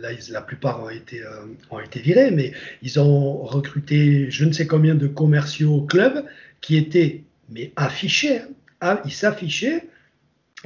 là, 0.00 0.10
la 0.30 0.42
plupart 0.42 0.84
ont 0.84 0.90
été, 0.90 1.22
ont 1.70 1.80
été 1.80 2.00
virés, 2.00 2.30
mais 2.30 2.52
ils 2.82 3.00
ont 3.00 3.38
recruté 3.38 4.30
je 4.30 4.44
ne 4.44 4.52
sais 4.52 4.66
combien 4.66 4.94
de 4.94 5.06
commerciaux 5.08 5.74
au 5.74 5.82
club 5.82 6.24
qui 6.60 6.76
étaient, 6.76 7.24
mais 7.50 7.72
affichés, 7.76 8.42
hein, 8.80 9.00
ils 9.04 9.12
s'affichaient 9.12 9.88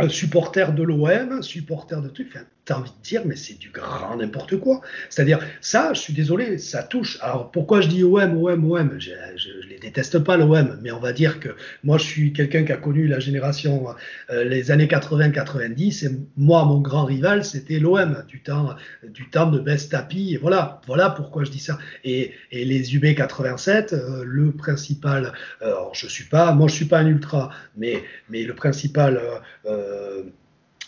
supporter 0.08 0.72
de 0.72 0.82
l'OM, 0.82 1.42
supporter 1.42 2.00
de 2.02 2.08
tout. 2.08 2.24
Enfin, 2.28 2.44
t'as 2.70 2.78
envie 2.78 2.90
de 2.90 3.02
dire, 3.02 3.22
mais 3.24 3.34
c'est 3.34 3.58
du 3.58 3.70
grand 3.70 4.16
n'importe 4.16 4.56
quoi. 4.60 4.80
C'est-à-dire, 5.08 5.40
ça, 5.60 5.92
je 5.92 5.98
suis 5.98 6.12
désolé, 6.12 6.56
ça 6.58 6.84
touche. 6.84 7.18
Alors, 7.20 7.50
pourquoi 7.50 7.80
je 7.80 7.88
dis 7.88 8.04
OM, 8.04 8.36
OM, 8.36 8.70
OM 8.70 8.94
je, 9.00 9.10
je, 9.34 9.68
les 9.68 9.80
déteste 9.80 10.20
pas, 10.20 10.36
l'OM, 10.36 10.78
mais 10.80 10.92
on 10.92 11.00
va 11.00 11.12
dire 11.12 11.40
que 11.40 11.48
moi, 11.82 11.98
je 11.98 12.04
suis 12.04 12.32
quelqu'un 12.32 12.62
qui 12.62 12.70
a 12.70 12.76
connu 12.76 13.08
la 13.08 13.18
génération, 13.18 13.88
euh, 14.30 14.44
les 14.44 14.70
années 14.70 14.86
80-90, 14.86 16.06
et 16.06 16.10
moi, 16.36 16.64
mon 16.64 16.78
grand 16.78 17.06
rival, 17.06 17.44
c'était 17.44 17.80
l'OM, 17.80 18.22
du 18.28 18.40
temps, 18.40 18.76
du 19.02 19.28
temps 19.30 19.50
de 19.50 19.58
Best 19.58 19.90
Tapi, 19.90 20.34
et 20.34 20.36
voilà, 20.36 20.80
voilà 20.86 21.10
pourquoi 21.10 21.42
je 21.42 21.50
dis 21.50 21.58
ça. 21.58 21.76
Et, 22.04 22.34
et 22.52 22.64
les 22.64 22.94
UB 22.94 23.16
87, 23.16 23.94
euh, 23.94 24.22
le 24.24 24.52
principal, 24.52 25.32
euh, 25.62 25.66
alors, 25.66 25.92
je 25.96 26.06
suis 26.06 26.26
pas, 26.26 26.52
moi, 26.52 26.68
je 26.68 26.74
suis 26.74 26.84
pas 26.84 27.00
un 27.00 27.08
ultra, 27.08 27.50
mais, 27.76 28.04
mais 28.28 28.44
le 28.44 28.54
principal, 28.54 29.20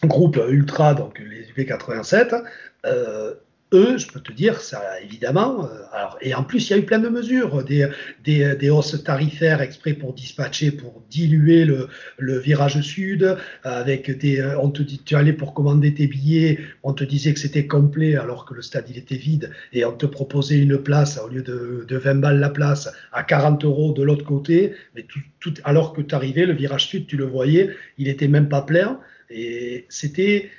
groupe 0.05 0.41
ultra, 0.49 0.95
donc 0.95 1.19
les 1.21 1.65
UP87, 1.65 2.43
euh, 2.87 3.35
eux, 3.75 3.97
je 3.97 4.07
peux 4.07 4.21
te 4.21 4.33
dire, 4.33 4.61
ça 4.61 4.83
évidemment, 5.03 5.65
euh, 5.65 5.69
alors, 5.93 6.19
et 6.21 6.35
en 6.35 6.43
plus, 6.43 6.69
il 6.69 6.73
y 6.73 6.75
a 6.75 6.79
eu 6.79 6.85
plein 6.85 6.99
de 6.99 7.09
mesures, 7.09 7.65
des, 7.65 8.71
hausses 8.71 9.03
tarifaires 9.03 9.63
exprès 9.63 9.95
pour 9.95 10.13
dispatcher, 10.13 10.73
pour 10.73 11.03
diluer 11.09 11.65
le, 11.65 12.39
virage 12.39 12.81
sud, 12.83 13.37
avec 13.63 14.11
des, 14.19 14.45
on 14.61 14.71
te 14.71 14.83
dit, 14.83 15.01
tu 15.03 15.15
allais 15.15 15.33
pour 15.33 15.55
commander 15.55 15.95
tes 15.95 16.07
billets, 16.07 16.59
on 16.83 16.93
te 16.93 17.05
disait 17.05 17.33
que 17.33 17.41
c'était 17.41 17.67
complet 17.67 18.17
alors 18.17 18.45
que 18.45 18.55
le 18.55 18.63
stade 18.63 18.91
il 18.91 18.99
était 18.99 19.17
vide, 19.17 19.53
et 19.73 19.85
on 19.85 19.93
te 19.93 20.07
proposait 20.07 20.59
une 20.59 20.79
place 20.79 21.19
au 21.19 21.29
lieu 21.29 21.43
de, 21.43 21.87
de 21.89 21.97
20 21.97 22.17
balles 22.17 22.41
la 22.41 22.51
place 22.51 22.93
à 23.13 23.23
40 23.23 23.65
euros 23.65 23.93
de 23.93 24.03
l'autre 24.03 24.25
côté, 24.25 24.75
mais 24.95 25.05
tout, 25.05 25.21
tout, 25.41 25.55
alors 25.65 25.95
que 25.95 26.03
tu 26.03 26.15
arrivais, 26.15 26.45
le 26.45 26.53
virage 26.53 26.89
sud, 26.89 27.07
tu 27.07 27.17
le 27.17 27.25
voyais, 27.25 27.71
il 27.97 28.09
était 28.09 28.29
même 28.29 28.49
pas 28.49 28.63
plein. 28.63 29.01
Et 29.33 29.87
c'était, 29.89 30.51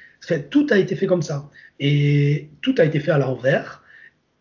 tout 0.49 0.67
a 0.69 0.77
été 0.77 0.95
fait 0.95 1.07
comme 1.07 1.21
ça. 1.21 1.49
Et 1.79 2.49
tout 2.61 2.75
a 2.77 2.85
été 2.85 2.99
fait 2.99 3.11
à 3.11 3.17
l'envers. 3.17 3.83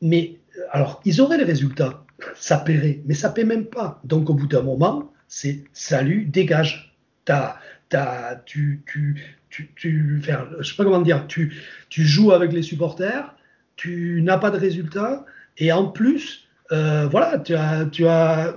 Mais 0.00 0.38
alors, 0.70 1.00
ils 1.04 1.20
auraient 1.20 1.38
les 1.38 1.44
résultats, 1.44 2.04
ça 2.34 2.58
paierait, 2.58 3.00
mais 3.06 3.14
ça 3.14 3.30
paie 3.30 3.44
même 3.44 3.66
pas. 3.66 4.00
Donc, 4.04 4.30
au 4.30 4.34
bout 4.34 4.46
d'un 4.46 4.62
moment, 4.62 5.12
c'est 5.28 5.64
salut, 5.72 6.24
dégage. 6.24 6.96
As, 7.28 7.56
as, 7.92 8.42
tu, 8.46 8.82
tu, 8.86 9.22
tu, 9.48 9.70
tu 9.76 10.22
je 10.22 10.68
sais 10.68 10.76
pas 10.76 10.84
comment 10.84 11.02
dire, 11.02 11.26
tu, 11.28 11.54
tu 11.88 12.04
joues 12.04 12.32
avec 12.32 12.52
les 12.52 12.62
supporters, 12.62 13.36
tu 13.76 14.20
n'as 14.22 14.38
pas 14.38 14.50
de 14.50 14.58
résultats, 14.58 15.24
et 15.58 15.72
en 15.72 15.86
plus, 15.86 16.48
euh, 16.72 17.06
voilà, 17.06 17.38
tu 17.38 17.54
as, 17.54 17.84
tu 17.84 18.06
as, 18.06 18.54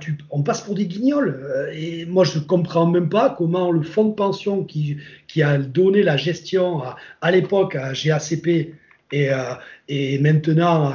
tu, 0.00 0.18
on 0.30 0.42
passe 0.42 0.62
pour 0.62 0.74
des 0.74 0.86
guignols. 0.86 1.40
Euh, 1.44 1.70
et 1.72 2.06
moi, 2.06 2.24
je 2.24 2.40
comprends 2.40 2.86
même 2.86 3.08
pas 3.08 3.30
comment 3.36 3.70
le 3.70 3.82
fonds 3.82 4.06
de 4.06 4.14
pension 4.14 4.64
qui, 4.64 4.96
qui 5.28 5.42
a 5.42 5.58
donné 5.58 6.02
la 6.02 6.16
gestion 6.16 6.82
à, 7.20 7.30
l'époque 7.30 7.76
à 7.76 7.92
GACP 7.92 8.74
et, 9.14 9.30
euh, 9.30 9.54
et 9.88 10.18
maintenant, 10.18 10.90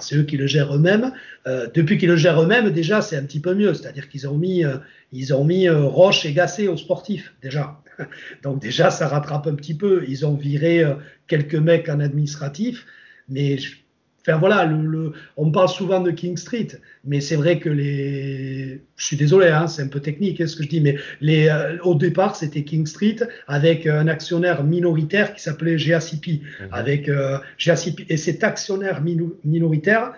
c'est 0.00 0.16
eux 0.16 0.22
qui 0.22 0.36
le 0.36 0.46
gèrent 0.46 0.76
eux-mêmes. 0.76 1.12
depuis 1.74 1.98
qu'ils 1.98 2.08
le 2.08 2.16
gèrent 2.16 2.40
eux-mêmes, 2.40 2.70
déjà, 2.70 3.02
c'est 3.02 3.16
un 3.16 3.24
petit 3.24 3.40
peu 3.40 3.54
mieux. 3.54 3.74
C'est-à-dire 3.74 4.08
qu'ils 4.08 4.28
ont 4.28 4.38
mis, 4.38 4.62
ils 5.12 5.34
ont 5.34 5.44
mis 5.44 5.68
Roche 5.68 6.24
et 6.24 6.32
Gacé 6.32 6.68
aux 6.68 6.76
sportifs, 6.76 7.34
déjà. 7.42 7.80
Donc, 8.44 8.62
déjà, 8.62 8.90
ça 8.90 9.08
rattrape 9.08 9.48
un 9.48 9.56
petit 9.56 9.74
peu. 9.74 10.04
Ils 10.06 10.24
ont 10.24 10.36
viré 10.36 10.84
quelques 11.26 11.56
mecs 11.56 11.88
en 11.88 11.98
administratif. 11.98 12.86
Mais 13.28 13.56
Enfin 14.24 14.38
voilà, 14.38 14.64
le, 14.66 15.12
on 15.36 15.50
parle 15.50 15.68
souvent 15.68 16.00
de 16.00 16.12
King 16.12 16.36
Street, 16.36 16.68
mais 17.04 17.20
c'est 17.20 17.34
vrai 17.34 17.58
que 17.58 17.68
les, 17.68 18.80
je 18.96 19.04
suis 19.04 19.16
désolé, 19.16 19.48
hein, 19.48 19.66
c'est 19.66 19.82
un 19.82 19.88
peu 19.88 19.98
technique 19.98 20.40
hein, 20.40 20.46
ce 20.46 20.54
que 20.54 20.62
je 20.62 20.68
dis, 20.68 20.80
mais 20.80 20.96
les, 21.20 21.48
euh, 21.48 21.76
au 21.82 21.96
départ 21.96 22.36
c'était 22.36 22.62
King 22.62 22.86
Street 22.86 23.16
avec 23.48 23.86
un 23.86 24.06
actionnaire 24.06 24.62
minoritaire 24.62 25.34
qui 25.34 25.42
s'appelait 25.42 25.76
GACP, 25.76 26.26
mhm. 26.28 26.68
avec 26.70 27.08
euh, 27.08 27.38
GACP 27.58 28.06
et 28.08 28.16
cet 28.16 28.44
actionnaire 28.44 29.02
minoritaire, 29.44 30.12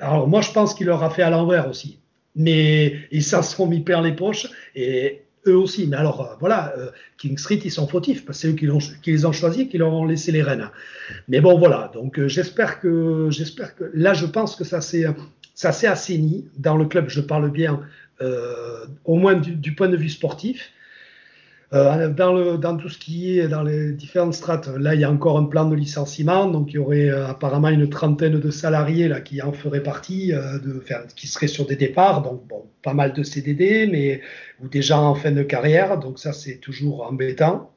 alors 0.00 0.28
moi 0.28 0.40
je 0.40 0.52
pense 0.52 0.74
qu'il 0.74 0.86
leur 0.86 1.02
a 1.02 1.10
fait 1.10 1.22
à 1.22 1.30
l'envers 1.30 1.68
aussi, 1.68 1.98
mais 2.36 2.94
ils 3.10 3.24
s'en 3.24 3.42
sont 3.42 3.66
mis 3.66 3.80
plein 3.80 4.02
les 4.02 4.12
poches 4.12 4.46
et 4.76 5.22
eux 5.46 5.56
aussi. 5.56 5.86
Mais 5.86 5.96
alors, 5.96 6.20
euh, 6.20 6.34
voilà, 6.40 6.74
euh, 6.76 6.90
King 7.18 7.38
Street, 7.38 7.60
ils 7.64 7.70
sont 7.70 7.86
fautifs, 7.86 8.24
parce 8.24 8.38
que 8.38 8.42
c'est 8.42 8.48
eux 8.48 8.56
qui, 8.56 8.68
qui, 9.02 9.12
les 9.12 9.24
ont 9.24 9.32
choisis, 9.32 9.68
qui 9.68 9.78
leur 9.78 9.92
ont 9.92 10.04
laissé 10.04 10.32
les 10.32 10.42
rênes. 10.42 10.68
Mais 11.28 11.40
bon, 11.40 11.58
voilà, 11.58 11.90
donc 11.94 12.18
euh, 12.18 12.28
j'espère 12.28 12.80
que, 12.80 13.28
j'espère 13.30 13.74
que, 13.74 13.90
là, 13.94 14.14
je 14.14 14.26
pense 14.26 14.56
que 14.56 14.64
ça 14.64 14.80
s'est, 14.80 15.06
ça 15.54 15.72
s'est 15.72 15.86
assaini 15.86 16.46
dans 16.58 16.76
le 16.76 16.86
club, 16.86 17.08
je 17.08 17.20
parle 17.20 17.50
bien, 17.50 17.80
au 19.06 19.16
moins 19.16 19.32
du, 19.32 19.74
point 19.74 19.88
de 19.88 19.96
vue 19.96 20.10
sportif. 20.10 20.72
Euh, 21.72 22.08
dans, 22.08 22.32
le, 22.32 22.58
dans 22.58 22.76
tout 22.76 22.88
ce 22.88 22.98
qui 22.98 23.38
est 23.38 23.46
dans 23.46 23.62
les 23.62 23.92
différentes 23.92 24.34
strates, 24.34 24.68
là, 24.76 24.96
il 24.96 25.00
y 25.00 25.04
a 25.04 25.10
encore 25.10 25.38
un 25.38 25.44
plan 25.44 25.66
de 25.66 25.76
licenciement. 25.76 26.46
Donc, 26.46 26.72
il 26.72 26.74
y 26.74 26.78
aurait 26.78 27.08
euh, 27.08 27.28
apparemment 27.28 27.68
une 27.68 27.88
trentaine 27.88 28.40
de 28.40 28.50
salariés 28.50 29.06
là, 29.06 29.20
qui 29.20 29.40
en 29.40 29.52
feraient 29.52 29.82
partie, 29.82 30.32
euh, 30.32 30.58
de, 30.58 30.82
qui 31.14 31.28
seraient 31.28 31.46
sur 31.46 31.66
des 31.66 31.76
départs. 31.76 32.22
Donc, 32.22 32.44
bon, 32.48 32.66
pas 32.82 32.92
mal 32.92 33.12
de 33.12 33.22
CDD, 33.22 33.86
mais 33.86 34.20
ou 34.60 34.66
des 34.66 34.82
gens 34.82 35.10
en 35.10 35.14
fin 35.14 35.30
de 35.30 35.44
carrière. 35.44 35.98
Donc, 35.98 36.18
ça, 36.18 36.32
c'est 36.32 36.56
toujours 36.56 37.06
embêtant. 37.06 37.70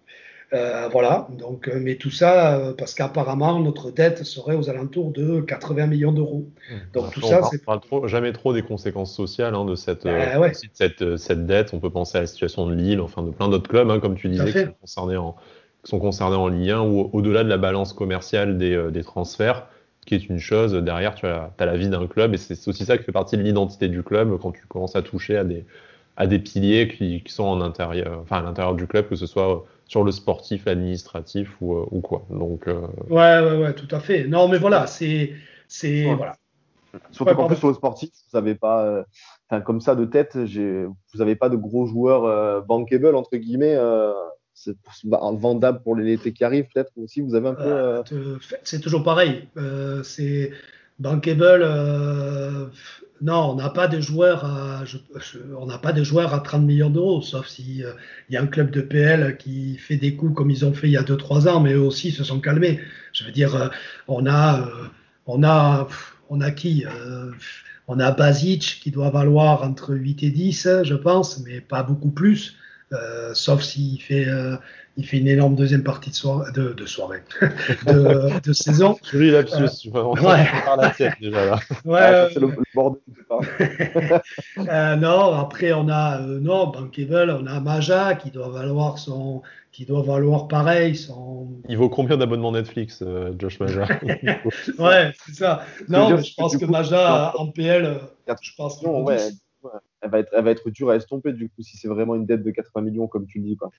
Euh, 0.54 0.88
voilà, 0.92 1.28
donc, 1.32 1.68
euh, 1.68 1.80
mais 1.82 1.96
tout 1.96 2.12
ça, 2.12 2.56
euh, 2.56 2.74
parce 2.78 2.94
qu'apparemment, 2.94 3.60
notre 3.60 3.90
dette 3.90 4.24
serait 4.24 4.56
aux 4.56 4.70
alentours 4.70 5.12
de 5.12 5.42
80 5.42 5.88
millions 5.88 6.12
d'euros. 6.12 6.46
Mmh. 6.70 6.76
Donc, 6.94 7.12
tout 7.12 7.22
ça, 7.22 7.42
c'est. 7.44 7.64
parle 7.64 7.80
trop, 7.80 8.08
jamais 8.08 8.32
trop 8.34 8.54
des 8.54 8.62
conséquences 8.62 9.16
sociales 9.16 9.56
hein, 9.56 9.66
de 9.66 9.74
cette, 9.74 10.04
ben 10.04 10.52
cette, 10.74 11.18
cette, 11.18 11.46
dette. 11.48 11.74
On 11.74 11.80
peut 11.80 11.90
penser 11.90 12.20
à 12.20 12.22
la 12.22 12.28
situation 12.28 12.68
de 12.68 12.76
Lille, 12.76 13.02
enfin 13.02 13.24
de 13.24 13.32
plein 13.32 13.50
d'autres 13.50 13.68
clubs, 13.68 13.90
hein, 13.90 14.00
comme 14.00 14.16
tu 14.16 14.30
disais, 14.30 14.52
qui 14.52 14.60
sont 14.60 14.76
concernés 14.80 15.18
en, 15.18 15.36
sont 15.86 16.00
concernés 16.00 16.38
en 16.38 16.50
Ligue 16.50 16.70
1 16.70 16.82
ou 16.82 17.10
au-delà 17.14 17.44
de 17.44 17.50
la 17.50 17.58
balance 17.58 17.94
commerciale 17.94 18.60
des, 18.60 18.92
des, 18.92 19.04
transferts, 19.04 19.66
qui 20.06 20.14
est 20.14 20.30
une 20.30 20.40
chose. 20.40 20.74
Derrière, 20.74 21.16
tu 21.16 21.26
as, 21.26 21.52
as 21.58 21.66
la 21.66 21.78
vie 21.78 21.90
d'un 21.90 22.06
club 22.06 22.36
et 22.36 22.38
c'est 22.38 22.68
aussi 22.68 22.86
ça 22.86 23.00
qui 23.00 23.06
fait 23.06 23.12
partie 23.12 23.38
de 23.38 23.42
l'identité 23.42 23.88
du 23.88 24.04
club 24.04 24.38
quand 24.40 24.52
tu 24.52 24.68
commences 24.68 24.96
à 24.96 25.02
toucher 25.02 25.36
à 25.36 25.44
des, 25.44 25.66
à 26.16 26.28
des 26.28 26.38
piliers 26.38 26.88
qui, 26.88 27.24
qui 27.24 27.34
sont 27.34 27.44
en 27.44 27.60
intérieur, 27.62 28.20
enfin 28.22 28.38
à 28.38 28.42
l'intérieur 28.44 28.76
du 28.76 28.86
club, 28.86 29.10
que 29.10 29.16
ce 29.16 29.26
soit 29.26 29.66
sur 29.94 30.04
le 30.04 30.12
sportif, 30.12 30.66
administratif 30.66 31.56
ou, 31.62 31.76
euh, 31.76 31.86
ou 31.92 32.02
quoi. 32.02 32.26
Donc, 32.32 32.68
euh... 32.68 32.82
ouais, 33.12 33.40
ouais, 33.40 33.58
ouais, 33.62 33.74
tout 33.76 33.88
à 33.96 34.00
fait. 34.00 34.26
Non, 34.26 34.48
mais 34.48 34.58
voilà, 34.58 34.88
c'est. 34.88 35.34
c'est 35.68 36.12
voilà. 36.16 36.36
Surtout 37.12 37.36
qu'en 37.36 37.46
plus, 37.46 37.58
sur 37.58 37.68
le 37.68 37.76
sportif, 37.76 38.10
vous 38.10 38.40
n'avez 38.40 38.56
pas. 38.56 38.86
Euh, 38.86 39.62
comme 39.62 39.82
ça, 39.82 39.94
de 39.94 40.06
tête, 40.06 40.36
vous 40.36 41.20
n'avez 41.20 41.36
pas 41.36 41.50
de 41.50 41.58
gros 41.58 41.86
joueurs 41.86 42.26
euh, 42.26 42.60
bankable, 42.62 43.16
entre 43.16 43.38
guillemets. 43.38 43.78
c'est 44.56 44.76
bah, 45.04 45.20
vendable 45.34 45.84
pour 45.84 45.96
l'été 45.96 46.34
qui 46.34 46.44
arrive, 46.44 46.66
peut-être 46.74 46.92
aussi. 46.98 47.22
Vous 47.22 47.36
avez 47.36 47.50
un 47.50 47.54
peu. 47.54 48.40
c'est 48.64 48.80
toujours 48.80 49.04
pareil. 49.04 49.48
c'est 50.04 50.50
bankable 50.98 51.64
non, 53.24 53.52
on 53.52 53.56
n'a 53.56 53.70
pas 53.70 53.88
de 53.88 54.02
joueurs 54.02 54.44
à, 54.44 54.84
on 55.58 55.66
n'a 55.66 55.78
pas 55.78 55.94
de 55.94 56.04
joueurs 56.04 56.34
à 56.34 56.42
30 56.42 56.64
millions 56.64 56.90
d'euros, 56.90 57.22
sauf 57.22 57.48
si 57.48 57.78
il 57.78 57.86
euh, 57.86 57.94
y 58.30 58.36
a 58.36 58.42
un 58.42 58.48
club 58.48 58.70
de 58.70 58.82
PL 58.82 59.38
qui 59.38 59.78
fait 59.78 59.96
des 59.96 60.16
coups 60.16 60.36
comme 60.36 60.52
ils 60.52 60.66
ont 60.66 60.74
fait 60.74 60.88
il 60.88 60.92
y 60.92 60.98
a 60.98 61.04
2-3 61.04 61.48
ans, 61.48 61.62
mais 61.62 61.72
eux 61.72 61.80
aussi 61.80 62.12
se 62.12 62.26
sont 62.26 62.42
calmés. 62.42 62.82
Je 63.14 63.24
veux 63.24 63.32
dire, 63.32 63.56
euh, 63.56 63.70
on 64.10 64.26
a, 64.26 64.60
euh, 64.60 64.88
on 65.26 65.42
a, 65.42 65.88
on 66.30 66.42
a 66.42 66.52
qui 66.52 66.84
On 67.88 68.00
a 68.00 68.12
Basic 68.12 68.82
qui 68.82 68.92
doit 68.92 69.10
valoir 69.10 69.64
entre 69.64 69.94
8 69.94 70.24
et 70.24 70.30
10, 70.30 70.68
je 70.84 70.96
pense, 70.96 71.40
mais 71.46 71.62
pas 71.62 71.84
beaucoup 71.84 72.12
plus, 72.12 72.58
sauf 73.34 73.62
s'il 73.62 74.02
fait 74.02 74.28
il 74.96 75.06
fait 75.08 75.18
une 75.18 75.28
énorme 75.28 75.56
deuxième 75.56 75.84
partie 75.84 76.12
de 76.12 76.16
soirée, 76.16 76.52
de, 76.54 76.74
de, 76.74 76.86
soirée, 76.86 77.24
de, 77.88 78.40
de 78.42 78.54
saison. 78.54 78.98
Joli 79.12 79.32
lapsus, 79.32 79.88
euh, 79.88 79.92
on 80.04 80.14
ouais. 80.16 80.48
la 80.78 80.90
tête 80.92 81.14
déjà 81.20 81.46
là. 81.46 81.60
Ouais, 81.84 82.00
ah, 82.00 82.28
c'est 82.32 82.40
le, 82.40 82.48
le 82.48 82.64
bordel. 82.76 83.02
euh, 84.60 84.96
non, 84.96 85.34
après 85.34 85.74
on 85.74 85.90
a 85.90 86.22
euh, 86.22 86.40
non 86.40 86.68
Bankable, 86.68 87.32
on 87.32 87.48
a 87.48 87.60
Maja 87.60 88.14
qui 88.14 88.30
doit 88.30 88.50
valoir 88.50 89.00
son, 89.00 89.42
qui 89.72 89.86
doit 89.86 90.04
valoir 90.04 90.48
pareil 90.48 90.96
son. 90.96 91.48
Il 91.68 91.78
vaut 91.78 91.90
combien 91.90 92.18
d'abonnements 92.18 92.52
Netflix, 92.52 93.02
euh, 93.02 93.34
Josh 93.40 93.60
Maja? 93.60 93.88
Ouais, 94.78 95.12
c'est 95.26 95.36
ça. 95.36 95.66
Non, 95.90 96.12
mais 96.12 96.24
je 96.24 96.36
pense 96.36 96.56
que 96.56 96.66
Maja 96.66 97.34
en 97.38 97.48
PL, 97.48 98.00
je 98.42 98.52
pense 98.56 98.80
que 98.80 98.88
ouais, 98.88 99.18
elle 100.02 100.10
va 100.12 100.20
être, 100.20 100.30
elle 100.34 100.44
va 100.44 100.52
être 100.52 100.70
dure 100.70 100.92
à 100.92 100.96
estomper 100.98 101.34
du 101.34 101.50
coup 101.50 101.64
si 101.64 101.78
c'est 101.78 101.88
vraiment 101.88 102.14
une 102.16 102.26
dette 102.28 102.44
de 102.44 102.52
80 102.52 102.82
millions 102.86 103.08
comme 103.08 103.26
tu 103.26 103.40
le 103.40 103.46
dis 103.46 103.58
quoi. 103.58 103.72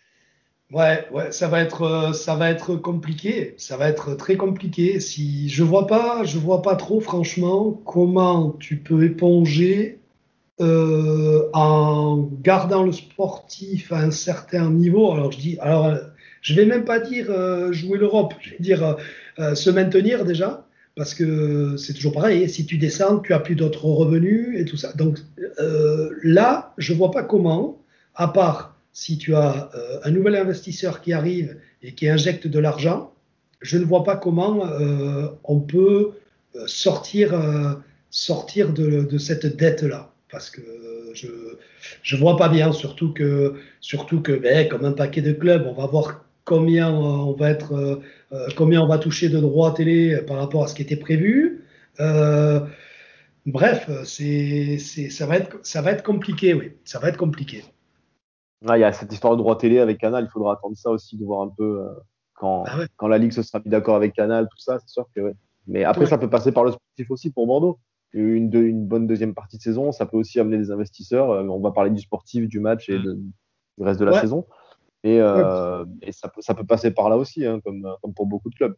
Ouais, 0.75 1.07
ouais, 1.13 1.31
ça 1.31 1.47
va 1.47 1.61
être, 1.61 1.83
euh, 1.83 2.13
ça 2.13 2.35
va 2.35 2.51
être 2.51 2.75
compliqué. 2.75 3.55
Ça 3.59 3.77
va 3.77 3.89
être 3.89 4.15
très 4.17 4.37
compliqué. 4.37 4.99
Si 4.99 5.49
je 5.49 5.63
vois 5.63 5.87
pas, 5.87 6.25
je 6.25 6.37
vois 6.37 6.63
pas 6.63 6.75
trop, 6.75 6.99
franchement, 7.01 7.81
comment 7.85 8.51
tu 8.59 8.79
peux 8.79 9.05
éponger 9.05 10.01
euh, 10.61 11.49
en 11.53 12.29
gardant 12.43 12.83
le 12.83 12.91
sportif 12.91 13.93
à 13.93 13.99
un 13.99 14.11
certain 14.11 14.69
niveau. 14.69 15.13
Alors 15.13 15.31
je 15.31 15.39
dis, 15.39 15.59
alors 15.61 15.95
je 16.41 16.55
vais 16.55 16.67
même 16.67 16.85
pas 16.85 16.99
dire 16.99 17.27
euh, 17.31 17.73
jouer 17.73 17.97
l'Europe. 17.97 18.35
Je 18.41 18.51
vais 18.51 18.59
dire 18.59 18.97
se 19.55 19.71
maintenir 19.71 20.25
déjà, 20.25 20.67
parce 20.97 21.15
que 21.15 21.77
c'est 21.77 21.93
toujours 21.93 22.15
pareil. 22.15 22.49
Si 22.51 22.67
tu 22.67 22.79
descends, 22.79 23.21
tu 23.21 23.33
as 23.33 23.39
plus 23.39 23.55
d'autres 23.55 23.85
revenus 23.85 24.59
et 24.61 24.65
tout 24.65 24.77
ça. 24.77 24.93
Donc 24.95 25.19
là, 26.25 26.75
je 26.79 26.95
vois 26.95 27.13
pas 27.13 27.23
comment, 27.23 27.81
à 28.17 28.27
part 28.27 28.74
si 28.95 29.19
tu 29.19 29.35
as 29.35 29.71
euh, 29.75 29.99
un 30.05 30.11
nouvel 30.13 30.37
investisseur 30.37 31.03
qui 31.03 31.13
arrive 31.13 31.59
et 31.83 31.93
qui 31.95 32.09
injecte 32.09 32.47
de 32.47 32.59
l'argent, 32.61 33.13
je 33.61 33.77
ne 33.77 33.85
vois 33.85 34.05
pas 34.05 34.17
comment 34.17 34.67
euh, 34.67 35.27
on 35.43 35.59
peut 35.61 36.13
euh, 36.55 36.67
sortir, 36.67 37.35
sortir 38.09 38.73
de, 38.73 39.19
cette 39.19 39.57
dette-là. 39.57 40.13
Parce 40.31 40.49
que 40.49 40.63
je 41.13 42.17
ne 42.17 42.21
vois 42.21 42.37
pas 42.37 42.49
bien, 42.49 42.73
surtout 42.73 43.13
que, 43.13 43.55
surtout 43.81 44.21
que 44.21 44.33
ben, 44.33 44.69
comme 44.69 44.85
un 44.85 44.93
paquet 44.93 45.23
de 45.23 45.33
clubs, 45.33 45.67
on 45.67 45.75
va 45.75 45.87
voir 45.87 46.25
combien 46.45 46.91
on 46.93 47.33
va, 47.33 47.51
être, 47.51 48.01
combien 48.57 48.81
on 48.81 48.87
va 48.87 48.99
toucher 48.99 49.29
de 49.29 49.41
droits 49.41 49.73
télé 49.73 50.19
par 50.27 50.39
rapport 50.39 50.65
à 50.65 50.69
ce 50.69 50.75
qui 50.75 50.83
était 50.83 50.97
prévu. 50.97 51.65
bref, 53.47 53.91
ça, 54.05 55.27
va 55.27 55.37
être, 55.37 55.59
ça 55.63 55.83
va 55.83 55.91
être 55.93 56.03
compliqué, 56.05 56.55
oui. 56.55 56.73
Ça 56.85 56.99
va 57.01 57.09
être 57.09 57.17
compliqué. 57.17 57.65
Ah, 58.67 58.79
il 58.79 58.81
y 58.81 58.85
a 58.85 58.93
cette 58.93 59.13
histoire 59.13 59.35
de 59.35 59.39
droit 59.39 59.59
télé 59.59 59.79
avec 59.79 59.99
Canal, 59.99 60.25
il 60.25 60.31
faudra 60.31 60.55
attendre 60.55 60.77
ça 60.77 60.91
aussi, 60.91 61.19
de 61.19 61.25
voir 61.25 61.43
un 61.43 61.49
peu 61.49 61.81
euh, 61.83 61.89
quand, 62.35 62.65
bah 62.65 62.87
quand 62.97 63.09
la 63.09 63.19
Ligue 63.19 63.33
se 63.33 63.43
sera 63.43 63.61
mis 63.65 63.71
d'accord 63.71 63.97
avec 63.97 64.15
Canal, 64.15 64.49
tout 64.49 64.59
ça, 64.59 64.79
c'est 64.79 64.89
sûr 64.89 65.07
que 65.15 65.21
ouais. 65.21 65.35
Mais 65.67 65.85
après, 65.85 66.07
ça 66.07 66.19
peut 66.19 66.29
passer 66.29 66.53
par 66.53 66.65
le 66.65 66.73
sportif 66.73 67.11
aussi 67.11 67.31
pour 67.31 67.47
Bordeaux. 67.47 67.79
Une, 68.13 68.49
bonne 68.87 69.07
deuxième 69.07 69.35
partie 69.35 69.57
de 69.57 69.63
saison, 69.63 69.93
ça 69.93 70.07
peut 70.07 70.17
aussi 70.17 70.39
amener 70.39 70.59
des 70.59 70.71
investisseurs. 70.71 71.31
Euh, 71.31 71.43
on 71.45 71.61
va 71.61 71.73
parler 71.73 71.91
du 71.91 72.01
sportif, 72.01 72.49
du 72.49 72.61
match 72.61 72.89
et 72.89 72.99
mm. 72.99 73.33
du 73.79 73.85
reste 73.85 73.99
de 73.99 74.05
la 74.05 74.21
saison. 74.21 74.47
Et, 75.03 75.21
euh, 75.21 75.85
et, 76.03 76.13
ça, 76.13 76.29
peut, 76.29 76.41
ça 76.41 76.55
peut 76.55 76.65
passer 76.65 76.91
par 76.91 77.09
là 77.09 77.17
aussi, 77.17 77.45
hein, 77.45 77.61
comme, 77.65 77.87
comme 78.03 78.15
pour 78.15 78.27
beaucoup 78.27 78.51
de 78.51 78.55
clubs. 78.55 78.77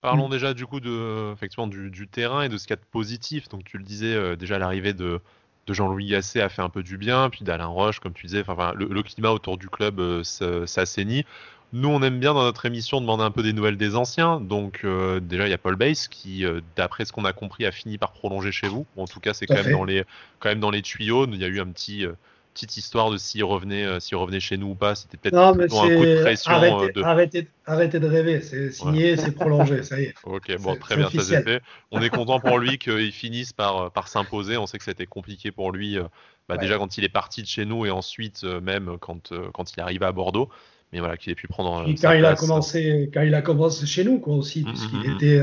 Parlons 0.00 0.28
déjà 0.28 0.54
du 0.54 0.66
coup 0.66 0.80
de, 0.80 1.32
effectivement, 1.32 1.66
du, 1.66 1.90
du, 1.90 2.08
terrain 2.08 2.42
et 2.42 2.48
de 2.48 2.56
ce 2.56 2.66
qu'il 2.66 2.70
y 2.70 2.78
a 2.78 2.82
de 2.82 2.88
positif. 2.90 3.48
Donc 3.48 3.64
tu 3.64 3.76
le 3.76 3.84
disais 3.84 4.36
déjà 4.36 4.58
l'arrivée 4.58 4.94
de, 4.94 5.20
de 5.70 5.74
Jean-Louis 5.74 6.06
Gasset 6.06 6.40
a 6.40 6.48
fait 6.48 6.62
un 6.62 6.68
peu 6.68 6.82
du 6.82 6.98
bien, 6.98 7.30
puis 7.30 7.44
d'Alain 7.44 7.66
Roche, 7.66 8.00
comme 8.00 8.12
tu 8.12 8.26
disais, 8.26 8.42
enfin, 8.46 8.72
le, 8.74 9.02
climat 9.02 9.30
autour 9.30 9.56
du 9.56 9.68
club 9.68 10.00
euh, 10.00 10.24
s'assainit. 10.24 11.24
Nous, 11.72 11.88
on 11.88 12.02
aime 12.02 12.18
bien 12.18 12.34
dans 12.34 12.42
notre 12.42 12.66
émission 12.66 13.00
demander 13.00 13.22
un 13.22 13.30
peu 13.30 13.44
des 13.44 13.52
nouvelles 13.52 13.76
des 13.76 13.94
anciens. 13.94 14.40
Donc, 14.40 14.80
euh, 14.82 15.20
déjà, 15.20 15.46
il 15.46 15.50
y 15.50 15.54
a 15.54 15.58
Paul 15.58 15.76
Bass 15.76 16.08
qui, 16.08 16.44
euh, 16.44 16.60
d'après 16.74 17.04
ce 17.04 17.12
qu'on 17.12 17.24
a 17.24 17.32
compris, 17.32 17.64
a 17.66 17.70
fini 17.70 17.96
par 17.96 18.10
prolonger 18.10 18.50
chez 18.50 18.66
vous. 18.66 18.84
en 18.96 19.06
tout 19.06 19.20
cas, 19.20 19.32
c'est 19.32 19.46
quand, 19.46 19.62
même 19.62 19.70
dans 19.70 19.84
les, 19.84 20.02
quand 20.40 20.48
même 20.48 20.58
dans 20.58 20.72
les 20.72 20.82
tuyaux. 20.82 21.28
Il 21.28 21.36
y 21.36 21.44
a 21.44 21.48
eu 21.48 21.60
un 21.60 21.68
petit, 21.68 22.04
petite 22.52 22.76
histoire 22.76 23.10
de 23.10 23.16
s'il 23.16 23.44
revenait, 23.44 23.84
euh, 23.84 24.00
s'il 24.00 24.16
revenait 24.16 24.40
chez 24.40 24.56
nous 24.56 24.68
ou 24.68 24.74
pas. 24.74 24.94
C'était 24.94 25.16
peut-être 25.16 25.36
un 25.36 25.52
coup 25.52 25.60
de 25.60 26.20
pression. 26.22 26.52
Arrêtez, 26.52 27.40
euh, 27.40 27.44
arrêtez, 27.66 28.00
de 28.00 28.06
rêver. 28.06 28.40
C'est 28.40 28.70
signé, 28.70 29.16
c'est 29.16 29.32
prolongé. 29.32 29.82
Ça 29.82 30.00
y 30.00 30.04
est. 30.04 30.14
Ok, 30.24 30.54
bon, 30.60 30.76
très 30.76 30.96
bien, 30.96 31.10
ça 31.10 31.22
s'est 31.22 31.42
fait. 31.42 31.62
On 31.90 32.02
est 32.02 32.10
content 32.10 32.40
pour 32.40 32.58
lui 32.58 32.78
qu'il 32.78 33.12
finisse 33.12 33.52
par, 33.52 33.90
par 33.92 34.08
s'imposer. 34.08 34.56
On 34.56 34.66
sait 34.66 34.78
que 34.78 34.84
c'était 34.84 35.06
compliqué 35.06 35.50
pour 35.50 35.72
lui, 35.72 35.98
euh, 35.98 36.04
bah, 36.48 36.56
déjà 36.56 36.78
quand 36.78 36.98
il 36.98 37.04
est 37.04 37.08
parti 37.08 37.42
de 37.42 37.46
chez 37.46 37.64
nous 37.64 37.86
et 37.86 37.90
ensuite 37.90 38.44
même 38.44 38.96
quand, 39.00 39.32
quand 39.52 39.72
il 39.72 39.78
est 39.78 39.82
arrivé 39.82 40.06
à 40.06 40.12
Bordeaux. 40.12 40.48
Mais 40.92 40.98
voilà, 40.98 41.16
qu'il 41.16 41.30
ait 41.30 41.36
pu 41.36 41.46
prendre. 41.46 41.86
Quand 42.00 42.12
il 42.12 42.24
a 42.24 42.34
commencé, 42.34 43.10
quand 43.14 43.22
il 43.22 43.34
a 43.34 43.42
commencé 43.42 43.86
chez 43.86 44.02
nous, 44.02 44.18
quoi 44.18 44.34
aussi, 44.34 44.62
mmh, 44.62 44.66
puisqu'il 44.66 44.98
mmh, 44.98 45.12
mmh. 45.12 45.16
était 45.16 45.42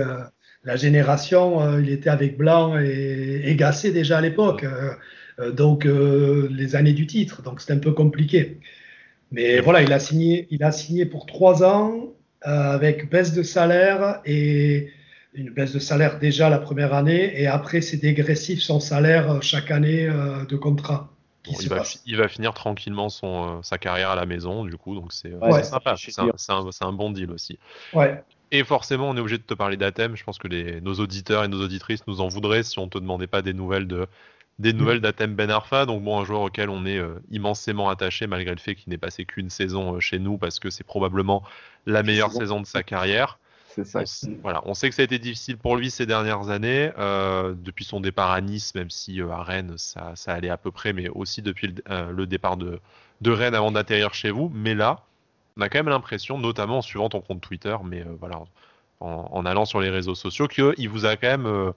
la 0.63 0.75
génération, 0.75 1.79
il 1.79 1.89
était 1.89 2.09
avec 2.09 2.37
Blanc 2.37 2.77
et, 2.77 3.43
et 3.45 3.55
Gasset 3.55 3.91
déjà 3.91 4.17
à 4.17 4.21
l'époque. 4.21 4.63
Euh, 4.63 4.91
donc 5.52 5.86
euh, 5.86 6.47
les 6.52 6.76
années 6.76 6.93
du 6.93 7.08
titre. 7.08 7.41
Donc 7.41 7.62
c'est 7.62 7.73
un 7.73 7.80
peu 7.80 7.91
compliqué. 7.91 8.60
Mais 9.32 9.60
voilà, 9.60 9.82
il 9.82 9.91
a 9.93 10.00
signé, 10.00 10.47
il 10.52 10.63
a 10.63 10.71
signé 10.71 11.06
pour 11.06 11.26
trois 11.26 11.63
ans 11.63 12.13
euh, 12.45 12.50
avec 12.50 13.10
baisse 13.10 13.34
de 13.34 13.43
salaire 13.43 14.21
et 14.26 14.89
une 15.34 15.52
baisse 15.52 15.73
de 15.73 15.79
salaire 15.79 16.17
déjà 16.19 16.50
la 16.50 16.58
première 16.58 16.94
année 16.94 17.40
et 17.40 17.46
après 17.46 17.81
c'est 17.81 17.98
dégressif 17.98 18.62
son 18.62 18.79
salaire 18.79 19.44
chaque 19.44 19.69
année 19.69 20.08
de 20.08 20.56
contrat. 20.56 21.12
il, 21.46 21.69
va, 21.69 21.83
il, 22.06 22.17
va, 22.17 22.27
finir 22.27 22.54
tranquillement 22.54 23.10
son, 23.10 23.62
sa 23.62 23.77
carrière 23.77 24.12
à 24.12 24.15
la 24.15 24.25
maison, 24.25 24.65
du 24.65 24.77
coup, 24.77 24.96
donc 24.96 25.13
c'est 25.13 25.33
sympa. 25.63 25.96
C'est 25.98 26.19
un, 26.52 26.65
un, 26.81 26.94
bon 26.94 27.12
deal 27.12 27.31
aussi. 27.31 27.60
Ouais. 27.94 28.23
Et 28.52 28.63
forcément, 28.63 29.10
on 29.10 29.17
est 29.17 29.19
obligé 29.19 29.38
de 29.38 29.44
te 29.44 29.54
parler 29.54 29.77
d'Athème. 29.77 30.15
Je 30.15 30.23
pense 30.23 30.38
que 30.38 30.48
les, 30.48 30.79
nos 30.81 30.96
auditeurs 30.96 31.44
et 31.44 31.48
nos 31.48 31.62
auditrices 31.62 32.08
nous 32.08 32.21
en 32.21 32.27
voudraient 32.27 32.63
si 32.63 32.79
on 32.79 32.88
te 32.88 32.98
demandait 32.98 33.27
pas 33.27 33.42
des 33.42 33.54
nouvelles 33.54 33.88
de, 33.88 34.08
des 34.60 34.73
mm. 34.73 34.77
nouvelles 34.77 35.01
d'Atem 35.01 35.35
Ben 35.35 35.49
Arfa, 35.49 35.85
donc 35.85 36.03
bon, 36.03 36.19
un 36.19 36.25
joueur 36.25 36.41
auquel 36.41 36.69
on 36.69 36.85
est 36.85 36.97
euh, 36.97 37.19
immensément 37.29 37.89
attaché 37.89 38.27
malgré 38.27 38.51
le 38.53 38.60
fait 38.60 38.75
qu'il 38.75 38.89
n'ait 38.89 38.97
passé 38.97 39.25
qu'une 39.25 39.49
saison 39.49 39.95
euh, 39.95 39.99
chez 39.99 40.19
nous 40.19 40.37
parce 40.37 40.60
que 40.60 40.69
c'est 40.69 40.83
probablement 40.83 41.43
la 41.85 42.03
meilleure 42.03 42.31
saison 42.31 42.60
de 42.60 42.65
sa 42.65 42.83
carrière. 42.83 43.39
C'est 43.67 43.85
ça. 43.85 44.01
On, 44.27 44.31
voilà, 44.41 44.62
on 44.65 44.73
sait 44.73 44.89
que 44.89 44.95
ça 44.95 45.03
a 45.03 45.05
été 45.05 45.19
difficile 45.19 45.58
pour 45.58 45.75
lui 45.75 45.91
ces 45.91 46.08
dernières 46.08 46.49
années, 46.49 46.91
euh, 46.97 47.53
depuis 47.55 47.85
son 47.85 47.99
départ 47.99 48.31
à 48.31 48.41
Nice, 48.41 48.73
même 48.73 48.89
si 48.89 49.21
à 49.21 49.43
Rennes 49.43 49.75
ça, 49.77 50.13
ça, 50.15 50.33
allait 50.33 50.49
à 50.49 50.58
peu 50.58 50.71
près, 50.71 50.93
mais 50.93 51.10
aussi 51.10 51.43
depuis 51.43 51.75
le, 51.87 52.25
départ 52.25 52.58
de, 52.58 52.79
de 53.21 53.31
Rennes 53.31 53.53
avant 53.53 53.71
d'atterrir 53.71 54.15
chez 54.15 54.31
vous. 54.31 54.51
Mais 54.51 54.73
là, 54.73 55.03
on 55.58 55.62
a 55.62 55.69
quand 55.69 55.77
même 55.77 55.89
l'impression, 55.89 56.39
notamment 56.39 56.79
en 56.79 56.81
suivant 56.81 57.10
ton 57.10 57.21
compte 57.21 57.41
Twitter, 57.41 57.75
mais 57.83 58.03
voilà, 58.19 58.41
en, 58.99 59.45
allant 59.45 59.65
sur 59.65 59.79
les 59.79 59.91
réseaux 59.91 60.15
sociaux, 60.15 60.47
qu'il 60.47 60.89
vous 60.89 61.05
a 61.05 61.15
quand 61.15 61.37
même, 61.37 61.73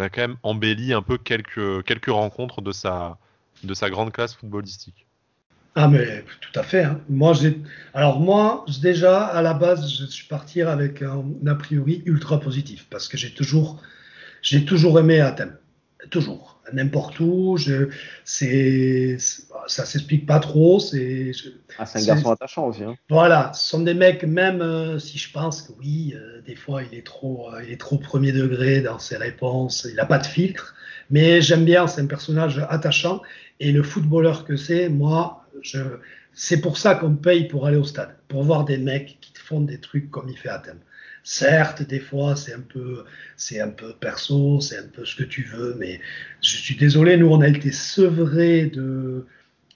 a 0.00 0.08
quand 0.08 0.22
même 0.22 0.36
embelli 0.42 0.92
un 0.92 1.02
peu 1.02 1.18
quelques, 1.18 1.84
quelques 1.84 2.10
rencontres 2.10 2.62
de 2.62 2.72
sa, 2.72 3.18
de 3.64 3.74
sa 3.74 3.90
grande 3.90 4.12
classe 4.12 4.34
footballistique. 4.34 5.06
Ah 5.74 5.86
mais 5.86 6.24
tout 6.40 6.58
à 6.58 6.64
fait. 6.64 6.82
Hein. 6.82 7.00
Moi, 7.08 7.34
j'ai. 7.34 7.60
Alors 7.94 8.18
moi, 8.18 8.64
déjà 8.82 9.24
à 9.24 9.42
la 9.42 9.54
base, 9.54 9.88
je 9.88 10.06
suis 10.06 10.26
parti 10.26 10.60
avec 10.62 11.02
un 11.02 11.24
a 11.46 11.54
priori 11.54 12.02
ultra 12.04 12.40
positif 12.40 12.86
parce 12.90 13.06
que 13.06 13.16
j'ai 13.16 13.32
toujours, 13.32 13.80
j'ai 14.42 14.64
toujours 14.64 14.98
aimé 14.98 15.20
Athènes, 15.20 15.56
toujours 16.10 16.60
n'importe 16.72 17.20
où. 17.20 17.56
Je, 17.56 17.88
c'est, 18.24 19.16
ça 19.66 19.84
s'explique 19.84 20.26
pas 20.26 20.38
trop. 20.38 20.78
C'est, 20.80 21.32
ah, 21.78 21.86
c'est 21.86 22.00
un 22.00 22.14
garçon 22.14 22.30
attachant 22.30 22.68
aussi. 22.68 22.84
Hein. 22.84 22.96
Voilà, 23.08 23.52
ce 23.54 23.68
sont 23.68 23.80
des 23.80 23.94
mecs, 23.94 24.24
même 24.24 24.60
euh, 24.62 24.98
si 24.98 25.18
je 25.18 25.32
pense 25.32 25.62
que 25.62 25.72
oui, 25.78 26.14
euh, 26.14 26.40
des 26.42 26.56
fois 26.56 26.82
il 26.82 26.96
est 26.96 27.06
trop, 27.06 27.52
euh, 27.52 27.62
il 27.64 27.72
est 27.72 27.80
trop 27.80 27.98
premier 27.98 28.32
degré 28.32 28.80
dans 28.80 28.98
ses 28.98 29.16
réponses. 29.16 29.86
Il 29.88 29.96
n'a 29.96 30.06
pas 30.06 30.18
de 30.18 30.26
filtre. 30.26 30.74
Mais 31.10 31.40
j'aime 31.40 31.64
bien, 31.64 31.86
c'est 31.86 32.02
un 32.02 32.06
personnage 32.06 32.64
attachant. 32.68 33.22
Et 33.60 33.72
le 33.72 33.82
footballeur 33.82 34.44
que 34.44 34.56
c'est, 34.56 34.88
moi, 34.88 35.46
je, 35.62 35.80
c'est 36.34 36.60
pour 36.60 36.76
ça 36.76 36.94
qu'on 36.94 37.14
paye 37.14 37.48
pour 37.48 37.66
aller 37.66 37.78
au 37.78 37.84
stade, 37.84 38.14
pour 38.28 38.42
voir 38.42 38.64
des 38.64 38.78
mecs 38.78 39.18
qui 39.20 39.32
font 39.34 39.60
des 39.60 39.80
trucs 39.80 40.10
comme 40.10 40.28
il 40.28 40.36
fait 40.36 40.50
Athènes. 40.50 40.80
Certes, 41.30 41.82
des 41.82 42.00
fois, 42.00 42.36
c'est 42.36 42.54
un 42.54 42.62
peu, 42.62 43.04
c'est 43.36 43.60
un 43.60 43.68
peu 43.68 43.92
perso, 44.00 44.62
c'est 44.62 44.78
un 44.78 44.86
peu 44.86 45.04
ce 45.04 45.14
que 45.14 45.24
tu 45.24 45.42
veux, 45.42 45.76
mais 45.78 46.00
je 46.40 46.56
suis 46.56 46.74
désolé, 46.74 47.18
nous, 47.18 47.28
on 47.28 47.42
a 47.42 47.48
été 47.48 47.70
sevrés 47.70 48.64
de, 48.64 49.26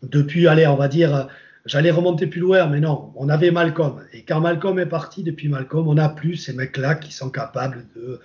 depuis, 0.02 0.46
allez, 0.46 0.66
on 0.66 0.76
va 0.76 0.88
dire, 0.88 1.28
j'allais 1.66 1.90
remonter 1.90 2.26
plus 2.26 2.40
loin, 2.40 2.66
mais 2.68 2.80
non, 2.80 3.12
on 3.16 3.28
avait 3.28 3.50
Malcolm. 3.50 4.02
Et 4.14 4.22
quand 4.22 4.40
Malcolm 4.40 4.78
est 4.78 4.86
parti, 4.86 5.22
depuis 5.22 5.48
Malcolm, 5.48 5.88
on 5.88 5.92
n'a 5.92 6.08
plus 6.08 6.36
ces 6.36 6.54
mecs-là 6.54 6.94
qui 6.94 7.12
sont 7.12 7.28
capables 7.28 7.84
de, 7.96 8.18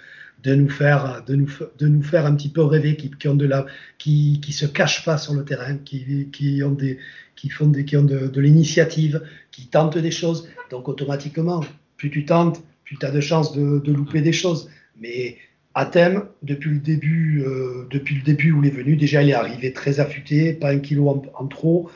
de 0.46 0.56
nous 0.56 0.70
faire, 0.70 1.22
de 1.28 1.36
nous, 1.36 1.50
de 1.80 1.88
nous 1.90 2.04
faire 2.04 2.26
un 2.26 2.34
petit 2.34 2.50
peu 2.50 2.64
rêver, 2.64 2.96
qui, 2.96 3.28
ont 3.28 3.36
de 3.36 3.46
la, 3.46 3.66
qui, 3.98 4.40
qui 4.42 4.54
se 4.54 4.66
cachent 4.66 5.04
pas 5.04 5.18
sur 5.18 5.34
le 5.34 5.44
terrain, 5.44 5.76
qui, 5.76 6.30
qui 6.32 6.64
ont 6.64 6.72
des, 6.72 6.98
qui 7.36 7.50
font 7.50 7.68
des, 7.68 7.84
qui 7.84 7.98
ont 7.98 8.06
de, 8.06 8.28
de 8.28 8.40
l'initiative, 8.40 9.22
qui 9.52 9.68
tentent 9.68 9.98
des 9.98 10.12
choses. 10.12 10.48
Donc 10.72 10.88
automatiquement, 10.88 11.60
plus 11.98 12.10
tu 12.10 12.24
tentes, 12.24 12.64
tu 12.96 13.06
as 13.06 13.12
de 13.12 13.20
chances 13.20 13.54
de, 13.54 13.92
louper 13.92 14.22
des 14.22 14.34
choses. 14.34 14.70
Mais 15.00 15.38
Athème, 15.74 16.26
depuis 16.42 16.72
le 16.72 16.80
début, 16.80 17.44
euh, 17.46 17.88
depuis 17.90 18.16
le 18.16 18.22
début 18.22 18.52
où 18.52 18.64
il 18.64 18.68
est 18.68 18.72
venu, 18.72 18.96
déjà 18.96 19.22
il 19.22 19.30
est 19.30 19.34
arrivé 19.34 19.74
très 19.74 20.00
affûté, 20.00 20.54
pas 20.54 20.72
un 20.72 20.80
kilo 20.80 21.24
en, 21.34 21.48
trop. 21.48 21.90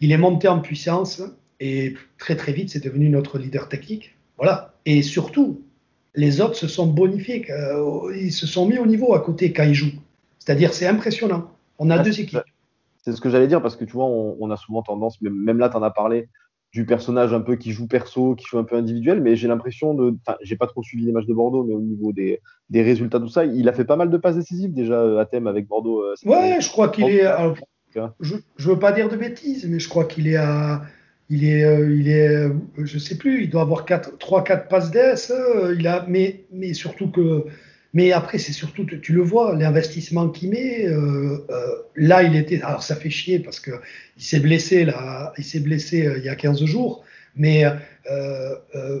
Il 0.00 0.12
est 0.12 0.18
monté 0.18 0.48
en 0.48 0.60
puissance 0.60 1.22
et 1.60 1.94
très 2.18 2.36
très 2.36 2.52
vite 2.52 2.70
c'est 2.70 2.82
devenu 2.82 3.08
notre 3.08 3.38
leader 3.38 3.68
technique. 3.68 4.14
Voilà. 4.36 4.74
Et 4.86 5.02
surtout, 5.02 5.62
les 6.14 6.40
autres 6.40 6.56
se 6.56 6.68
sont 6.68 6.86
bonifiés, 6.86 7.44
euh, 7.50 8.16
ils 8.16 8.32
se 8.32 8.46
sont 8.46 8.66
mis 8.66 8.78
au 8.78 8.86
niveau 8.86 9.14
à 9.14 9.20
côté 9.20 9.52
quand 9.52 9.64
ils 9.64 9.74
jouent. 9.74 10.00
C'est-à-dire 10.38 10.72
c'est 10.72 10.86
impressionnant. 10.86 11.50
On 11.78 11.90
a 11.90 11.96
ah, 11.96 12.02
deux 12.02 12.20
équipes. 12.20 12.40
C'est 13.04 13.12
ce 13.12 13.20
que 13.20 13.30
j'allais 13.30 13.46
dire 13.46 13.60
parce 13.60 13.76
que 13.76 13.84
tu 13.84 13.92
vois, 13.92 14.06
on, 14.06 14.50
a 14.50 14.56
souvent 14.56 14.82
tendance, 14.82 15.20
même 15.20 15.58
là 15.58 15.68
tu 15.68 15.76
en 15.76 15.82
as 15.82 15.90
parlé, 15.90 16.28
du 16.72 16.84
personnage 16.84 17.32
un 17.32 17.40
peu 17.40 17.56
qui 17.56 17.72
joue 17.72 17.86
perso, 17.86 18.34
qui 18.34 18.46
joue 18.46 18.58
un 18.58 18.64
peu 18.64 18.76
individuel, 18.76 19.20
mais 19.20 19.36
j'ai 19.36 19.48
l'impression 19.48 19.94
de. 19.94 20.14
Enfin, 20.26 20.36
j'ai 20.42 20.56
pas 20.56 20.66
trop 20.66 20.82
suivi 20.82 21.04
les 21.04 21.12
matchs 21.12 21.26
de 21.26 21.34
Bordeaux, 21.34 21.64
mais 21.64 21.74
au 21.74 21.80
niveau 21.80 22.12
des, 22.12 22.40
des, 22.68 22.82
résultats, 22.82 23.20
tout 23.20 23.28
ça, 23.28 23.44
il 23.44 23.68
a 23.68 23.72
fait 23.72 23.84
pas 23.84 23.96
mal 23.96 24.10
de 24.10 24.16
passes 24.18 24.36
décisives 24.36 24.74
déjà 24.74 25.00
euh, 25.00 25.18
à 25.18 25.24
thème 25.24 25.46
avec 25.46 25.66
Bordeaux. 25.66 26.02
Euh, 26.02 26.14
ouais, 26.26 26.58
je 26.60 26.70
crois 26.70 26.88
qu'il 26.88 27.06
est. 27.06 27.24
je, 28.20 28.34
je 28.56 28.70
veux 28.70 28.78
pas 28.78 28.92
dire 28.92 29.08
de 29.08 29.16
bêtises, 29.16 29.66
mais 29.66 29.78
je 29.78 29.88
crois 29.88 30.04
qu'il 30.04 30.28
est 30.28 30.36
à. 30.36 30.82
Il 31.30 31.44
est, 31.44 31.62
euh, 31.62 31.94
il 31.94 32.08
est, 32.08 32.48
je 32.78 32.98
sais 32.98 33.18
plus, 33.18 33.42
il 33.44 33.50
doit 33.50 33.60
avoir 33.60 33.84
3-4 33.84 34.68
passes 34.68 34.90
d'ess. 34.90 35.30
il 35.78 35.86
a, 35.86 36.06
mais, 36.08 36.46
mais 36.50 36.72
surtout 36.72 37.10
que 37.10 37.44
mais 37.94 38.12
après, 38.12 38.38
c'est 38.38 38.52
surtout, 38.52 38.84
tu 38.84 39.12
le 39.12 39.22
vois, 39.22 39.56
l'investissement 39.56 40.28
qu'il 40.28 40.50
met. 40.50 40.86
Euh, 40.86 41.38
euh, 41.50 41.66
là, 41.96 42.22
il 42.22 42.36
était. 42.36 42.60
Alors, 42.62 42.82
ça 42.82 42.96
fait 42.96 43.10
chier 43.10 43.38
parce 43.38 43.60
que 43.60 43.70
il 44.16 44.22
s'est 44.22 44.40
blessé 44.40 44.84
là. 44.84 45.32
Il 45.38 45.44
s'est 45.44 45.60
blessé 45.60 46.06
euh, 46.06 46.18
il 46.18 46.24
y 46.24 46.28
a 46.28 46.36
15 46.36 46.64
jours. 46.64 47.04
Mais 47.36 47.64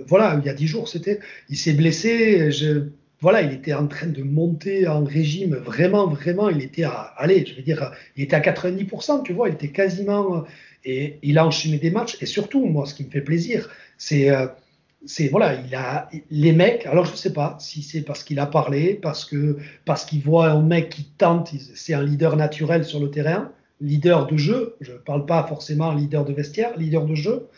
voilà, 0.06 0.38
il 0.40 0.46
y 0.46 0.48
a 0.48 0.54
10 0.54 0.66
jours, 0.66 0.88
c'était. 0.88 1.20
Il 1.50 1.56
s'est 1.56 1.74
blessé. 1.74 2.50
Je, 2.50 2.84
voilà, 3.20 3.42
il 3.42 3.52
était 3.52 3.74
en 3.74 3.88
train 3.88 4.06
de 4.06 4.22
monter 4.22 4.86
en 4.86 5.04
régime. 5.04 5.56
Vraiment, 5.56 6.06
vraiment, 6.06 6.48
il 6.48 6.62
était 6.62 6.84
à. 6.84 7.12
Allez, 7.18 7.44
je 7.44 7.56
veux 7.56 7.62
dire, 7.62 7.92
il 8.16 8.24
était 8.24 8.36
à 8.36 8.40
90%. 8.40 9.22
Tu 9.22 9.32
vois, 9.34 9.48
il 9.48 9.54
était 9.54 9.68
quasiment. 9.68 10.44
Et 10.84 11.18
il 11.22 11.36
a 11.36 11.44
enchaîné 11.44 11.78
des 11.78 11.90
matchs. 11.90 12.16
Et 12.22 12.26
surtout, 12.26 12.64
moi, 12.64 12.86
ce 12.86 12.94
qui 12.94 13.04
me 13.04 13.10
fait 13.10 13.20
plaisir, 13.20 13.68
c'est 13.98 14.30
c'est 15.06 15.28
voilà, 15.28 15.54
il 15.54 15.74
a 15.74 16.08
les 16.30 16.52
mecs. 16.52 16.86
Alors 16.86 17.04
je 17.04 17.14
sais 17.14 17.32
pas 17.32 17.56
si 17.60 17.82
c'est 17.82 18.02
parce 18.02 18.24
qu'il 18.24 18.38
a 18.40 18.46
parlé, 18.46 18.94
parce 18.94 19.24
que 19.24 19.58
parce 19.84 20.04
qu'il 20.04 20.20
voit 20.22 20.50
un 20.50 20.62
mec 20.62 20.90
qui 20.90 21.04
tente, 21.04 21.52
c'est 21.74 21.94
un 21.94 22.02
leader 22.02 22.36
naturel 22.36 22.84
sur 22.84 23.00
le 23.00 23.10
terrain, 23.10 23.52
leader 23.80 24.26
de 24.26 24.36
jeu. 24.36 24.76
Je 24.80 24.92
parle 24.92 25.26
pas 25.26 25.44
forcément 25.44 25.92
leader 25.94 26.24
de 26.24 26.32
vestiaire, 26.32 26.76
leader 26.76 27.04
de 27.04 27.14
jeu. 27.14 27.48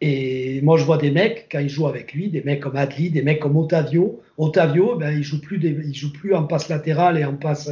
Et 0.00 0.60
moi 0.62 0.76
je 0.76 0.84
vois 0.84 0.98
des 0.98 1.10
mecs 1.10 1.48
quand 1.50 1.58
ils 1.58 1.70
jouent 1.70 1.88
avec 1.88 2.12
lui, 2.12 2.28
des 2.28 2.42
mecs 2.42 2.60
comme 2.60 2.76
Adli, 2.76 3.10
des 3.10 3.22
mecs 3.22 3.40
comme 3.40 3.56
Otavio. 3.56 4.22
Otavio, 4.38 4.96
ben 4.96 5.10
il 5.10 5.22
joue 5.22 5.40
plus, 5.40 5.58
il 5.62 5.94
joue 5.94 6.12
plus 6.12 6.34
en 6.34 6.44
passe 6.44 6.68
latérale 6.68 7.18
et 7.18 7.24
en 7.24 7.34
passe 7.34 7.70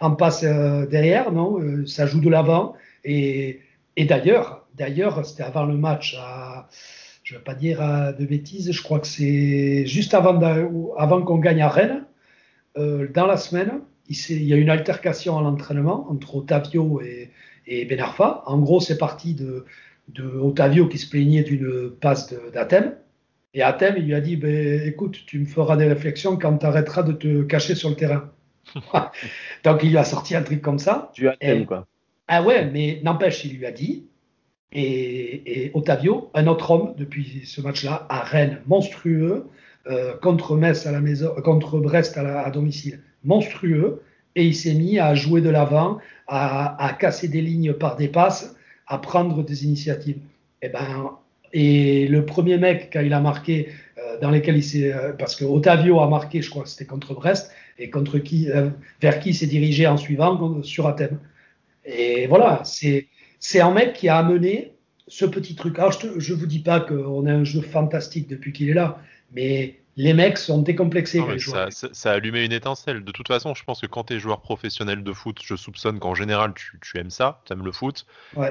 en 0.00 0.12
passe 0.12 0.42
euh, 0.42 0.86
derrière, 0.86 1.32
non, 1.32 1.60
euh, 1.60 1.86
ça 1.86 2.06
joue 2.06 2.20
de 2.20 2.30
l'avant. 2.30 2.74
Et, 3.04 3.60
et 3.96 4.06
d'ailleurs, 4.06 4.66
d'ailleurs 4.74 5.24
c'était 5.24 5.42
avant 5.44 5.66
le 5.66 5.76
match 5.76 6.16
à 6.18 6.68
je 7.26 7.34
ne 7.34 7.38
vais 7.38 7.44
pas 7.44 7.54
dire 7.54 7.82
euh, 7.82 8.12
de 8.12 8.24
bêtises, 8.24 8.70
je 8.70 8.82
crois 8.82 9.00
que 9.00 9.08
c'est 9.08 9.84
juste 9.84 10.14
avant, 10.14 10.40
avant 10.96 11.22
qu'on 11.22 11.38
gagne 11.38 11.60
à 11.60 11.68
Rennes, 11.68 12.04
euh, 12.78 13.08
dans 13.12 13.26
la 13.26 13.36
semaine, 13.36 13.80
il, 14.08 14.44
y 14.44 14.52
a 14.52 14.56
une 14.56 14.70
altercation 14.70 15.36
à 15.36 15.42
l'entraînement 15.42 16.08
entre 16.08 16.36
Otavio 16.36 17.00
et, 17.00 17.32
et 17.66 17.84
Benarfa. 17.84 18.44
En 18.46 18.58
gros, 18.58 18.78
c'est 18.78 18.96
parti 18.96 19.34
de, 19.34 19.64
de, 20.10 20.22
Otavio 20.22 20.86
qui 20.86 20.98
se 20.98 21.10
plaignait 21.10 21.42
d'une 21.42 21.90
passe 22.00 22.32
d'Athènes. 22.52 22.94
Et 23.54 23.62
Athènes, 23.62 23.96
il 23.98 24.04
lui 24.04 24.14
a 24.14 24.20
dit 24.20 24.36
ben, 24.36 24.86
écoute, 24.86 25.18
tu 25.26 25.40
me 25.40 25.46
feras 25.46 25.76
des 25.76 25.88
réflexions 25.88 26.36
quand 26.36 26.58
tu 26.58 26.66
arrêteras 26.66 27.02
de 27.02 27.12
te 27.12 27.42
cacher 27.42 27.74
sur 27.74 27.88
le 27.88 27.96
terrain. 27.96 28.30
Donc, 29.64 29.80
il 29.82 29.90
lui 29.90 29.98
a 29.98 30.04
sorti 30.04 30.36
un 30.36 30.42
truc 30.42 30.62
comme 30.62 30.78
ça. 30.78 31.10
Tu 31.12 31.26
Athènes, 31.28 31.66
quoi. 31.66 31.88
Ah 32.28 32.44
ouais, 32.44 32.70
mais 32.70 33.00
n'empêche, 33.02 33.44
il 33.44 33.58
lui 33.58 33.66
a 33.66 33.72
dit 33.72 34.06
et, 34.72 35.70
Otavio, 35.74 36.30
un 36.34 36.46
autre 36.46 36.70
homme 36.70 36.94
depuis 36.96 37.42
ce 37.44 37.60
match-là, 37.60 38.06
à 38.08 38.20
Rennes, 38.20 38.60
monstrueux, 38.66 39.46
euh, 39.88 40.16
contre 40.16 40.56
Metz 40.56 40.86
à 40.86 40.92
la 40.92 41.00
maison, 41.00 41.34
contre 41.44 41.78
Brest 41.78 42.18
à, 42.18 42.50
domicile, 42.50 43.00
monstrueux, 43.24 44.02
et 44.34 44.44
il 44.44 44.54
s'est 44.54 44.74
mis 44.74 44.98
à 44.98 45.14
jouer 45.14 45.40
de 45.40 45.48
l'avant, 45.48 45.98
à, 46.26 46.96
casser 46.98 47.28
des 47.28 47.40
lignes 47.40 47.72
par 47.72 47.96
des 47.96 48.08
passes, 48.08 48.56
à 48.86 48.98
prendre 48.98 49.44
des 49.44 49.64
initiatives. 49.64 50.18
Et 50.62 50.66
eh 50.66 50.68
ben, 50.68 51.12
et 51.52 52.08
le 52.08 52.26
premier 52.26 52.58
mec 52.58 52.90
quand 52.92 53.00
il 53.00 53.12
a 53.12 53.20
marqué, 53.20 53.68
euh, 53.98 54.18
dans 54.20 54.30
lesquels 54.30 54.56
il 54.56 54.64
s'est, 54.64 54.92
euh, 54.92 55.12
parce 55.12 55.36
que 55.36 55.44
Otavio 55.44 56.00
a 56.00 56.08
marqué, 56.08 56.42
je 56.42 56.50
crois 56.50 56.66
c'était 56.66 56.84
contre 56.84 57.14
Brest, 57.14 57.52
et 57.78 57.88
contre 57.90 58.18
qui, 58.18 58.48
vers 59.00 59.20
qui 59.20 59.30
il 59.30 59.34
s'est 59.34 59.46
dirigé 59.46 59.86
en 59.86 59.96
suivant 59.98 60.62
sur 60.62 60.86
Athènes. 60.86 61.18
Et 61.84 62.26
voilà, 62.26 62.62
c'est 62.64 63.06
c'est 63.38 63.60
un 63.60 63.72
mec 63.72 63.94
qui 63.94 64.08
a 64.08 64.16
amené 64.16 64.72
ce 65.08 65.24
petit 65.24 65.54
truc. 65.54 65.78
Alors, 65.78 65.92
je 65.92 66.32
ne 66.32 66.38
vous 66.38 66.46
dis 66.46 66.60
pas 66.60 66.80
qu'on 66.80 67.26
a 67.26 67.32
un 67.32 67.44
jeu 67.44 67.60
fantastique 67.60 68.28
depuis 68.28 68.52
qu'il 68.52 68.68
est 68.70 68.74
là, 68.74 69.00
mais 69.32 69.76
les 69.96 70.12
mecs 70.12 70.36
sont 70.36 70.60
décomplexés. 70.60 71.22
ça, 71.70 72.10
a 72.10 72.14
allumé 72.14 72.44
une 72.44 72.52
étincelle. 72.52 73.02
De 73.02 73.12
toute 73.12 73.28
façon, 73.28 73.54
je 73.54 73.64
pense 73.64 73.80
que 73.80 73.86
quand 73.86 74.04
tu 74.04 74.14
es 74.14 74.18
joueur 74.18 74.42
professionnel 74.42 75.02
de 75.02 75.12
foot, 75.12 75.40
je 75.42 75.56
soupçonne 75.56 75.98
qu'en 75.98 76.14
général, 76.14 76.52
tu, 76.54 76.98
aimes 76.98 77.10
ça, 77.10 77.40
tu 77.46 77.54
aimes 77.54 77.64
le 77.64 77.72
foot. 77.72 78.04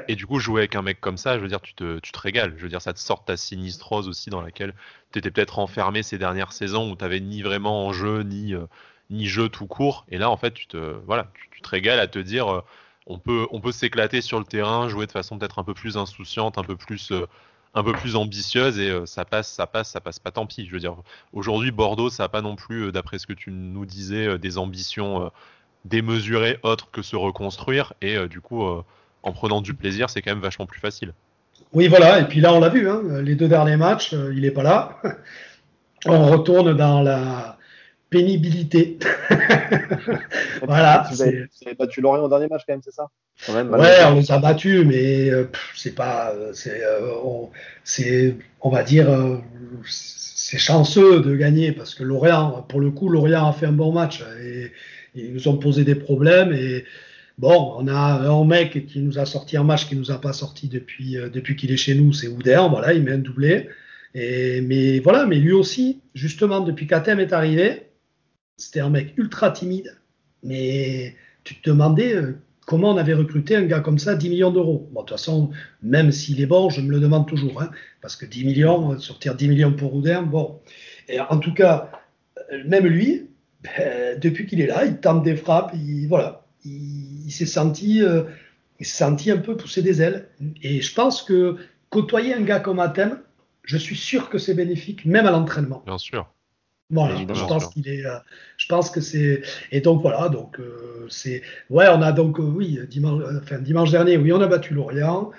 Et 0.08 0.16
du 0.16 0.26
coup, 0.26 0.40
jouer 0.40 0.62
avec 0.62 0.74
un 0.74 0.82
mec 0.82 1.00
comme 1.00 1.16
ça, 1.16 1.36
je 1.36 1.42
veux 1.42 1.48
dire, 1.48 1.60
tu 1.60 1.74
te, 1.74 2.00
tu 2.00 2.10
te 2.10 2.18
régales. 2.18 2.54
Je 2.56 2.62
veux 2.62 2.68
dire, 2.68 2.82
ça 2.82 2.92
te 2.92 2.98
sort 2.98 3.24
ta 3.24 3.36
sinistrose 3.36 4.08
aussi 4.08 4.28
dans 4.28 4.40
laquelle 4.40 4.74
tu 5.12 5.20
étais 5.20 5.30
peut-être 5.30 5.60
enfermé 5.60 6.02
ces 6.02 6.18
dernières 6.18 6.52
saisons 6.52 6.90
où 6.90 6.96
tu 6.96 7.04
n'avais 7.04 7.20
ni 7.20 7.42
vraiment 7.42 7.86
en 7.86 7.92
jeu, 7.92 8.22
ni, 8.22 8.54
euh, 8.54 8.66
ni 9.10 9.26
jeu 9.26 9.48
tout 9.48 9.66
court. 9.66 10.04
Et 10.08 10.18
là, 10.18 10.30
en 10.30 10.36
fait, 10.36 10.52
tu 10.52 10.66
te, 10.66 10.96
voilà, 11.06 11.30
tu, 11.52 11.60
te 11.60 11.68
régales 11.68 12.00
à 12.00 12.08
te 12.08 12.18
dire. 12.18 12.52
Euh, 12.52 12.60
on 13.06 13.18
peut, 13.18 13.46
on 13.50 13.60
peut 13.60 13.72
s'éclater 13.72 14.20
sur 14.20 14.38
le 14.38 14.44
terrain, 14.44 14.88
jouer 14.88 15.06
de 15.06 15.12
façon 15.12 15.38
peut-être 15.38 15.58
un 15.58 15.64
peu 15.64 15.74
plus 15.74 15.96
insouciante, 15.96 16.58
un 16.58 16.64
peu 16.64 16.76
plus, 16.76 17.12
euh, 17.12 17.26
un 17.74 17.84
peu 17.84 17.92
plus 17.92 18.16
ambitieuse 18.16 18.78
et 18.78 18.90
euh, 18.90 19.06
ça 19.06 19.24
passe, 19.24 19.50
ça 19.50 19.66
passe, 19.66 19.90
ça 19.90 20.00
passe 20.00 20.18
pas 20.18 20.32
tant 20.32 20.46
pis. 20.46 20.66
Je 20.66 20.72
veux 20.72 20.80
dire, 20.80 20.96
aujourd'hui 21.32 21.70
Bordeaux, 21.70 22.10
ça 22.10 22.24
n'a 22.24 22.28
pas 22.28 22.42
non 22.42 22.56
plus, 22.56 22.86
euh, 22.86 22.92
d'après 22.92 23.18
ce 23.18 23.26
que 23.26 23.32
tu 23.32 23.50
nous 23.52 23.86
disais, 23.86 24.38
des 24.38 24.58
ambitions 24.58 25.30
démesurées 25.84 26.58
autres 26.62 26.90
que 26.90 27.02
se 27.02 27.14
reconstruire 27.14 27.94
et 28.02 28.26
du 28.26 28.40
coup, 28.40 28.64
en 29.22 29.32
prenant 29.32 29.60
du 29.60 29.72
plaisir, 29.72 30.10
c'est 30.10 30.20
quand 30.20 30.32
même 30.32 30.42
vachement 30.42 30.66
plus 30.66 30.80
facile. 30.80 31.12
Oui, 31.72 31.86
voilà. 31.86 32.20
Et 32.20 32.24
puis 32.24 32.40
là, 32.40 32.52
on 32.52 32.60
l'a 32.60 32.68
vu, 32.68 32.88
hein, 32.88 33.02
les 33.22 33.36
deux 33.36 33.48
derniers 33.48 33.76
matchs, 33.76 34.12
il 34.12 34.40
n'est 34.40 34.50
pas 34.50 34.62
là. 34.64 35.00
On 36.08 36.30
retourne 36.30 36.76
dans 36.76 37.02
la 37.02 37.55
pénibilité. 38.10 38.98
voilà. 40.66 41.06
Vous 41.10 41.22
avez, 41.22 41.48
battu 41.78 42.00
Lorient 42.00 42.22
au 42.22 42.28
dernier 42.28 42.48
match 42.48 42.62
quand 42.66 42.74
même, 42.74 42.82
c'est 42.82 42.94
ça? 42.94 43.08
Ouais, 43.48 44.04
on 44.06 44.14
les 44.14 44.32
a 44.32 44.38
battus, 44.38 44.84
mais 44.86 45.30
euh, 45.30 45.44
c'est 45.74 45.94
pas, 45.94 46.32
euh, 46.34 46.52
c'est, 46.54 46.82
c'est, 47.84 48.36
on 48.60 48.70
va 48.70 48.82
dire, 48.82 49.08
c'est 49.84 50.58
chanceux 50.58 51.20
de 51.20 51.36
gagner 51.36 51.72
parce 51.72 51.94
que 51.94 52.02
Lorient, 52.02 52.64
pour 52.68 52.80
le 52.80 52.90
coup, 52.90 53.08
Lorient 53.08 53.48
a 53.48 53.52
fait 53.52 53.66
un 53.66 53.72
bon 53.72 53.92
match 53.92 54.22
et 54.42 54.72
ils 55.14 55.34
nous 55.34 55.48
ont 55.48 55.56
posé 55.56 55.84
des 55.84 55.94
problèmes 55.94 56.52
et 56.52 56.84
Bon, 57.38 57.74
on 57.76 57.86
a 57.86 57.92
un 57.92 58.44
mec 58.46 58.86
qui 58.86 59.00
nous 59.00 59.18
a 59.18 59.26
sorti 59.26 59.58
un 59.58 59.64
match 59.64 59.86
qui 59.88 59.96
nous 59.96 60.10
a 60.10 60.18
pas 60.18 60.32
sorti 60.32 60.68
depuis, 60.68 61.18
euh, 61.18 61.28
depuis 61.28 61.54
qu'il 61.54 61.70
est 61.70 61.76
chez 61.76 61.94
nous, 61.94 62.12
c'est 62.14 62.28
Ouder. 62.28 62.62
Voilà, 62.70 62.94
il 62.94 63.02
met 63.02 63.12
un 63.12 63.18
doublé. 63.18 63.68
Et, 64.14 64.62
mais 64.62 65.00
voilà, 65.00 65.26
mais 65.26 65.36
lui 65.36 65.52
aussi, 65.52 66.00
justement, 66.14 66.60
depuis 66.60 66.86
qu'Atem 66.86 67.20
est 67.20 67.34
arrivé, 67.34 67.85
c'était 68.56 68.80
un 68.80 68.90
mec 68.90 69.14
ultra 69.16 69.50
timide. 69.50 69.96
Mais 70.42 71.16
tu 71.44 71.60
te 71.60 71.70
demandais 71.70 72.14
euh, 72.14 72.38
comment 72.66 72.90
on 72.92 72.96
avait 72.96 73.14
recruté 73.14 73.56
un 73.56 73.64
gars 73.64 73.80
comme 73.80 73.98
ça 73.98 74.14
10 74.14 74.28
millions 74.30 74.50
d'euros. 74.50 74.88
Bon, 74.92 75.00
de 75.02 75.06
toute 75.06 75.16
façon, 75.16 75.50
même 75.82 76.12
s'il 76.12 76.40
est 76.40 76.46
bon, 76.46 76.70
je 76.70 76.80
me 76.80 76.90
le 76.90 77.00
demande 77.00 77.26
toujours. 77.26 77.62
Hein, 77.62 77.70
parce 78.00 78.16
que 78.16 78.26
10 78.26 78.44
millions, 78.44 78.92
euh, 78.92 78.98
sortir 78.98 79.34
10 79.34 79.48
millions 79.48 79.72
pour 79.72 79.94
Ouder, 79.94 80.20
bon. 80.26 80.60
Et 81.08 81.20
en 81.20 81.38
tout 81.38 81.54
cas, 81.54 81.90
même 82.66 82.86
lui, 82.86 83.30
ben, 83.62 84.18
depuis 84.18 84.46
qu'il 84.46 84.60
est 84.60 84.66
là, 84.66 84.84
il 84.84 84.98
tente 84.98 85.22
des 85.22 85.36
frappes, 85.36 85.72
il, 85.74 86.06
voilà 86.06 86.46
il, 86.66 87.30
s'est 87.30 87.46
senti, 87.46 88.02
euh, 88.02 88.24
senti 88.80 89.30
un 89.30 89.38
peu 89.38 89.56
pousser 89.56 89.82
des 89.82 90.02
ailes. 90.02 90.28
Et 90.62 90.80
je 90.80 90.94
pense 90.94 91.22
que 91.22 91.56
côtoyer 91.90 92.34
un 92.34 92.42
gars 92.42 92.60
comme 92.60 92.80
Athènes, 92.80 93.18
je 93.62 93.76
suis 93.76 93.96
sûr 93.96 94.30
que 94.30 94.38
c'est 94.38 94.54
bénéfique, 94.54 95.04
même 95.04 95.26
à 95.26 95.30
l'entraînement. 95.30 95.82
Bien 95.86 95.98
sûr. 95.98 96.30
Voilà, 96.90 97.16
je 97.16 97.44
pense 97.44 97.66
qu'il 97.68 97.88
est, 97.88 98.06
euh, 98.06 98.16
je 98.58 98.66
pense 98.68 98.90
que 98.90 99.00
c'est, 99.00 99.42
et 99.72 99.80
donc 99.80 100.02
voilà, 100.02 100.28
donc 100.28 100.60
euh, 100.60 101.06
c'est, 101.08 101.42
ouais, 101.68 101.86
on 101.88 102.00
a 102.00 102.12
donc, 102.12 102.38
oui, 102.38 102.78
dimanche, 102.88 103.22
enfin, 103.42 103.58
dimanche 103.58 103.90
dernier, 103.90 104.16
oui, 104.16 104.32
on 104.32 104.40
a 104.40 104.46
battu 104.46 104.72
Lorient. 104.74 105.32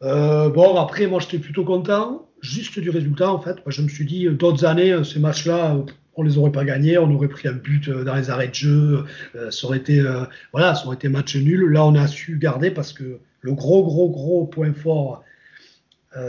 bon, 0.00 0.76
après, 0.76 1.06
moi, 1.06 1.20
j'étais 1.20 1.38
plutôt 1.38 1.64
content, 1.64 2.26
juste 2.40 2.78
du 2.78 2.88
résultat, 2.90 3.30
en 3.30 3.40
fait. 3.40 3.56
Moi, 3.56 3.70
je 3.70 3.82
me 3.82 3.88
suis 3.88 4.06
dit, 4.06 4.26
d'autres 4.28 4.64
années, 4.64 5.04
ces 5.04 5.18
matchs-là, 5.18 5.76
on 6.16 6.22
les 6.22 6.38
aurait 6.38 6.52
pas 6.52 6.64
gagnés, 6.64 6.98
on 6.98 7.10
aurait 7.14 7.28
pris 7.28 7.48
un 7.48 7.52
but 7.52 7.88
euh, 7.88 8.04
dans 8.04 8.14
les 8.14 8.30
arrêts 8.30 8.48
de 8.48 8.54
jeu, 8.54 9.04
euh, 9.34 9.50
ça 9.50 9.66
aurait 9.66 9.78
été 9.78 10.00
euh, 10.00 10.24
voilà, 10.52 10.74
ça 10.74 10.86
aurait 10.86 10.96
été 10.96 11.08
match 11.08 11.36
nul. 11.36 11.70
Là, 11.70 11.84
on 11.84 11.94
a 11.94 12.06
su 12.06 12.38
garder 12.38 12.70
parce 12.70 12.92
que 12.92 13.20
le 13.40 13.52
gros 13.52 13.84
gros 13.84 14.10
gros 14.10 14.46
point 14.46 14.72
fort 14.72 15.22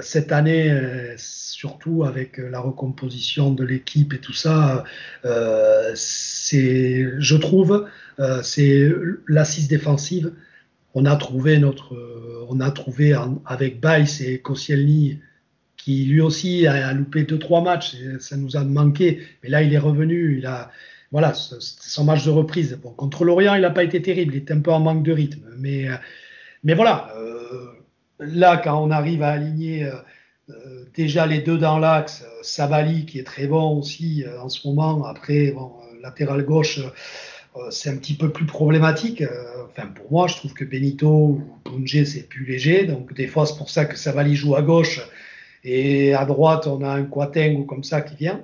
cette 0.01 0.31
année, 0.31 0.75
surtout 1.17 2.03
avec 2.03 2.37
la 2.37 2.59
recomposition 2.59 3.51
de 3.51 3.63
l'équipe 3.63 4.13
et 4.13 4.19
tout 4.19 4.33
ça, 4.33 4.83
c'est, 5.95 7.07
je 7.19 7.35
trouve, 7.35 7.87
c'est 8.43 8.91
l'assise 9.27 9.67
défensive. 9.67 10.33
On 10.93 11.05
a 11.05 11.15
trouvé 11.15 11.59
notre, 11.59 11.95
on 12.49 12.59
a 12.59 12.71
trouvé 12.71 13.17
avec 13.45 13.79
Bice 13.81 14.21
et 14.21 14.39
Koscielny 14.39 15.19
qui 15.77 16.03
lui 16.05 16.19
aussi 16.19 16.67
a, 16.67 16.91
loupé 16.91 17.23
deux 17.23 17.39
trois 17.39 17.61
matchs, 17.61 17.95
ça 18.19 18.35
nous 18.35 18.57
a 18.57 18.63
manqué. 18.63 19.21
Mais 19.41 19.49
là, 19.49 19.61
il 19.61 19.73
est 19.73 19.77
revenu, 19.77 20.37
il 20.37 20.45
a 20.45 20.69
voilà, 21.11 21.33
son 21.33 22.03
match 22.03 22.25
de 22.25 22.29
reprise. 22.29 22.77
Bon, 22.83 22.91
contre 22.91 23.23
l'Orient, 23.23 23.55
il 23.55 23.61
n'a 23.61 23.69
pas 23.69 23.83
été 23.83 24.01
terrible, 24.01 24.35
il 24.35 24.39
était 24.39 24.53
un 24.53 24.59
peu 24.59 24.71
en 24.71 24.79
manque 24.79 25.03
de 25.03 25.13
rythme. 25.13 25.45
Mais, 25.57 25.87
mais 26.63 26.73
voilà, 26.73 27.13
euh, 27.17 27.67
là, 28.19 28.57
quand 28.57 28.81
on 28.81 28.91
arrive 28.91 29.23
à 29.23 29.29
aligner 29.29 29.89
euh, 30.49 30.85
déjà 30.95 31.25
les 31.25 31.39
deux 31.39 31.57
dans 31.57 31.79
l'axe, 31.79 32.25
Savali 32.41 33.05
qui 33.05 33.19
est 33.19 33.23
très 33.23 33.47
bon 33.47 33.77
aussi 33.77 34.23
euh, 34.23 34.41
en 34.41 34.49
ce 34.49 34.67
moment, 34.67 35.05
après, 35.05 35.55
latéral 36.01 36.43
gauche, 36.43 36.79
c'est 37.71 37.89
un 37.89 37.97
petit 37.97 38.13
peu 38.13 38.31
plus 38.31 38.45
problématique. 38.45 39.23
Enfin, 39.69 39.87
pour 39.87 40.11
moi, 40.11 40.27
je 40.27 40.35
trouve 40.35 40.53
que 40.53 40.63
Benito 40.63 41.09
ou 41.09 41.43
Bunge, 41.65 42.03
c'est 42.03 42.29
plus 42.29 42.45
léger. 42.45 42.85
Donc, 42.85 43.13
des 43.13 43.25
fois, 43.25 43.47
c'est 43.47 43.57
pour 43.57 43.71
ça 43.71 43.85
que 43.85 43.97
Savali 43.97 44.35
joue 44.35 44.55
à 44.55 44.61
gauche 44.61 45.01
et 45.63 46.13
à 46.13 46.25
droite, 46.25 46.67
on 46.67 46.83
a 46.83 46.89
un 46.89 47.03
Quateng 47.03 47.57
ou 47.57 47.63
comme 47.63 47.83
ça 47.83 48.01
qui 48.01 48.15
vient. 48.15 48.43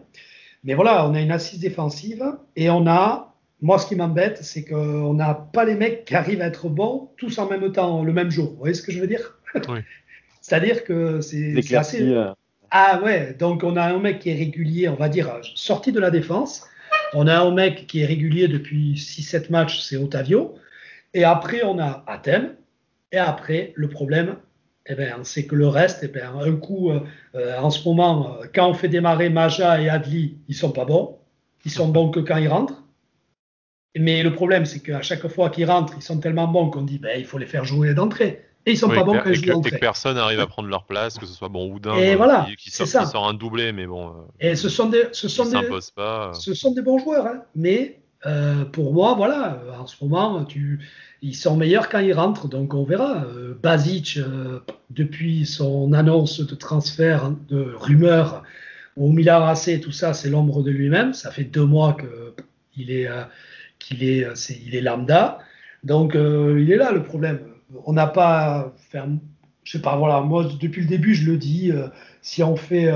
Mais 0.63 0.73
voilà, 0.73 1.07
on 1.07 1.13
a 1.13 1.21
une 1.21 1.31
assise 1.31 1.59
défensive 1.59 2.23
et 2.55 2.69
on 2.69 2.87
a, 2.87 3.35
moi 3.61 3.77
ce 3.77 3.85
qui 3.85 3.95
m'embête, 3.95 4.39
c'est 4.43 4.63
qu'on 4.63 5.13
n'a 5.13 5.33
pas 5.33 5.65
les 5.65 5.75
mecs 5.75 6.05
qui 6.05 6.15
arrivent 6.15 6.41
à 6.41 6.47
être 6.47 6.69
bons 6.69 7.09
tous 7.17 7.37
en 7.37 7.47
même 7.47 7.71
temps, 7.71 8.03
le 8.03 8.13
même 8.13 8.31
jour. 8.31 8.51
Vous 8.51 8.57
voyez 8.57 8.73
ce 8.73 8.81
que 8.81 8.91
je 8.91 8.99
veux 8.99 9.07
dire? 9.07 9.37
Oui. 9.69 9.79
C'est-à-dire 10.41 10.83
que 10.83 11.21
c'est 11.21 11.75
assez. 11.75 12.01
Euh. 12.01 12.33
Ah 12.69 12.99
ouais, 13.03 13.33
donc 13.33 13.63
on 13.63 13.77
a 13.77 13.83
un 13.83 13.99
mec 13.99 14.19
qui 14.19 14.29
est 14.29 14.35
régulier, 14.35 14.89
on 14.89 14.95
va 14.95 15.07
dire, 15.07 15.39
sorti 15.55 15.91
de 15.91 15.99
la 15.99 16.11
défense. 16.11 16.67
On 17.13 17.27
a 17.27 17.39
un 17.39 17.51
mec 17.51 17.87
qui 17.87 18.01
est 18.01 18.05
régulier 18.05 18.47
depuis 18.47 18.95
6-7 18.95 19.51
matchs, 19.51 19.79
c'est 19.81 19.95
Otavio. 19.95 20.55
Et 21.13 21.23
après, 21.23 21.63
on 21.63 21.79
a 21.79 22.03
Athènes. 22.07 22.55
Et 23.11 23.17
après, 23.17 23.73
le 23.75 23.87
problème, 23.89 24.37
eh 24.87 24.95
ben, 24.95 25.13
on 25.19 25.23
sait 25.23 25.45
que 25.45 25.55
le 25.55 25.67
reste, 25.67 25.99
eh 26.03 26.07
ben, 26.07 26.33
un 26.35 26.55
coup, 26.55 26.89
euh, 26.89 27.01
euh, 27.35 27.57
en 27.59 27.69
ce 27.69 27.87
moment, 27.87 28.37
quand 28.53 28.67
on 28.67 28.73
fait 28.73 28.89
démarrer 28.89 29.29
Maja 29.29 29.79
et 29.79 29.87
Adli, 29.87 30.39
ils 30.47 30.55
sont 30.55 30.71
pas 30.71 30.85
bons. 30.85 31.19
Ils 31.65 31.71
sont 31.71 31.87
bons 31.87 32.09
que 32.09 32.19
quand 32.19 32.37
ils 32.37 32.47
rentrent. 32.47 32.83
Mais 33.95 34.23
le 34.23 34.33
problème, 34.33 34.65
c'est 34.65 34.79
qu'à 34.79 35.01
chaque 35.03 35.27
fois 35.27 35.51
qu'ils 35.51 35.65
rentrent, 35.65 35.93
ils 35.95 36.01
sont 36.01 36.19
tellement 36.19 36.47
bons 36.47 36.69
qu'on 36.69 36.81
dit 36.81 36.97
ben, 36.97 37.17
il 37.19 37.25
faut 37.25 37.37
les 37.37 37.45
faire 37.45 37.63
jouer 37.63 37.93
d'entrée. 37.93 38.43
Et 38.65 38.71
ils 38.71 38.77
sont 38.77 38.87
pas 38.87 39.03
bons 39.03 39.19
quand 39.19 39.29
ils 39.29 39.45
jouent 39.45 39.61
que 39.61 39.75
personne 39.77 40.15
n'arrive 40.15 40.39
à 40.39 40.47
prendre 40.47 40.69
leur 40.69 40.85
place, 40.85 41.17
que 41.17 41.25
ce 41.25 41.33
soit 41.33 41.49
bon 41.49 41.69
Houdin 41.69 41.95
et 41.95 42.15
voilà, 42.15 42.47
qui, 42.57 42.71
sort, 42.71 43.27
un 43.27 43.33
doublé, 43.33 43.73
mais 43.73 43.85
bon. 43.85 44.13
et 44.39 44.55
ce 44.55 44.69
sont 44.69 44.87
des, 44.87 45.07
ce 45.11 45.27
sont 45.27 45.45
des, 45.45 45.67
pas. 45.95 46.33
ce 46.33 46.53
sont 46.53 46.71
des 46.71 46.81
bons 46.81 46.99
joueurs, 46.99 47.27
hein. 47.27 47.41
mais 47.55 47.99
pour 48.71 48.93
moi, 48.93 49.15
voilà, 49.15 49.61
en 49.79 49.85
ce 49.85 50.01
moment, 50.01 50.45
tu, 50.45 50.79
ils 51.23 51.35
sont 51.35 51.55
meilleurs 51.55 51.87
quand 51.87 51.99
ils 51.99 52.13
rentrent, 52.13 52.49
donc 52.49 52.73
on 52.73 52.83
verra. 52.83 53.23
Euh, 53.23 53.57
Basic, 53.63 54.17
euh, 54.17 54.59
depuis 54.89 55.45
son 55.45 55.93
annonce 55.93 56.41
de 56.41 56.53
transfert, 56.53 57.31
de 57.47 57.73
rumeur 57.75 58.43
au 58.97 59.09
Milan 59.09 59.45
AC, 59.45 59.79
tout 59.79 59.93
ça, 59.93 60.13
c'est 60.13 60.29
l'ombre 60.29 60.61
de 60.63 60.69
lui-même. 60.69 61.13
Ça 61.13 61.31
fait 61.31 61.45
deux 61.45 61.65
mois 61.65 61.95
qu'il 62.73 62.91
est, 62.91 63.07
euh, 63.07 63.23
qu'il 63.79 64.03
est, 64.03 64.19
est, 64.19 64.59
il 64.65 64.75
est 64.75 64.81
lambda. 64.81 65.39
Donc 65.85 66.13
il 66.15 66.71
est 66.71 66.77
là 66.77 66.91
le 66.91 67.03
problème. 67.03 67.39
On 67.85 67.93
n'a 67.93 68.07
pas, 68.07 68.73
enfin, 68.75 69.17
je 69.63 69.71
sais 69.71 69.81
pas, 69.81 69.95
voilà, 69.95 70.21
moi 70.21 70.45
depuis 70.59 70.81
le 70.81 70.87
début 70.87 71.15
je 71.15 71.29
le 71.31 71.37
dis, 71.37 71.71
si 72.21 72.43
on 72.43 72.55
fait, 72.55 72.91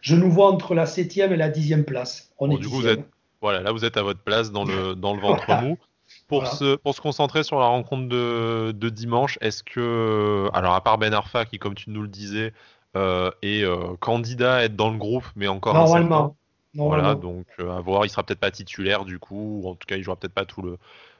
je 0.00 0.16
nous 0.16 0.30
vois 0.30 0.50
entre 0.50 0.74
la 0.74 0.86
septième 0.86 1.32
et 1.32 1.36
la 1.36 1.48
dixième 1.48 1.84
place. 1.84 2.30
On 2.38 2.50
est 2.50 2.58
du 2.58 2.68
coup, 2.68 2.76
vous 2.76 2.88
êtes, 2.88 3.06
voilà, 3.40 3.60
là 3.60 3.72
vous 3.72 3.84
êtes 3.84 3.96
à 3.96 4.02
votre 4.02 4.20
place 4.20 4.50
dans 4.50 4.64
le, 4.64 4.94
dans 4.96 5.14
le 5.14 5.20
ventre 5.20 5.50
mou. 5.62 5.78
Pour, 6.26 6.46
se, 6.46 6.76
pour 6.76 6.94
se 6.94 7.00
concentrer 7.00 7.42
sur 7.42 7.58
la 7.58 7.66
rencontre 7.66 8.08
de, 8.08 8.72
de 8.72 8.88
dimanche, 8.88 9.38
est-ce 9.40 9.62
que, 9.62 10.48
alors 10.54 10.74
à 10.74 10.82
part 10.82 10.98
Ben 10.98 11.12
Arfa 11.12 11.44
qui, 11.44 11.58
comme 11.58 11.74
tu 11.74 11.90
nous 11.90 12.02
le 12.02 12.08
disais, 12.08 12.52
euh, 12.96 13.30
est 13.42 13.62
euh, 13.62 13.96
candidat 14.00 14.56
à 14.56 14.62
être 14.64 14.74
dans 14.74 14.90
le 14.90 14.96
groupe, 14.96 15.24
mais 15.36 15.46
encore 15.46 15.74
normalement, 15.74 16.36
Voilà, 16.74 17.14
donc 17.14 17.46
euh, 17.60 17.76
à 17.76 17.80
voir, 17.80 18.06
il 18.06 18.08
sera 18.08 18.22
peut-être 18.22 18.40
pas 18.40 18.50
titulaire 18.50 19.04
du 19.04 19.18
coup, 19.18 19.60
ou 19.62 19.68
en 19.68 19.74
tout 19.74 19.86
cas 19.86 19.96
il 19.96 20.02
jouera 20.02 20.16
peut-être 20.16 20.32
pas 20.32 20.46
tout 20.46 20.62
le 20.62 20.78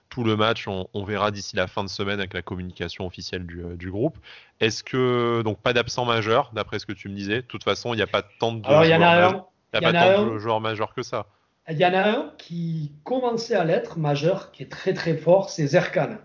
tout 0.08 0.24
le 0.24 0.36
match. 0.36 0.66
On, 0.68 1.04
verra 1.04 1.30
d'ici 1.30 1.56
la 1.56 1.66
fin 1.66 1.84
de 1.84 1.88
semaine 1.88 2.18
avec 2.18 2.34
la 2.34 2.42
communication 2.42 3.06
officielle 3.06 3.46
du, 3.46 3.62
du 3.76 3.90
groupe. 3.90 4.18
Est-ce 4.60 4.82
que 4.82 5.42
donc 5.42 5.60
pas 5.60 5.72
d'absent 5.72 6.04
majeur 6.04 6.50
d'après 6.54 6.78
ce 6.78 6.86
que 6.86 6.92
tu 6.92 7.08
me 7.08 7.14
disais 7.14 7.36
De 7.36 7.46
toute 7.46 7.64
façon, 7.64 7.94
il 7.94 7.96
n'y 7.96 8.02
a 8.02 8.06
pas 8.06 8.22
tant 8.22 8.52
de 8.52 8.66
alors, 8.66 8.84
y 8.84 8.94
en 8.94 9.02
a 9.02 9.42
pas 9.80 9.92
tant 9.92 10.26
de 10.26 10.38
joueurs 10.38 10.60
majeurs 10.60 10.94
que 10.94 11.02
ça. 11.02 11.26
Il 11.70 11.76
y 11.76 11.84
en 11.84 11.92
a 11.92 12.08
un 12.08 12.32
qui 12.38 12.92
commençait 13.04 13.54
à 13.54 13.64
l'être 13.64 13.98
majeur, 13.98 14.52
qui 14.52 14.62
est 14.62 14.70
très 14.70 14.94
très 14.94 15.16
fort, 15.16 15.50
c'est 15.50 15.66
Zerkan. 15.66 16.16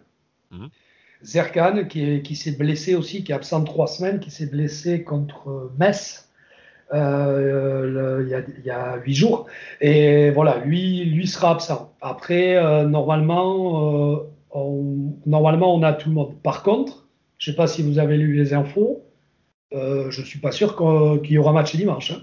Mhm. 0.52 0.70
Zerkan, 1.24 1.86
qui, 1.86 2.36
s'est 2.36 2.52
blessé 2.54 2.96
aussi, 2.96 3.24
qui 3.24 3.32
est 3.32 3.36
absent 3.36 3.64
trois 3.64 3.88
semaines, 3.88 4.20
qui 4.20 4.32
s'est 4.32 4.46
blessé 4.46 5.04
contre 5.04 5.72
Metz 5.78 6.30
euh, 6.30 6.33
il, 6.94 8.64
y 8.66 8.70
a, 8.70 8.98
huit 8.98 9.14
jours. 9.14 9.48
Et 9.82 10.32
voilà, 10.32 10.60
lui, 10.60 11.06
lui 11.06 11.28
sera 11.28 11.52
absent. 11.52 11.94
Après, 12.02 12.56
euh, 12.56 12.86
normalement, 12.86 14.14
euh, 14.14 14.18
on, 14.52 15.16
normalement, 15.26 15.74
on 15.76 15.84
a 15.84 15.94
tout 15.94 16.10
le 16.10 16.16
monde. 16.16 16.36
Par 16.42 16.64
contre, 16.64 17.08
je 17.38 17.50
ne 17.50 17.54
sais 17.54 17.58
pas 17.58 17.68
si 17.68 17.84
vous 17.84 18.00
avez 18.00 18.18
lu 18.18 18.36
les 18.36 18.54
infos, 18.54 19.04
je 19.72 20.22
ne 20.22 20.26
suis 20.26 20.40
pas 20.40 20.52
sûr 20.52 20.76
qu'il 21.24 21.32
y 21.32 21.38
aura 21.38 21.52
match 21.52 21.76
dimanche. 21.76 22.12
Hein. 22.12 22.22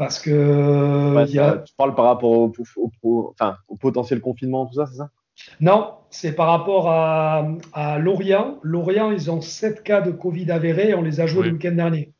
Parce 0.00 0.18
que. 0.18 1.24
Tu 1.64 1.74
parles 1.76 1.94
par 1.94 2.06
rapport 2.06 2.30
au, 2.30 3.34
potentiel 3.78 4.20
confinement, 4.20 4.64
tout 4.66 4.74
ça, 4.74 4.86
c'est 4.86 4.96
ça? 4.96 5.10
Non, 5.60 5.92
c'est 6.08 6.32
par 6.34 6.48
rapport 6.48 6.90
à, 6.90 7.98
Lorient. 7.98 8.58
Lorient, 8.62 9.10
ils 9.10 9.30
ont 9.30 9.40
7 9.40 9.82
cas 9.82 10.00
de 10.00 10.10
Covid 10.10 10.50
avérés 10.50 10.94
on 10.94 11.02
les 11.02 11.20
a 11.20 11.26
joués 11.26 11.48
le 11.48 11.52
week-end 11.52 11.72
dernier. 11.72 12.12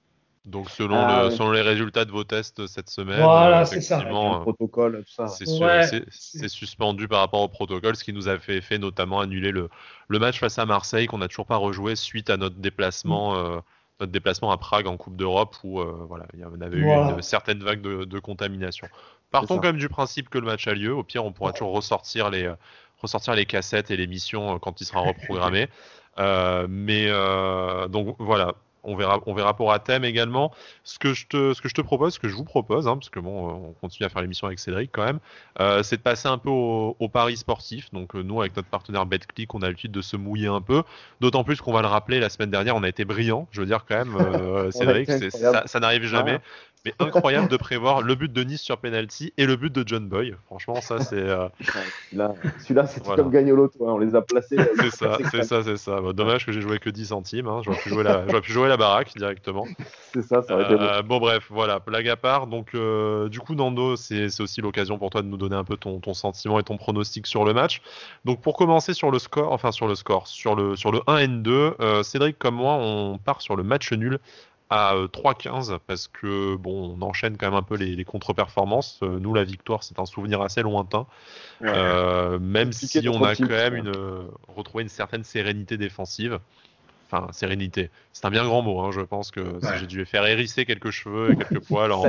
Donc 0.46 0.70
selon, 0.70 0.96
ah 0.96 1.28
les 1.52 1.60
résultats 1.60 2.06
de 2.06 2.10
vos 2.10 2.24
tests 2.24 2.66
cette 2.66 2.88
semaine, 2.88 3.22
voilà, 3.22 3.66
c'est 3.66 3.82
ça. 3.82 4.00
protocole, 4.00 5.04
tout 5.06 5.12
ça. 5.12 5.28
C'est 5.28 6.48
suspendu 6.48 7.08
par 7.08 7.20
rapport 7.20 7.42
au 7.42 7.48
protocole, 7.48 7.94
ce 7.94 8.04
qui 8.04 8.14
nous 8.14 8.28
a 8.28 8.38
fait, 8.38 8.62
fait 8.62 8.78
notamment 8.78 9.20
annuler 9.20 9.50
le, 9.50 9.68
le 10.08 10.18
match 10.18 10.40
face 10.40 10.58
à 10.58 10.64
Marseille 10.64 11.06
qu'on 11.06 11.18
n'a 11.18 11.28
toujours 11.28 11.46
pas 11.46 11.56
rejoué 11.56 11.94
suite 11.94 12.30
à 12.30 12.36
notre 12.36 12.56
déplacement. 12.56 13.32
Mm. 13.32 13.36
Euh, 13.36 13.60
notre 14.00 14.12
déplacement 14.12 14.50
à 14.50 14.56
Prague 14.56 14.86
en 14.86 14.96
Coupe 14.96 15.14
d'Europe 15.14 15.56
où 15.62 15.78
euh, 15.78 16.06
voilà, 16.08 16.24
il 16.32 16.40
y 16.40 16.42
avait 16.42 16.74
eu 16.74 16.86
une 16.86 17.20
certaine 17.20 17.62
vague 17.62 17.82
de, 17.82 18.18
contamination. 18.18 18.88
Partons 19.30 19.58
quand 19.58 19.66
même 19.66 19.76
du 19.76 19.90
principe 19.90 20.30
que 20.30 20.38
le 20.38 20.46
match 20.46 20.66
a 20.68 20.72
lieu. 20.72 20.94
Au 20.94 21.02
pire, 21.02 21.22
on 21.22 21.32
pourra 21.32 21.52
toujours 21.52 21.74
ressortir 21.74 22.30
les, 22.30 22.50
ressortir 23.02 23.34
les 23.34 23.44
cassettes 23.44 23.90
et 23.90 23.98
l'émission 23.98 24.58
quand 24.58 24.80
il 24.80 24.86
sera 24.86 25.00
reprogrammé. 25.00 25.68
mais 26.70 27.10
donc 27.90 28.16
voilà, 28.18 28.54
on 28.82 28.96
verra, 28.96 29.20
on 29.26 29.34
verra 29.34 29.54
pour 29.54 29.72
Athème 29.72 30.04
également. 30.04 30.52
Ce 30.84 30.98
que 30.98 31.14
je 31.14 31.26
te, 31.26 31.54
ce 31.54 31.60
que 31.60 31.68
je 31.68 31.74
te 31.74 31.80
propose, 31.80 32.14
ce 32.14 32.18
que 32.18 32.28
je 32.28 32.34
vous 32.34 32.44
propose, 32.44 32.88
hein, 32.88 32.96
parce 32.96 33.10
que 33.10 33.20
bon, 33.20 33.48
euh, 33.48 33.52
on 33.52 33.72
continue 33.80 34.06
à 34.06 34.08
faire 34.08 34.22
l'émission 34.22 34.46
avec 34.46 34.58
Cédric 34.58 34.90
quand 34.92 35.04
même, 35.04 35.18
euh, 35.60 35.82
c'est 35.82 35.96
de 35.96 36.02
passer 36.02 36.28
un 36.28 36.38
peu 36.38 36.50
au, 36.50 37.08
paris 37.12 37.36
sportif. 37.36 37.90
Donc 37.92 38.14
euh, 38.14 38.22
nous, 38.22 38.40
avec 38.40 38.56
notre 38.56 38.68
partenaire 38.68 39.06
BetClick, 39.06 39.54
on 39.54 39.62
a 39.62 39.66
l'habitude 39.66 39.92
de 39.92 40.02
se 40.02 40.16
mouiller 40.16 40.48
un 40.48 40.60
peu. 40.60 40.82
D'autant 41.20 41.44
plus 41.44 41.60
qu'on 41.60 41.72
va 41.72 41.82
le 41.82 41.88
rappeler, 41.88 42.20
la 42.20 42.28
semaine 42.28 42.50
dernière, 42.50 42.76
on 42.76 42.82
a 42.82 42.88
été 42.88 43.04
brillant. 43.04 43.48
Je 43.50 43.60
veux 43.60 43.66
dire 43.66 43.84
quand 43.88 44.04
même, 44.04 44.70
Cédric, 44.72 45.10
ça, 45.30 45.66
ça 45.66 45.80
n'arrive 45.80 46.04
jamais 46.04 46.40
mais 46.84 46.94
incroyable 46.98 47.48
de 47.48 47.56
prévoir 47.56 48.00
le 48.02 48.14
but 48.14 48.32
de 48.32 48.42
Nice 48.42 48.62
sur 48.62 48.78
penalty 48.78 49.32
et 49.36 49.46
le 49.46 49.56
but 49.56 49.72
de 49.72 49.86
John 49.86 50.08
Boy. 50.08 50.34
Franchement, 50.46 50.80
ça 50.80 51.00
c'est. 51.00 51.16
Euh... 51.16 51.48
Celui-là, 52.12 52.86
c'était 52.86 53.14
comme 53.14 53.30
gagner 53.30 53.52
au 53.52 53.56
loto. 53.56 53.86
Hein. 53.86 53.92
On 53.92 53.98
les 53.98 54.14
a 54.14 54.22
placés. 54.22 54.56
c'est 54.80 54.90
ça, 54.90 55.18
c'est 55.30 55.44
ça, 55.44 55.62
c'est 55.62 55.76
ça. 55.76 56.00
dommage 56.14 56.46
que 56.46 56.52
j'ai 56.52 56.60
joué 56.60 56.78
que 56.78 56.90
10 56.90 57.06
centimes. 57.06 57.48
Hein. 57.48 57.60
J'aurais 57.64 57.78
pu, 57.78 57.90
jouer 57.90 58.02
la... 58.02 58.20
pu 58.40 58.52
jouer 58.52 58.68
la 58.68 58.76
baraque 58.76 59.12
directement. 59.16 59.66
C'est 60.14 60.22
ça, 60.22 60.42
ça 60.42 60.54
aurait 60.54 60.64
été 60.64 60.74
euh, 60.74 61.02
Bon, 61.02 61.18
bref, 61.18 61.46
voilà, 61.50 61.78
blague 61.78 62.08
à 62.08 62.16
part. 62.16 62.46
Donc, 62.46 62.74
euh, 62.74 63.28
du 63.28 63.40
coup, 63.40 63.54
Nando, 63.54 63.96
c'est 63.96 64.40
aussi 64.40 64.60
l'occasion 64.60 64.98
pour 64.98 65.10
toi 65.10 65.22
de 65.22 65.26
nous 65.26 65.36
donner 65.36 65.56
un 65.56 65.64
peu 65.64 65.76
ton, 65.76 66.00
ton, 66.00 66.14
sentiment 66.14 66.58
et 66.58 66.62
ton 66.62 66.76
pronostic 66.76 67.26
sur 67.26 67.44
le 67.44 67.52
match. 67.52 67.82
Donc, 68.24 68.40
pour 68.40 68.56
commencer 68.56 68.94
sur 68.94 69.10
le 69.10 69.18
score, 69.18 69.52
enfin 69.52 69.72
sur 69.72 69.86
le 69.86 69.94
score, 69.94 70.26
sur 70.26 70.54
le, 70.54 70.76
sur 70.76 70.92
le 70.92 71.00
1 71.06 71.26
N2, 71.26 71.74
euh, 71.80 72.02
Cédric 72.02 72.38
comme 72.38 72.56
moi, 72.56 72.74
on 72.74 73.18
part 73.18 73.42
sur 73.42 73.56
le 73.56 73.62
match 73.62 73.92
nul 73.92 74.18
à 74.70 74.94
3-15 74.94 75.72
euh, 75.72 75.78
parce 75.86 76.06
que 76.08 76.54
bon, 76.56 76.96
on 76.96 77.02
enchaîne 77.02 77.36
quand 77.36 77.46
même 77.46 77.58
un 77.58 77.62
peu 77.62 77.74
les, 77.76 78.04
contre-performances. 78.04 79.00
Euh, 79.02 79.18
nous, 79.18 79.34
la 79.34 79.44
victoire, 79.44 79.82
c'est 79.82 79.98
un 79.98 80.06
souvenir 80.06 80.40
assez 80.40 80.62
lointain, 80.62 81.06
euh, 81.62 82.38
même 82.38 82.72
si 82.72 83.08
on 83.08 83.22
a 83.24 83.34
quand 83.34 83.48
même 83.48 83.74
une, 83.74 83.92
retrouvé 84.48 84.82
une 84.82 84.88
certaine 84.88 85.24
sérénité 85.24 85.76
défensive. 85.76 86.38
Enfin, 87.12 87.26
sérénité, 87.32 87.90
c'est 88.12 88.24
un 88.24 88.30
bien 88.30 88.44
grand 88.44 88.62
mot. 88.62 88.80
Hein, 88.80 88.92
je 88.92 89.00
pense 89.00 89.32
que 89.32 89.58
j'ai 89.80 89.88
dû 89.88 90.06
faire 90.06 90.24
hérisser 90.26 90.64
quelques 90.64 90.92
cheveux 90.92 91.32
et 91.32 91.36
quelques 91.36 91.66
poils 91.66 91.90
en, 91.90 92.04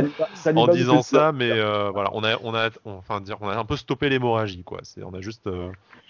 en 0.56 0.68
disant 0.68 1.02
ça, 1.02 1.32
mais 1.32 1.50
voilà, 1.90 2.12
on 2.14 2.24
a, 2.24 2.38
on 2.44 2.54
a, 2.54 2.70
enfin 2.86 3.20
dire, 3.20 3.38
on 3.42 3.50
a 3.50 3.56
un 3.56 3.66
peu 3.66 3.78
stoppé 3.78 4.10
l'hémorragie, 4.10 4.64
quoi. 4.64 4.82
C'est, 4.84 5.02
on 5.02 5.16
a 5.16 5.22
juste, 5.22 5.50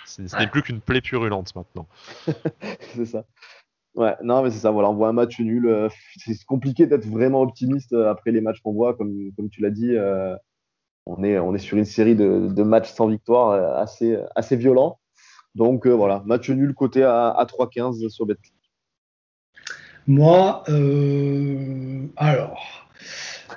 ce 0.06 0.38
n'est 0.38 0.47
plus 0.47 0.62
qu'une 0.62 0.82
plaie 0.82 0.99
purulente 0.99 1.56
maintenant. 1.56 1.88
c'est 2.93 3.06
ça. 3.06 3.24
Ouais, 3.96 4.16
non, 4.24 4.42
mais 4.42 4.52
c'est 4.52 4.60
ça, 4.60 4.72
voilà, 4.72 4.89
on 4.89 4.96
voit 4.96 5.10
un 5.10 5.14
match 5.14 5.39
nul. 5.39 5.68
Euh, 5.68 5.89
c'est 6.18 6.44
compliqué 6.46 6.88
d'être 6.88 7.06
vraiment 7.06 7.42
optimiste 7.42 7.94
euh, 7.94 8.10
après 8.10 8.32
les 8.32 8.42
matchs 8.42 8.62
qu'on 8.62 8.74
voit, 8.74 8.94
comme, 8.94 9.32
comme 9.36 9.50
tu 9.50 9.62
l'as 9.62 9.70
dit. 9.70 9.96
Euh, 9.96 10.36
on, 11.06 11.24
est, 11.24 11.39
on 11.39 11.54
est 11.54 11.60
sur 11.60 11.78
une 11.78 11.86
série 11.86 12.16
de, 12.16 12.48
de 12.48 12.64
matchs 12.64 12.92
sans 12.92 13.08
victoire 13.08 13.78
assez, 13.78 14.18
assez 14.36 14.56
violents. 14.56 15.00
Donc 15.56 15.88
voilà, 15.88 16.24
match 16.26 16.50
nul 16.50 16.74
côté 16.74 17.04
à, 17.04 17.30
à 17.30 17.46
3-15 17.46 18.08
sur 18.10 18.26
BetClick. 18.26 18.56
Moi, 20.08 20.64
euh, 20.70 22.08
alors, 22.18 22.81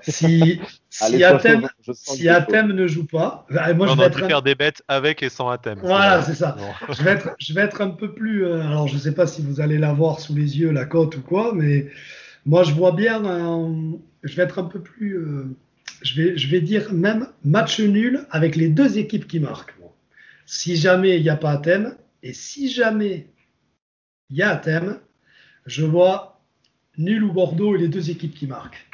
si, 0.07 0.61
si 0.91 1.25
Athème, 1.25 1.69
si 1.93 2.27
ne 2.27 2.87
joue 2.87 3.07
pas, 3.07 3.47
bah, 3.51 3.73
moi, 3.75 3.89
je 3.89 3.97
vais 3.97 4.05
être 4.05 4.27
faire 4.27 4.43
des 4.43 4.55
bêtes 4.55 4.83
avec 4.89 5.23
et 5.23 5.29
sans 5.29 5.49
Athème. 5.49 5.79
Voilà, 5.81 6.23
c'est 6.23 6.35
ça. 6.35 6.57
je, 6.89 7.03
vais 7.03 7.13
être, 7.13 7.35
je 7.39 7.55
vais 7.55 7.63
être 7.63 7.81
un 7.81 7.91
peu 7.91 8.13
plus. 8.13 8.45
Euh, 8.45 8.63
alors, 8.63 8.89
je 8.89 8.95
ne 8.95 9.01
sais 9.01 9.15
pas 9.15 9.27
si 9.27 9.43
vous 9.43 9.61
allez 9.61 9.79
l'avoir 9.79 10.21
sous 10.21 10.35
les 10.35 10.59
yeux, 10.59 10.71
la 10.71 10.85
cote 10.85 11.17
ou 11.17 11.23
quoi, 11.23 11.53
mais 11.55 11.87
moi, 12.47 12.63
je 12.63 12.73
vois 12.73 12.93
bien. 12.93 13.23
je 14.23 14.37
vais 14.37 14.43
être 14.43 14.59
un 14.59 14.65
peu 14.65 14.81
plus. 14.81 15.17
Euh, 15.17 15.57
je, 16.03 16.21
vais, 16.21 16.37
je 16.37 16.49
vais 16.49 16.61
dire 16.61 16.93
même 16.93 17.29
match 17.45 17.81
nul 17.81 18.27
avec 18.31 18.57
les 18.57 18.69
deux 18.69 18.99
équipes 18.99 19.27
qui 19.27 19.41
marquent. 19.41 19.75
Si 20.47 20.77
jamais 20.77 21.17
il 21.17 21.23
n'y 21.23 21.31
a 21.31 21.37
pas 21.37 21.53
Athème, 21.53 21.97
et 22.23 22.35
si 22.35 22.71
jamais 22.71 23.27
il 24.31 24.37
y 24.37 24.43
a 24.43 24.51
Athème, 24.51 24.99
je 25.67 25.85
vois 25.85 26.43
nul 26.99 27.25
ou 27.25 27.33
Bordeaux 27.33 27.75
et 27.75 27.79
les 27.79 27.89
deux 27.89 28.11
équipes 28.11 28.35
qui 28.35 28.47
marquent. 28.47 28.87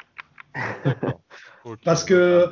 Parce 1.85 2.05
que, 2.05 2.51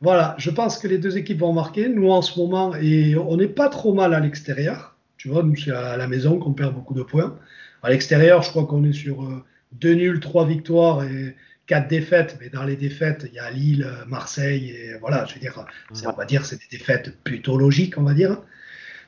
voilà, 0.00 0.34
je 0.38 0.50
pense 0.50 0.78
que 0.78 0.88
les 0.88 0.98
deux 0.98 1.16
équipes 1.16 1.40
vont 1.40 1.52
marquer. 1.52 1.88
Nous, 1.88 2.10
en 2.10 2.22
ce 2.22 2.38
moment, 2.38 2.74
et 2.76 3.16
on 3.16 3.36
n'est 3.36 3.48
pas 3.48 3.68
trop 3.68 3.94
mal 3.94 4.14
à 4.14 4.20
l'extérieur. 4.20 4.96
Tu 5.16 5.28
vois, 5.28 5.42
nous, 5.42 5.56
c'est 5.56 5.70
à 5.70 5.96
la 5.96 6.06
maison 6.06 6.38
qu'on 6.38 6.52
perd 6.52 6.74
beaucoup 6.74 6.94
de 6.94 7.02
points. 7.02 7.38
À 7.82 7.90
l'extérieur, 7.90 8.42
je 8.42 8.50
crois 8.50 8.66
qu'on 8.66 8.84
est 8.84 8.92
sur 8.92 9.22
euh, 9.22 9.44
deux 9.72 9.94
nuls, 9.94 10.20
trois 10.20 10.46
victoires 10.46 11.04
et 11.04 11.34
quatre 11.66 11.88
défaites. 11.88 12.36
Mais 12.40 12.48
dans 12.50 12.64
les 12.64 12.76
défaites, 12.76 13.26
il 13.28 13.34
y 13.34 13.38
a 13.38 13.50
Lille, 13.50 13.88
Marseille, 14.06 14.70
et 14.70 14.98
voilà, 15.00 15.24
je 15.26 15.34
veux 15.34 15.40
dire, 15.40 15.64
on 16.04 16.12
va 16.12 16.24
dire, 16.24 16.44
c'est 16.44 16.56
des 16.56 16.78
défaites 16.78 17.16
plutôt 17.22 17.56
logiques, 17.56 17.98
on 17.98 18.02
va 18.02 18.14
dire. 18.14 18.42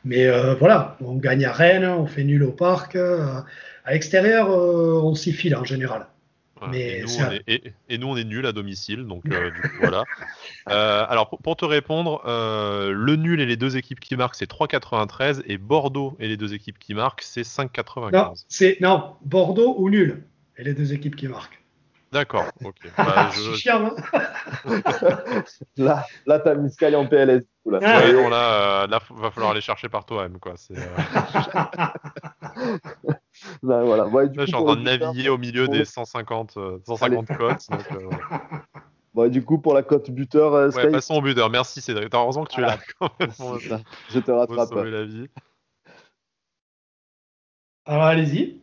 Mais 0.04 0.26
euh, 0.26 0.54
voilà, 0.54 0.96
on 1.00 1.16
gagne 1.16 1.44
à 1.44 1.52
Rennes, 1.52 1.84
on 1.84 2.06
fait 2.06 2.24
nul 2.24 2.42
au 2.44 2.52
parc. 2.52 2.96
Euh, 2.96 3.40
à 3.84 3.92
l'extérieur, 3.92 4.48
on 4.50 5.14
s'y 5.14 5.32
file 5.32 5.56
en 5.56 5.64
général 5.64 6.06
et, 6.72 7.04
nous, 7.98 8.06
on 8.06 8.16
est, 8.16 8.24
nul 8.24 8.46
à 8.46 8.52
domicile, 8.52 9.04
donc 9.04 9.24
euh, 9.32 9.50
du 9.50 9.60
coup, 9.60 9.76
voilà. 9.80 10.04
Euh, 10.68 11.04
alors 11.08 11.28
pour, 11.28 11.56
te 11.56 11.64
répondre, 11.64 12.22
euh, 12.26 12.92
le 12.92 13.16
nul 13.16 13.40
et 13.40 13.46
les 13.46 13.56
deux 13.56 13.76
équipes 13.76 14.00
qui 14.00 14.16
marquent 14.16 14.34
c'est 14.34 14.50
3,93 14.50 15.42
et 15.46 15.58
Bordeaux 15.58 16.16
et 16.18 16.28
les 16.28 16.36
deux 16.36 16.54
équipes 16.54 16.78
qui 16.78 16.94
marquent 16.94 17.22
c'est 17.22 17.42
5,95. 17.42 18.12
Non, 18.12 18.32
c'est 18.48 18.80
non 18.80 19.14
Bordeaux 19.24 19.74
ou 19.78 19.90
nul 19.90 20.24
et 20.56 20.64
les 20.64 20.74
deux 20.74 20.92
équipes 20.92 21.16
qui 21.16 21.28
marquent. 21.28 21.62
D'accord, 22.12 22.46
ok. 22.64 22.76
Bah, 22.96 23.30
je... 23.34 23.40
suis 23.40 23.56
chiant, 23.56 23.86
hein 23.86 23.94
là, 25.76 26.06
là 26.26 26.38
t'as 26.38 26.54
mis 26.54 26.70
Sky 26.70 26.94
en 26.94 27.06
PLS. 27.06 27.44
Là, 27.66 27.80
ah, 27.82 28.00
ouais, 28.00 28.12
non, 28.14 28.28
là, 28.30 28.86
là, 28.86 28.98
va 29.10 29.30
falloir 29.30 29.52
aller 29.52 29.60
chercher 29.60 29.88
par 29.88 30.06
toi-même, 30.06 30.38
quoi. 30.38 30.54
Ben, 33.62 33.84
voilà. 33.84 34.08
je 34.36 34.46
suis 34.46 34.54
en 34.54 34.64
train 34.64 34.76
de 34.76 34.82
naviguer 34.82 35.28
au 35.28 35.38
milieu 35.38 35.68
des 35.68 35.84
150, 35.84 36.58
150 36.86 37.30
euh, 37.30 37.34
cotes. 37.36 37.68
Bon, 39.14 39.30
du 39.30 39.44
coup, 39.44 39.58
pour 39.58 39.74
la 39.74 39.82
cote 39.82 40.10
buteur. 40.10 40.54
Euh, 40.54 40.70
ouais, 40.70 40.90
passons 40.90 41.14
au 41.14 41.22
buteur. 41.22 41.48
Merci 41.50 41.80
Cédric. 41.80 42.10
T'as 42.10 42.24
raison 42.24 42.44
que 42.44 42.52
tu 42.52 42.60
es 42.60 42.64
là 42.64 42.78
quand 42.98 43.10
même. 43.20 43.30
je 44.10 44.18
te 44.18 44.30
rattrape. 44.30 44.74
la 44.74 45.04
vie. 45.04 45.28
Alors 47.84 48.04
allez-y, 48.04 48.60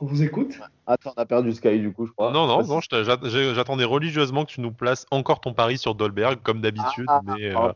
on 0.00 0.06
vous 0.06 0.22
écoute? 0.22 0.58
Attends, 0.86 1.12
on 1.16 1.20
a 1.20 1.26
perdu 1.26 1.52
Sky 1.52 1.78
du 1.78 1.92
coup, 1.92 2.06
je 2.06 2.12
crois. 2.12 2.30
Non, 2.32 2.46
non, 2.46 2.64
non, 2.64 2.80
j'attendais 2.80 3.84
religieusement 3.84 4.44
que 4.44 4.52
tu 4.52 4.60
nous 4.60 4.72
places 4.72 5.06
encore 5.10 5.40
ton 5.40 5.54
pari 5.54 5.78
sur 5.78 5.94
Dolberg, 5.94 6.40
comme 6.42 6.60
d'habitude. 6.60 7.06
Ah, 7.08 7.20
mais, 7.24 7.54
euh, 7.54 7.72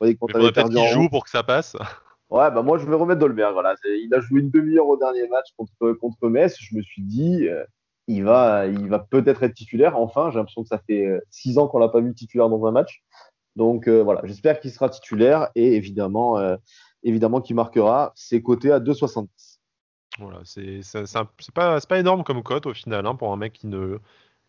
mais 0.00 0.14
peut-être 0.14 0.68
qu'il 0.68 0.88
joue 0.88 1.08
pour 1.08 1.24
que 1.24 1.30
ça 1.30 1.42
passe. 1.42 1.76
Ouais, 2.32 2.50
bah 2.50 2.62
moi 2.62 2.78
je 2.78 2.86
vais 2.86 2.94
remettre 2.94 3.20
Dolberg. 3.20 3.52
Voilà. 3.52 3.74
Il 3.84 4.08
a 4.14 4.20
joué 4.20 4.40
une 4.40 4.48
demi-heure 4.48 4.88
au 4.88 4.96
dernier 4.96 5.28
match 5.28 5.48
contre, 5.54 5.92
contre 5.92 6.30
Metz. 6.30 6.56
Je 6.58 6.74
me 6.74 6.80
suis 6.80 7.02
dit, 7.02 7.46
euh, 7.46 7.62
il 8.06 8.24
va, 8.24 8.66
il 8.66 8.88
va 8.88 9.00
peut-être 9.00 9.42
être 9.42 9.52
titulaire. 9.52 9.98
Enfin, 9.98 10.30
j'ai 10.30 10.38
l'impression 10.38 10.62
que 10.62 10.68
ça 10.68 10.80
fait 10.86 11.04
euh, 11.04 11.20
six 11.28 11.58
ans 11.58 11.68
qu'on 11.68 11.78
l'a 11.78 11.90
pas 11.90 12.00
vu 12.00 12.14
titulaire 12.14 12.48
dans 12.48 12.64
un 12.64 12.70
match. 12.70 13.02
Donc 13.54 13.86
euh, 13.86 14.02
voilà, 14.02 14.22
j'espère 14.24 14.60
qu'il 14.60 14.70
sera 14.70 14.88
titulaire 14.88 15.50
et 15.54 15.76
évidemment, 15.76 16.38
évidemment 17.02 17.42
qu'il 17.42 17.54
marquera. 17.54 18.12
ses 18.14 18.40
côtés 18.40 18.72
à 18.72 18.80
2,70. 18.80 19.51
Voilà, 20.18 20.40
c'est 20.44 20.80
pas, 21.54 21.80
pas 21.80 21.98
énorme 21.98 22.24
comme 22.24 22.42
cote 22.42 22.66
au 22.66 22.74
final 22.74 23.06
hein, 23.06 23.14
pour 23.14 23.32
un 23.32 23.36
mec 23.36 23.52
qui 23.52 23.66
ne 23.66 23.98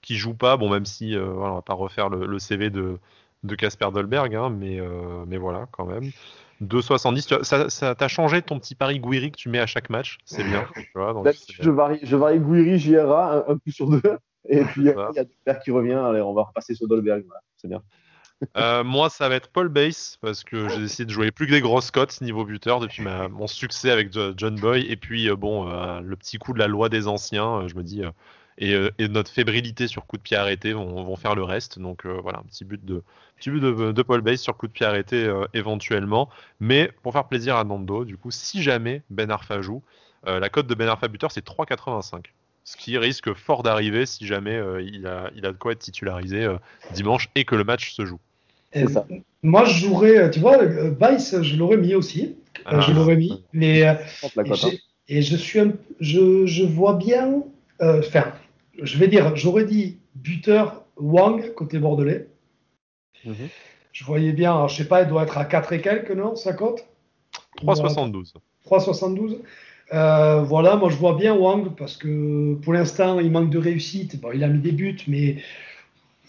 qui 0.02 0.16
joue 0.16 0.34
pas. 0.34 0.58
Bon, 0.58 0.70
même 0.70 0.86
si 0.86 1.16
voilà, 1.16 1.54
on 1.54 1.56
va 1.56 1.62
pas 1.62 1.74
refaire 1.74 2.10
le, 2.10 2.40
CV 2.40 2.70
de 2.70 3.00
de 3.44 3.56
Casper 3.56 3.90
Dolberg, 3.94 4.36
hein, 4.36 4.50
mais, 4.50 4.80
mais 5.28 5.38
voilà 5.38 5.68
quand 5.72 5.86
même. 5.86 6.12
2,70. 6.64 7.44
Ça, 7.44 7.70
ça 7.70 7.96
t'a 7.96 8.08
changé 8.08 8.42
ton 8.42 8.60
petit 8.60 8.76
pari 8.76 9.00
Guiri 9.00 9.32
que 9.32 9.38
tu 9.38 9.50
mets 9.50 9.60
à 9.60 9.66
chaque 9.66 9.90
match? 9.90 10.18
C'est 10.26 10.44
bien. 10.44 10.66
je, 10.96 11.70
varie, 11.70 12.00
je 12.04 12.16
varie 12.16 12.40
Guiri, 12.40 12.80
JRA, 12.80 13.46
un, 13.50 13.58
coup 13.58 13.72
sur 13.72 13.90
deux. 13.90 14.02
Et 14.50 14.64
puis, 14.66 14.82
il 14.82 14.88
y 14.88 14.90
a 14.90 14.94
Dolberg 15.24 15.64
qui 15.64 15.72
revient. 15.72 15.94
Allez, 15.94 16.22
on 16.22 16.34
va 16.34 16.44
repasser 16.44 16.76
sur 16.76 16.88
Dolberg. 16.88 17.24
C'est 17.58 17.68
bien. 17.68 17.82
Euh, 18.58 18.84
moi, 18.84 19.10
ça 19.10 19.30
va 19.30 19.36
être 19.36 19.50
Paul 19.50 19.70
Bass 19.70 20.18
parce 20.22 20.44
que 20.44 20.68
j'ai 20.70 20.80
décidé 20.80 21.06
de 21.06 21.12
jouer 21.12 21.32
plus 21.32 21.48
que 21.48 21.52
des 21.52 21.62
grosses 21.62 21.92
cotes 21.92 22.20
niveau 22.22 22.44
buteur 22.46 22.80
depuis 22.80 23.04
mon 23.04 23.48
succès 23.48 23.90
avec 23.90 24.12
John 24.12 24.56
Boy. 24.56 24.86
Et 24.90 24.98
puis, 24.98 25.30
euh, 25.30 25.36
bon, 25.36 25.70
euh, 25.70 26.02
le 26.02 26.16
petit 26.16 26.38
coup 26.38 26.54
de 26.54 26.60
la 26.60 26.68
loi 26.68 26.90
des 26.90 27.08
anciens, 27.08 27.68
je 27.68 27.76
me 27.76 27.84
dis, 27.84 28.02
et, 28.58 28.92
notre 29.08 29.32
fébrilité 29.32 29.88
sur 29.88 30.06
coup 30.06 30.18
de 30.18 30.22
pied 30.22 30.38
arrêté 30.38 30.74
vont, 30.74 31.16
faire 31.16 31.36
le 31.36 31.44
reste. 31.44 31.80
Donc 31.80 32.06
voilà, 32.06 32.40
un 32.40 32.44
petit 32.44 32.66
but 32.66 32.84
de, 32.84 33.04
de, 33.46 34.02
Paul 34.02 34.22
Base 34.22 34.42
sur 34.42 34.58
coup 34.58 34.68
de 34.68 34.74
pied 34.74 34.86
arrêté 34.86 35.32
éventuellement. 35.54 36.30
Mais 36.60 36.92
pour 37.02 37.14
faire 37.14 37.28
plaisir 37.28 37.56
à 37.56 37.64
Nando, 37.64 38.06
du 38.06 38.18
coup, 38.18 38.32
si 38.32 38.62
jamais 38.62 39.04
Ben 39.10 39.32
Arfa 39.32 39.62
joue, 39.62 39.84
la 40.26 40.50
cote 40.50 40.68
de 40.68 40.76
Ben 40.76 40.88
Arfa 40.88 41.08
buteur 41.08 41.32
c'est 41.32 41.46
3,85. 41.46 42.26
Ce 42.64 42.78
qui 42.78 42.98
risque 42.98 43.34
fort 43.34 43.64
d'arriver 43.64 44.06
si 44.06 44.26
jamais 44.26 44.60
il, 44.82 45.06
a, 45.06 45.30
il 45.36 45.46
a 45.46 45.52
de 45.52 45.58
quoi 45.58 45.74
être 45.74 45.80
titularisé 45.80 46.48
dimanche 46.94 47.30
et 47.36 47.44
que 47.44 47.56
le 47.56 47.64
match 47.64 47.94
se 47.94 48.06
joue. 48.06 48.20
Ça. 48.88 49.06
Moi, 49.44 49.66
je 49.66 49.86
jouerais, 49.86 50.32
tu 50.32 50.40
vois, 50.40 50.58
Vice, 50.66 51.42
je 51.42 51.58
l'aurais 51.58 51.78
mis 51.78 51.94
aussi. 51.94 52.38
je 52.56 52.62
ah. 52.66 52.94
l'aurais 52.96 53.18
mis. 53.18 53.44
Mais, 53.52 53.80
et, 55.10 55.22
je, 55.22 55.36
suis 55.36 55.60
je, 56.00 56.46
je 56.46 56.64
vois 56.64 56.94
bien. 56.94 57.44
Enfin, 57.82 58.32
je 58.82 58.98
vais 58.98 59.10
dire, 59.10 59.36
j'aurais 59.36 59.66
dit 59.66 59.98
buteur 60.16 60.84
Wang 60.98 61.54
côté 61.54 61.80
bordelais. 61.80 62.28
Mhm. 63.26 63.48
je 63.94 64.04
voyais 64.04 64.34
bien, 64.34 64.52
alors, 64.52 64.68
je 64.68 64.76
sais 64.76 64.88
pas, 64.88 65.04
il 65.04 65.08
doit 65.08 65.24
être 65.24 65.38
à 65.38 65.46
4 65.46 65.74
et 65.74 65.82
quelques, 65.82 66.12
non, 66.12 66.36
sa 66.36 66.54
cote? 66.54 66.86
3,72. 67.58 68.34
3,72. 68.66 69.40
Euh, 69.92 70.42
voilà, 70.42 70.76
moi 70.76 70.90
je 70.90 70.96
vois 70.96 71.16
bien 71.16 71.34
Wang 71.34 71.76
parce 71.76 71.98
que 71.98 72.56
pour 72.56 72.74
l'instant 72.74 73.20
il 73.20 73.32
manque 73.32 73.50
de 73.50 73.58
réussite. 73.58 74.20
Bon, 74.22 74.30
il 74.34 74.44
a 74.44 74.48
mis 74.48 74.60
des 74.60 74.72
buts, 74.72 74.98
mais 75.08 75.38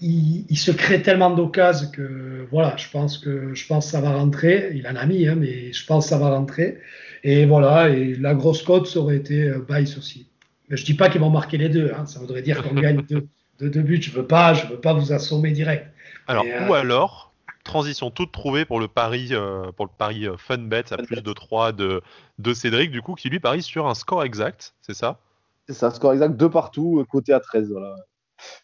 il, 0.01 0.57
se 0.57 0.71
crée 0.71 1.03
tellement 1.03 1.31
d'occasions 1.31 1.91
que 1.91 2.47
voilà, 2.51 2.77
je 2.77 2.89
pense 2.91 3.19
que 3.19 3.55
je 3.55 3.67
pense 3.67 3.89
ça 3.89 4.01
va 4.01 4.13
rentrer. 4.13 4.73
Il 4.75 4.87
en 4.87 4.97
a 4.97 5.07
mis, 5.07 5.27
hein, 5.27 5.37
mais 5.39 5.73
je 5.73 5.87
pense 5.87 6.07
que 6.07 6.11
ça 6.11 6.19
va 6.19 6.31
rentrer. 6.31 6.79
Et 7.23 7.47
voilà, 7.47 7.89
et 7.89 8.15
la 8.17 8.35
grosse 8.35 8.63
cote 8.63 8.87
ça 8.87 8.99
aurait 8.99 9.17
été 9.17 9.45
euh, 9.45 9.65
Bice 9.67 9.97
aussi. 9.97 10.27
Mais 10.69 10.77
je 10.77 10.85
dis 10.85 10.95
pas 10.95 11.09
qu'ils 11.09 11.21
vont 11.21 11.31
marquer 11.31 11.59
les 11.59 11.69
deux. 11.69 11.93
Hein, 11.97 12.07
ça 12.07 12.19
voudrait 12.21 12.43
dire 12.43 12.63
qu'on 12.63 12.75
gagne 12.75 13.03
deux, 13.09 13.29
deux, 13.61 13.83
buts. 13.83 14.03
Je 14.03 14.11
veux 14.11 14.27
pas, 14.27 14.53
je 14.55 14.67
veux 14.67 14.81
pas 14.81 14.93
vous 14.93 15.13
assommer 15.13 15.53
direct. 15.53 15.87
Alors 16.27 16.45
ou 16.45 16.75
euh, 16.75 16.81
alors 16.81 17.34
transition 17.65 18.11
toute 18.11 18.33
trouvée 18.33 18.65
pour 18.65 18.79
le 18.79 18.89
pari 18.89 19.29
euh, 19.33 19.73
pour 19.73 19.87
le 19.87 19.91
pari 19.97 20.27
fun 20.39 20.59
bet 20.59 20.93
à 20.93 20.97
plus 20.99 21.23
de 21.23 21.33
3 21.33 21.73
de, 21.73 22.03
de 22.39 22.55
Cédric 22.55 22.91
du 22.91 23.03
coup 23.03 23.15
qui 23.15 23.29
lui 23.29 23.41
parie 23.41 23.63
sur 23.63 23.87
un 23.87 23.95
score 23.95 24.25
exact, 24.25 24.75
c'est 24.81 24.95
ça? 24.95 25.19
C'est 25.67 25.75
ça, 25.75 25.91
score 25.91 26.13
exact 26.13 26.37
deux 26.37 26.51
partout 26.51 27.05
côté 27.11 27.33
à 27.33 27.41
13 27.41 27.71
voilà 27.71 27.97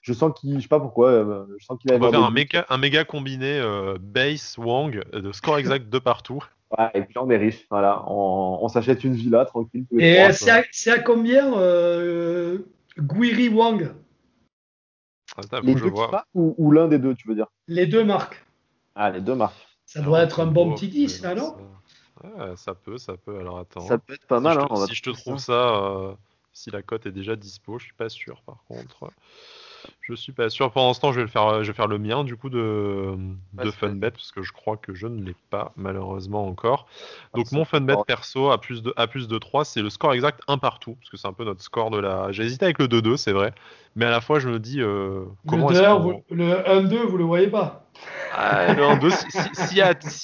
je 0.02 0.12
sens 0.12 0.32
qu'il, 0.38 0.56
je 0.56 0.62
sais 0.62 0.68
pas 0.68 0.80
pourquoi, 0.80 1.10
euh, 1.10 1.46
je 1.58 1.64
sens 1.64 1.78
qu'il 1.78 1.92
va 1.92 2.10
faire 2.10 2.22
un 2.22 2.30
méga, 2.30 2.66
un 2.68 2.78
méga 2.78 3.04
combiné 3.04 3.58
euh, 3.58 3.96
base 4.00 4.56
Wang 4.58 5.02
euh, 5.14 5.20
de 5.20 5.32
score 5.32 5.58
exact 5.58 5.88
de 5.88 5.98
partout. 5.98 6.42
Ouais, 6.78 6.88
et 6.94 7.02
puis 7.02 7.18
on 7.18 7.28
est 7.30 7.36
riche, 7.36 7.66
voilà, 7.68 8.04
on, 8.06 8.68
s'achète 8.68 9.02
une 9.02 9.14
villa 9.14 9.44
tranquille. 9.44 9.86
et 9.98 10.28
c'est 10.32 10.90
à, 10.90 10.98
combien 11.00 11.58
euh, 11.58 12.58
Guiri 12.96 13.48
Wang? 13.48 13.92
Les 15.62 15.74
deux 15.74 15.90
ou, 16.34 16.70
l'un 16.70 16.86
des 16.86 16.98
deux, 16.98 17.14
tu 17.14 17.26
veux 17.26 17.34
dire? 17.34 17.46
Les 17.66 17.86
deux 17.86 18.04
marques. 18.04 18.44
Ah, 19.02 19.08
les 19.08 19.22
deux 19.22 19.34
marques. 19.34 19.66
Ça 19.86 20.02
doit 20.02 20.22
être 20.22 20.40
un 20.40 20.46
bon 20.46 20.74
petit 20.74 20.88
10, 20.88 21.22
là, 21.22 21.34
non 21.34 21.56
ça 22.54 22.74
peut, 22.74 22.98
ça 22.98 23.16
peut. 23.16 23.38
Alors 23.38 23.58
attends. 23.58 23.80
Ça 23.80 23.96
peut 23.96 24.12
être 24.12 24.26
pas 24.26 24.40
mal. 24.40 24.58
Si, 24.58 24.60
je, 24.60 24.66
te, 24.68 24.72
hein, 24.74 24.86
si 24.86 24.94
je 24.94 25.02
te 25.02 25.10
trouve 25.10 25.38
ça, 25.38 26.16
si 26.52 26.70
la 26.70 26.82
cote 26.82 27.06
est 27.06 27.12
déjà 27.12 27.34
dispo, 27.34 27.78
je 27.78 27.86
suis 27.86 27.94
pas 27.94 28.10
sûr 28.10 28.42
par 28.42 28.62
contre. 28.68 29.10
Je 30.00 30.14
suis 30.14 30.32
pas 30.32 30.48
sûr. 30.50 30.70
Pour 30.70 30.82
l'instant, 30.82 31.12
je 31.12 31.16
vais 31.16 31.22
le 31.22 31.28
faire, 31.28 31.62
je 31.62 31.70
vais 31.70 31.76
faire 31.76 31.86
le 31.86 31.98
mien 31.98 32.24
du 32.24 32.36
coup 32.36 32.50
de, 32.50 33.14
de 33.54 33.70
Funbet 33.70 34.10
parce 34.10 34.32
que 34.32 34.42
je 34.42 34.52
crois 34.52 34.76
que 34.76 34.94
je 34.94 35.06
ne 35.06 35.22
l'ai 35.24 35.36
pas 35.50 35.72
malheureusement 35.76 36.46
encore. 36.46 36.86
Ah, 37.32 37.38
Donc 37.38 37.52
mon 37.52 37.64
Funbet 37.64 37.94
perso 38.06 38.50
à 38.50 38.60
plus 38.60 38.82
de 38.82 38.92
à 38.96 39.06
plus 39.06 39.28
de 39.28 39.38
3, 39.38 39.64
c'est 39.64 39.82
le 39.82 39.90
score 39.90 40.12
exact 40.14 40.40
1 40.48 40.58
partout 40.58 40.96
parce 41.00 41.10
que 41.10 41.16
c'est 41.16 41.28
un 41.28 41.32
peu 41.32 41.44
notre 41.44 41.62
score 41.62 41.90
de 41.90 41.98
la. 41.98 42.32
J'ai 42.32 42.44
hésité 42.44 42.64
avec 42.64 42.78
le 42.78 42.86
2-2, 42.86 43.16
c'est 43.16 43.32
vrai, 43.32 43.52
mais 43.96 44.04
à 44.04 44.10
la 44.10 44.20
fois 44.20 44.38
je 44.40 44.48
me 44.48 44.58
dis 44.58 44.80
euh, 44.80 45.24
comment 45.46 45.70
le, 45.70 45.76
le 46.34 46.52
1-2, 46.52 47.06
vous 47.06 47.16
le 47.16 47.24
voyez 47.24 47.48
pas. 47.48 47.86
Ah, 48.32 48.72
le 48.72 48.82
1-2, 48.82 49.66
s'il 49.66 49.76
y, 49.76 49.80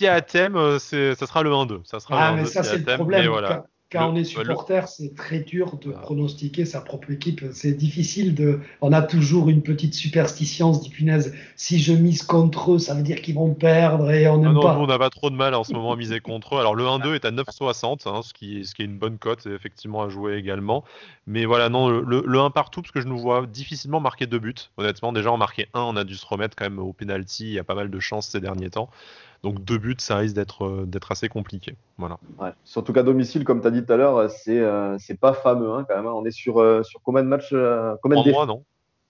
a, 0.08 0.14
a 0.14 0.20
thème, 0.20 0.56
euh, 0.56 0.78
ça 0.78 1.26
sera 1.26 1.42
le 1.42 1.50
1-2. 1.50 1.80
Ça 1.84 2.00
sera 2.00 2.28
ah, 2.28 2.32
mais 2.32 2.44
ça, 2.44 2.62
c'est 2.62 2.78
le 2.78 2.94
problème. 2.94 3.26
Voilà 3.28 3.64
quand 3.92 4.10
on 4.10 4.16
est 4.16 4.24
supporter, 4.24 4.88
c'est 4.88 5.14
très 5.14 5.38
dur 5.38 5.78
de 5.78 5.92
pronostiquer 5.92 6.64
sa 6.64 6.80
propre 6.80 7.12
équipe. 7.12 7.44
C'est 7.52 7.72
difficile 7.72 8.34
de. 8.34 8.58
On 8.80 8.92
a 8.92 9.00
toujours 9.00 9.48
une 9.48 9.62
petite 9.62 9.94
superstition, 9.94 10.70
on 10.70 10.74
se 10.74 10.82
dit 10.82 10.90
punaise, 10.90 11.34
si 11.54 11.78
je 11.78 11.92
mise 11.92 12.24
contre 12.24 12.72
eux, 12.72 12.78
ça 12.80 12.94
veut 12.94 13.04
dire 13.04 13.22
qu'ils 13.22 13.36
vont 13.36 13.54
perdre 13.54 14.10
et 14.10 14.26
on 14.26 14.38
n'aime 14.38 14.54
non, 14.54 14.62
pas. 14.62 14.74
Nous, 14.74 14.82
on 14.82 14.86
n'a 14.88 14.98
pas 14.98 15.10
trop 15.10 15.30
de 15.30 15.36
mal 15.36 15.54
en 15.54 15.62
ce 15.62 15.72
moment 15.72 15.92
à 15.92 15.96
miser 15.96 16.18
contre 16.18 16.56
eux. 16.56 16.58
Alors 16.58 16.74
le 16.74 16.84
1-2 16.84 17.14
est 17.14 17.24
à 17.24 17.30
9,60, 17.30 18.08
hein, 18.08 18.22
ce, 18.22 18.34
qui, 18.34 18.64
ce 18.64 18.74
qui 18.74 18.82
est 18.82 18.86
une 18.86 18.98
bonne 18.98 19.18
cote, 19.18 19.46
effectivement 19.46 20.02
à 20.02 20.08
jouer 20.08 20.36
également. 20.36 20.82
Mais 21.28 21.44
voilà, 21.44 21.68
non, 21.68 21.88
le, 21.88 22.38
1 22.40 22.50
partout, 22.50 22.82
parce 22.82 22.92
que 22.92 23.00
je 23.00 23.06
nous 23.06 23.18
vois 23.18 23.46
difficilement 23.46 24.00
marquer 24.00 24.26
deux 24.26 24.40
buts. 24.40 24.54
Honnêtement, 24.78 25.12
déjà 25.12 25.30
en 25.30 25.36
marquer 25.36 25.68
un, 25.74 25.82
on 25.82 25.96
a 25.96 26.02
dû 26.02 26.16
se 26.16 26.26
remettre 26.26 26.56
quand 26.56 26.64
même 26.64 26.80
au 26.80 26.92
penalty. 26.92 27.44
Il 27.44 27.52
y 27.52 27.58
a 27.60 27.64
pas 27.64 27.76
mal 27.76 27.88
de 27.88 28.00
chances 28.00 28.28
ces 28.28 28.40
derniers 28.40 28.70
temps. 28.70 28.90
Donc 29.46 29.62
deux 29.62 29.78
buts, 29.78 29.94
ça 29.98 30.16
risque 30.16 30.34
d'être 30.34 30.64
euh, 30.64 30.86
d'être 30.86 31.12
assez 31.12 31.28
compliqué. 31.28 31.76
Voilà. 31.98 32.18
Surtout 32.64 32.92
qu'à 32.92 33.04
domicile, 33.04 33.44
comme 33.44 33.60
tu 33.60 33.68
as 33.68 33.70
dit 33.70 33.86
tout 33.86 33.92
à 33.92 33.96
l'heure, 33.96 34.28
c'est 34.28 34.58
euh, 34.58 34.96
c'est 34.98 35.20
pas 35.20 35.34
fameux 35.34 35.72
hein, 35.72 35.86
quand 35.88 35.94
même. 35.94 36.08
Hein. 36.08 36.14
On 36.16 36.24
est 36.24 36.32
sur 36.32 36.58
euh, 36.58 36.82
sur 36.82 37.00
combien 37.00 37.22
de 37.22 37.28
matchs 37.28 37.54
combien 38.02 38.20
Trois 38.22 38.32
mois, 38.32 38.46
non? 38.46 38.64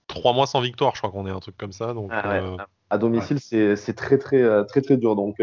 Trois 0.05 0.33
mois 0.33 0.45
sans 0.45 0.61
victoire, 0.61 0.93
je 0.93 0.99
crois 0.99 1.09
qu'on 1.09 1.25
est 1.25 1.31
un 1.31 1.39
truc 1.39 1.57
comme 1.57 1.71
ça. 1.71 1.95
Donc 1.95 2.11
ah 2.13 2.39
à 2.91 2.99
domicile, 2.99 3.39
c'est 3.39 3.95
très 3.95 4.19
très 4.19 4.63
très 4.67 4.81
très 4.83 4.97
dur. 4.97 5.15
Donc 5.15 5.41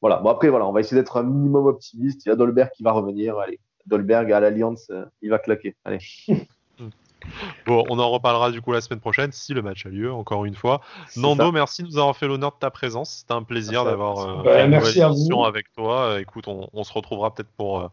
voilà. 0.00 0.18
Bon 0.18 0.30
après 0.30 0.50
voilà, 0.50 0.68
on 0.68 0.72
va 0.72 0.78
essayer 0.78 0.96
d'être 1.00 1.16
un 1.16 1.24
minimum 1.24 1.66
optimiste. 1.66 2.24
Il 2.24 2.28
y 2.28 2.32
a 2.32 2.36
Dolberg 2.36 2.70
qui 2.76 2.84
va 2.84 2.92
revenir. 2.92 3.40
Allez, 3.40 3.58
Dolberg 3.86 4.30
à 4.30 4.38
l'Alliance, 4.38 4.88
il 5.20 5.30
va 5.30 5.40
claquer. 5.40 5.74
Allez. 5.84 5.98
Bon, 7.66 7.84
on 7.88 7.98
en 7.98 8.10
reparlera 8.10 8.50
du 8.50 8.60
coup 8.60 8.72
la 8.72 8.80
semaine 8.80 9.00
prochaine 9.00 9.32
si 9.32 9.54
le 9.54 9.62
match 9.62 9.86
a 9.86 9.88
lieu, 9.88 10.12
encore 10.12 10.44
une 10.44 10.54
fois. 10.54 10.80
Nando, 11.16 11.52
merci 11.52 11.82
de 11.82 11.88
nous 11.88 11.98
avoir 11.98 12.16
fait 12.16 12.26
l'honneur 12.26 12.52
de 12.52 12.58
ta 12.58 12.70
présence. 12.70 13.18
C'était 13.20 13.34
un 13.34 13.42
plaisir 13.42 13.84
d'avoir 13.84 14.18
euh, 14.18 14.42
bah, 14.42 14.66
merci 14.66 15.00
avec 15.02 15.72
toi. 15.76 16.20
Écoute, 16.20 16.46
on, 16.48 16.84
se 16.84 16.92
retrouvera 16.92 17.34
peut-être 17.34 17.50
pour, 17.56 17.80
euh, 17.80 17.88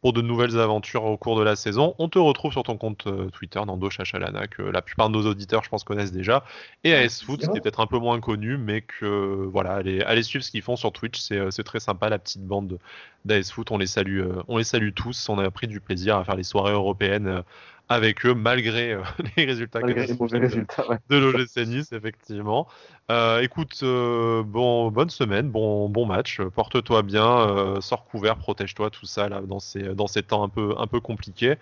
pour 0.00 0.12
de 0.12 0.22
nouvelles 0.22 0.58
aventures 0.58 1.04
au 1.04 1.16
cours 1.16 1.38
de 1.38 1.42
la 1.42 1.56
saison. 1.56 1.94
On 1.98 2.08
te 2.08 2.18
retrouve 2.18 2.52
sur 2.52 2.62
ton 2.62 2.76
compte 2.76 3.06
euh, 3.06 3.28
Twitter, 3.30 3.60
Nando 3.64 3.90
Chachalana, 3.90 4.46
que 4.46 4.62
la 4.62 4.82
plupart 4.82 5.10
de 5.10 5.14
nos 5.14 5.26
auditeurs, 5.26 5.62
je 5.62 5.68
pense, 5.68 5.84
connaissent 5.84 6.12
déjà. 6.12 6.44
Et 6.84 6.94
AS 6.94 7.22
Foot, 7.22 7.40
qui 7.40 7.56
est 7.56 7.60
peut-être 7.60 7.80
un 7.80 7.86
peu 7.86 7.98
moins 7.98 8.20
connu, 8.20 8.56
mais 8.56 8.80
que 8.80 9.48
voilà, 9.52 9.74
allez, 9.74 10.00
allez 10.02 10.22
suivre 10.22 10.44
ce 10.44 10.50
qu'ils 10.50 10.62
font 10.62 10.76
sur 10.76 10.92
Twitch. 10.92 11.20
C'est 11.20 11.64
très 11.64 11.80
sympa, 11.80 12.08
la 12.08 12.18
petite 12.18 12.44
bande 12.44 12.78
d'AS 13.24 13.50
Foot. 13.52 13.70
On 13.70 13.78
les 13.78 13.86
salue, 13.86 14.22
on 14.48 14.56
les 14.56 14.64
salue 14.64 14.90
tous. 14.94 15.28
On 15.28 15.38
a 15.38 15.50
pris 15.50 15.66
du 15.66 15.80
plaisir 15.80 16.16
à 16.16 16.24
faire 16.24 16.36
les 16.36 16.44
soirées 16.44 16.72
européennes 16.72 17.42
avec 17.90 18.24
eux 18.24 18.34
malgré 18.34 18.92
euh, 18.92 19.02
les 19.36 19.44
résultats 19.44 19.80
malgré 19.80 20.06
les 20.06 20.14
mauvais 20.14 20.38
résultats, 20.38 20.86
de 21.10 21.16
l'OGC 21.16 21.66
Nice 21.66 21.92
effectivement. 21.92 22.68
Euh, 23.10 23.40
écoute, 23.40 23.80
euh, 23.82 24.44
bon, 24.44 24.92
bonne 24.92 25.10
semaine, 25.10 25.50
bon, 25.50 25.88
bon 25.88 26.06
match, 26.06 26.40
porte-toi 26.54 27.02
bien, 27.02 27.80
sors 27.80 28.04
couvert, 28.04 28.36
protège-toi, 28.36 28.90
tout 28.90 29.06
ça 29.06 29.28
là 29.28 29.40
dans 29.40 29.58
ces 29.58 29.82
dans 29.94 30.06
ces 30.06 30.22
temps 30.22 30.44
un 30.44 30.48
peu 30.48 30.74
un 30.78 30.86
peu 30.86 31.00
compliqués. 31.00 31.56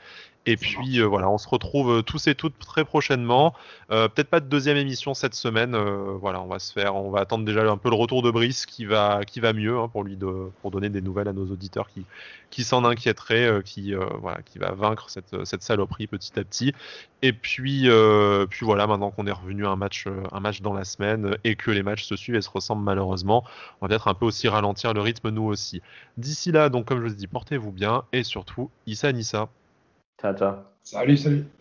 Et 0.50 0.56
puis 0.56 1.00
voilà, 1.00 1.28
on 1.28 1.38
se 1.38 1.48
retrouve 1.48 2.02
tous 2.02 2.26
et 2.26 2.34
toutes 2.34 2.58
très 2.58 2.84
prochainement. 2.84 3.54
Peut-être 3.88 4.28
pas 4.28 4.40
de 4.40 4.46
deuxième 4.46 4.76
émission 4.76 5.14
cette 5.14 5.34
semaine. 5.34 5.76
voilà, 6.20 6.40
on 6.40 6.46
va 6.46 6.58
se 6.58 6.72
faire, 6.72 6.94
on 6.96 7.10
va 7.10 7.20
attendre 7.20 7.44
déjà 7.44 7.62
un 7.70 7.76
peu 7.76 7.90
le 7.90 7.96
retour 7.96 8.22
de 8.22 8.30
Brice 8.30 8.66
qui 8.66 8.84
va 8.84 9.20
qui 9.26 9.40
va 9.40 9.52
mieux 9.52 9.78
hein, 9.78 9.88
pour 9.88 10.04
lui 10.04 10.16
de, 10.16 10.50
pour 10.62 10.70
donner 10.70 10.88
des 10.88 11.00
nouvelles 11.00 11.28
à 11.28 11.32
nos 11.32 11.46
auditeurs 11.46 11.88
qui 11.88 12.04
qui 12.50 12.64
s'en 12.64 12.84
inquiéteraient, 12.84 13.62
qui 13.64 13.94
voilà, 14.20 14.40
qui 14.42 14.58
va 14.58 14.72
vaincre 14.72 15.10
cette 15.10 15.44
cette 15.44 15.62
saloperie 15.62 16.06
petit 16.06 16.38
à 16.38 16.44
petit. 16.44 16.72
Et 17.22 17.32
puis, 17.32 17.88
euh, 17.88 18.46
puis 18.46 18.64
voilà, 18.64 18.86
maintenant 18.86 19.10
qu'on 19.10 19.26
est 19.26 19.32
revenu 19.32 19.66
à 19.66 19.70
un 19.70 19.76
match, 19.76 20.06
euh, 20.06 20.22
un 20.30 20.38
match 20.38 20.60
dans 20.60 20.72
la 20.72 20.84
semaine 20.84 21.36
et 21.42 21.56
que 21.56 21.72
les 21.72 21.82
matchs 21.82 22.04
se 22.04 22.14
suivent 22.14 22.36
et 22.36 22.42
se 22.42 22.50
ressemblent 22.50 22.84
malheureusement, 22.84 23.44
on 23.80 23.86
va 23.86 23.88
peut-être 23.88 24.06
un 24.06 24.14
peu 24.14 24.24
aussi 24.24 24.46
ralentir 24.48 24.94
le 24.94 25.00
rythme 25.00 25.30
nous 25.30 25.42
aussi. 25.42 25.82
D'ici 26.16 26.52
là, 26.52 26.68
donc 26.68 26.86
comme 26.86 27.00
je 27.00 27.06
vous 27.06 27.12
ai 27.12 27.16
dit, 27.16 27.26
portez-vous 27.26 27.72
bien 27.72 28.04
et 28.12 28.22
surtout, 28.22 28.70
Issa 28.86 29.12
Nissa. 29.12 29.48
Ciao, 30.18 30.34
ciao. 30.34 30.64
Salut, 30.82 31.16
salut. 31.16 31.57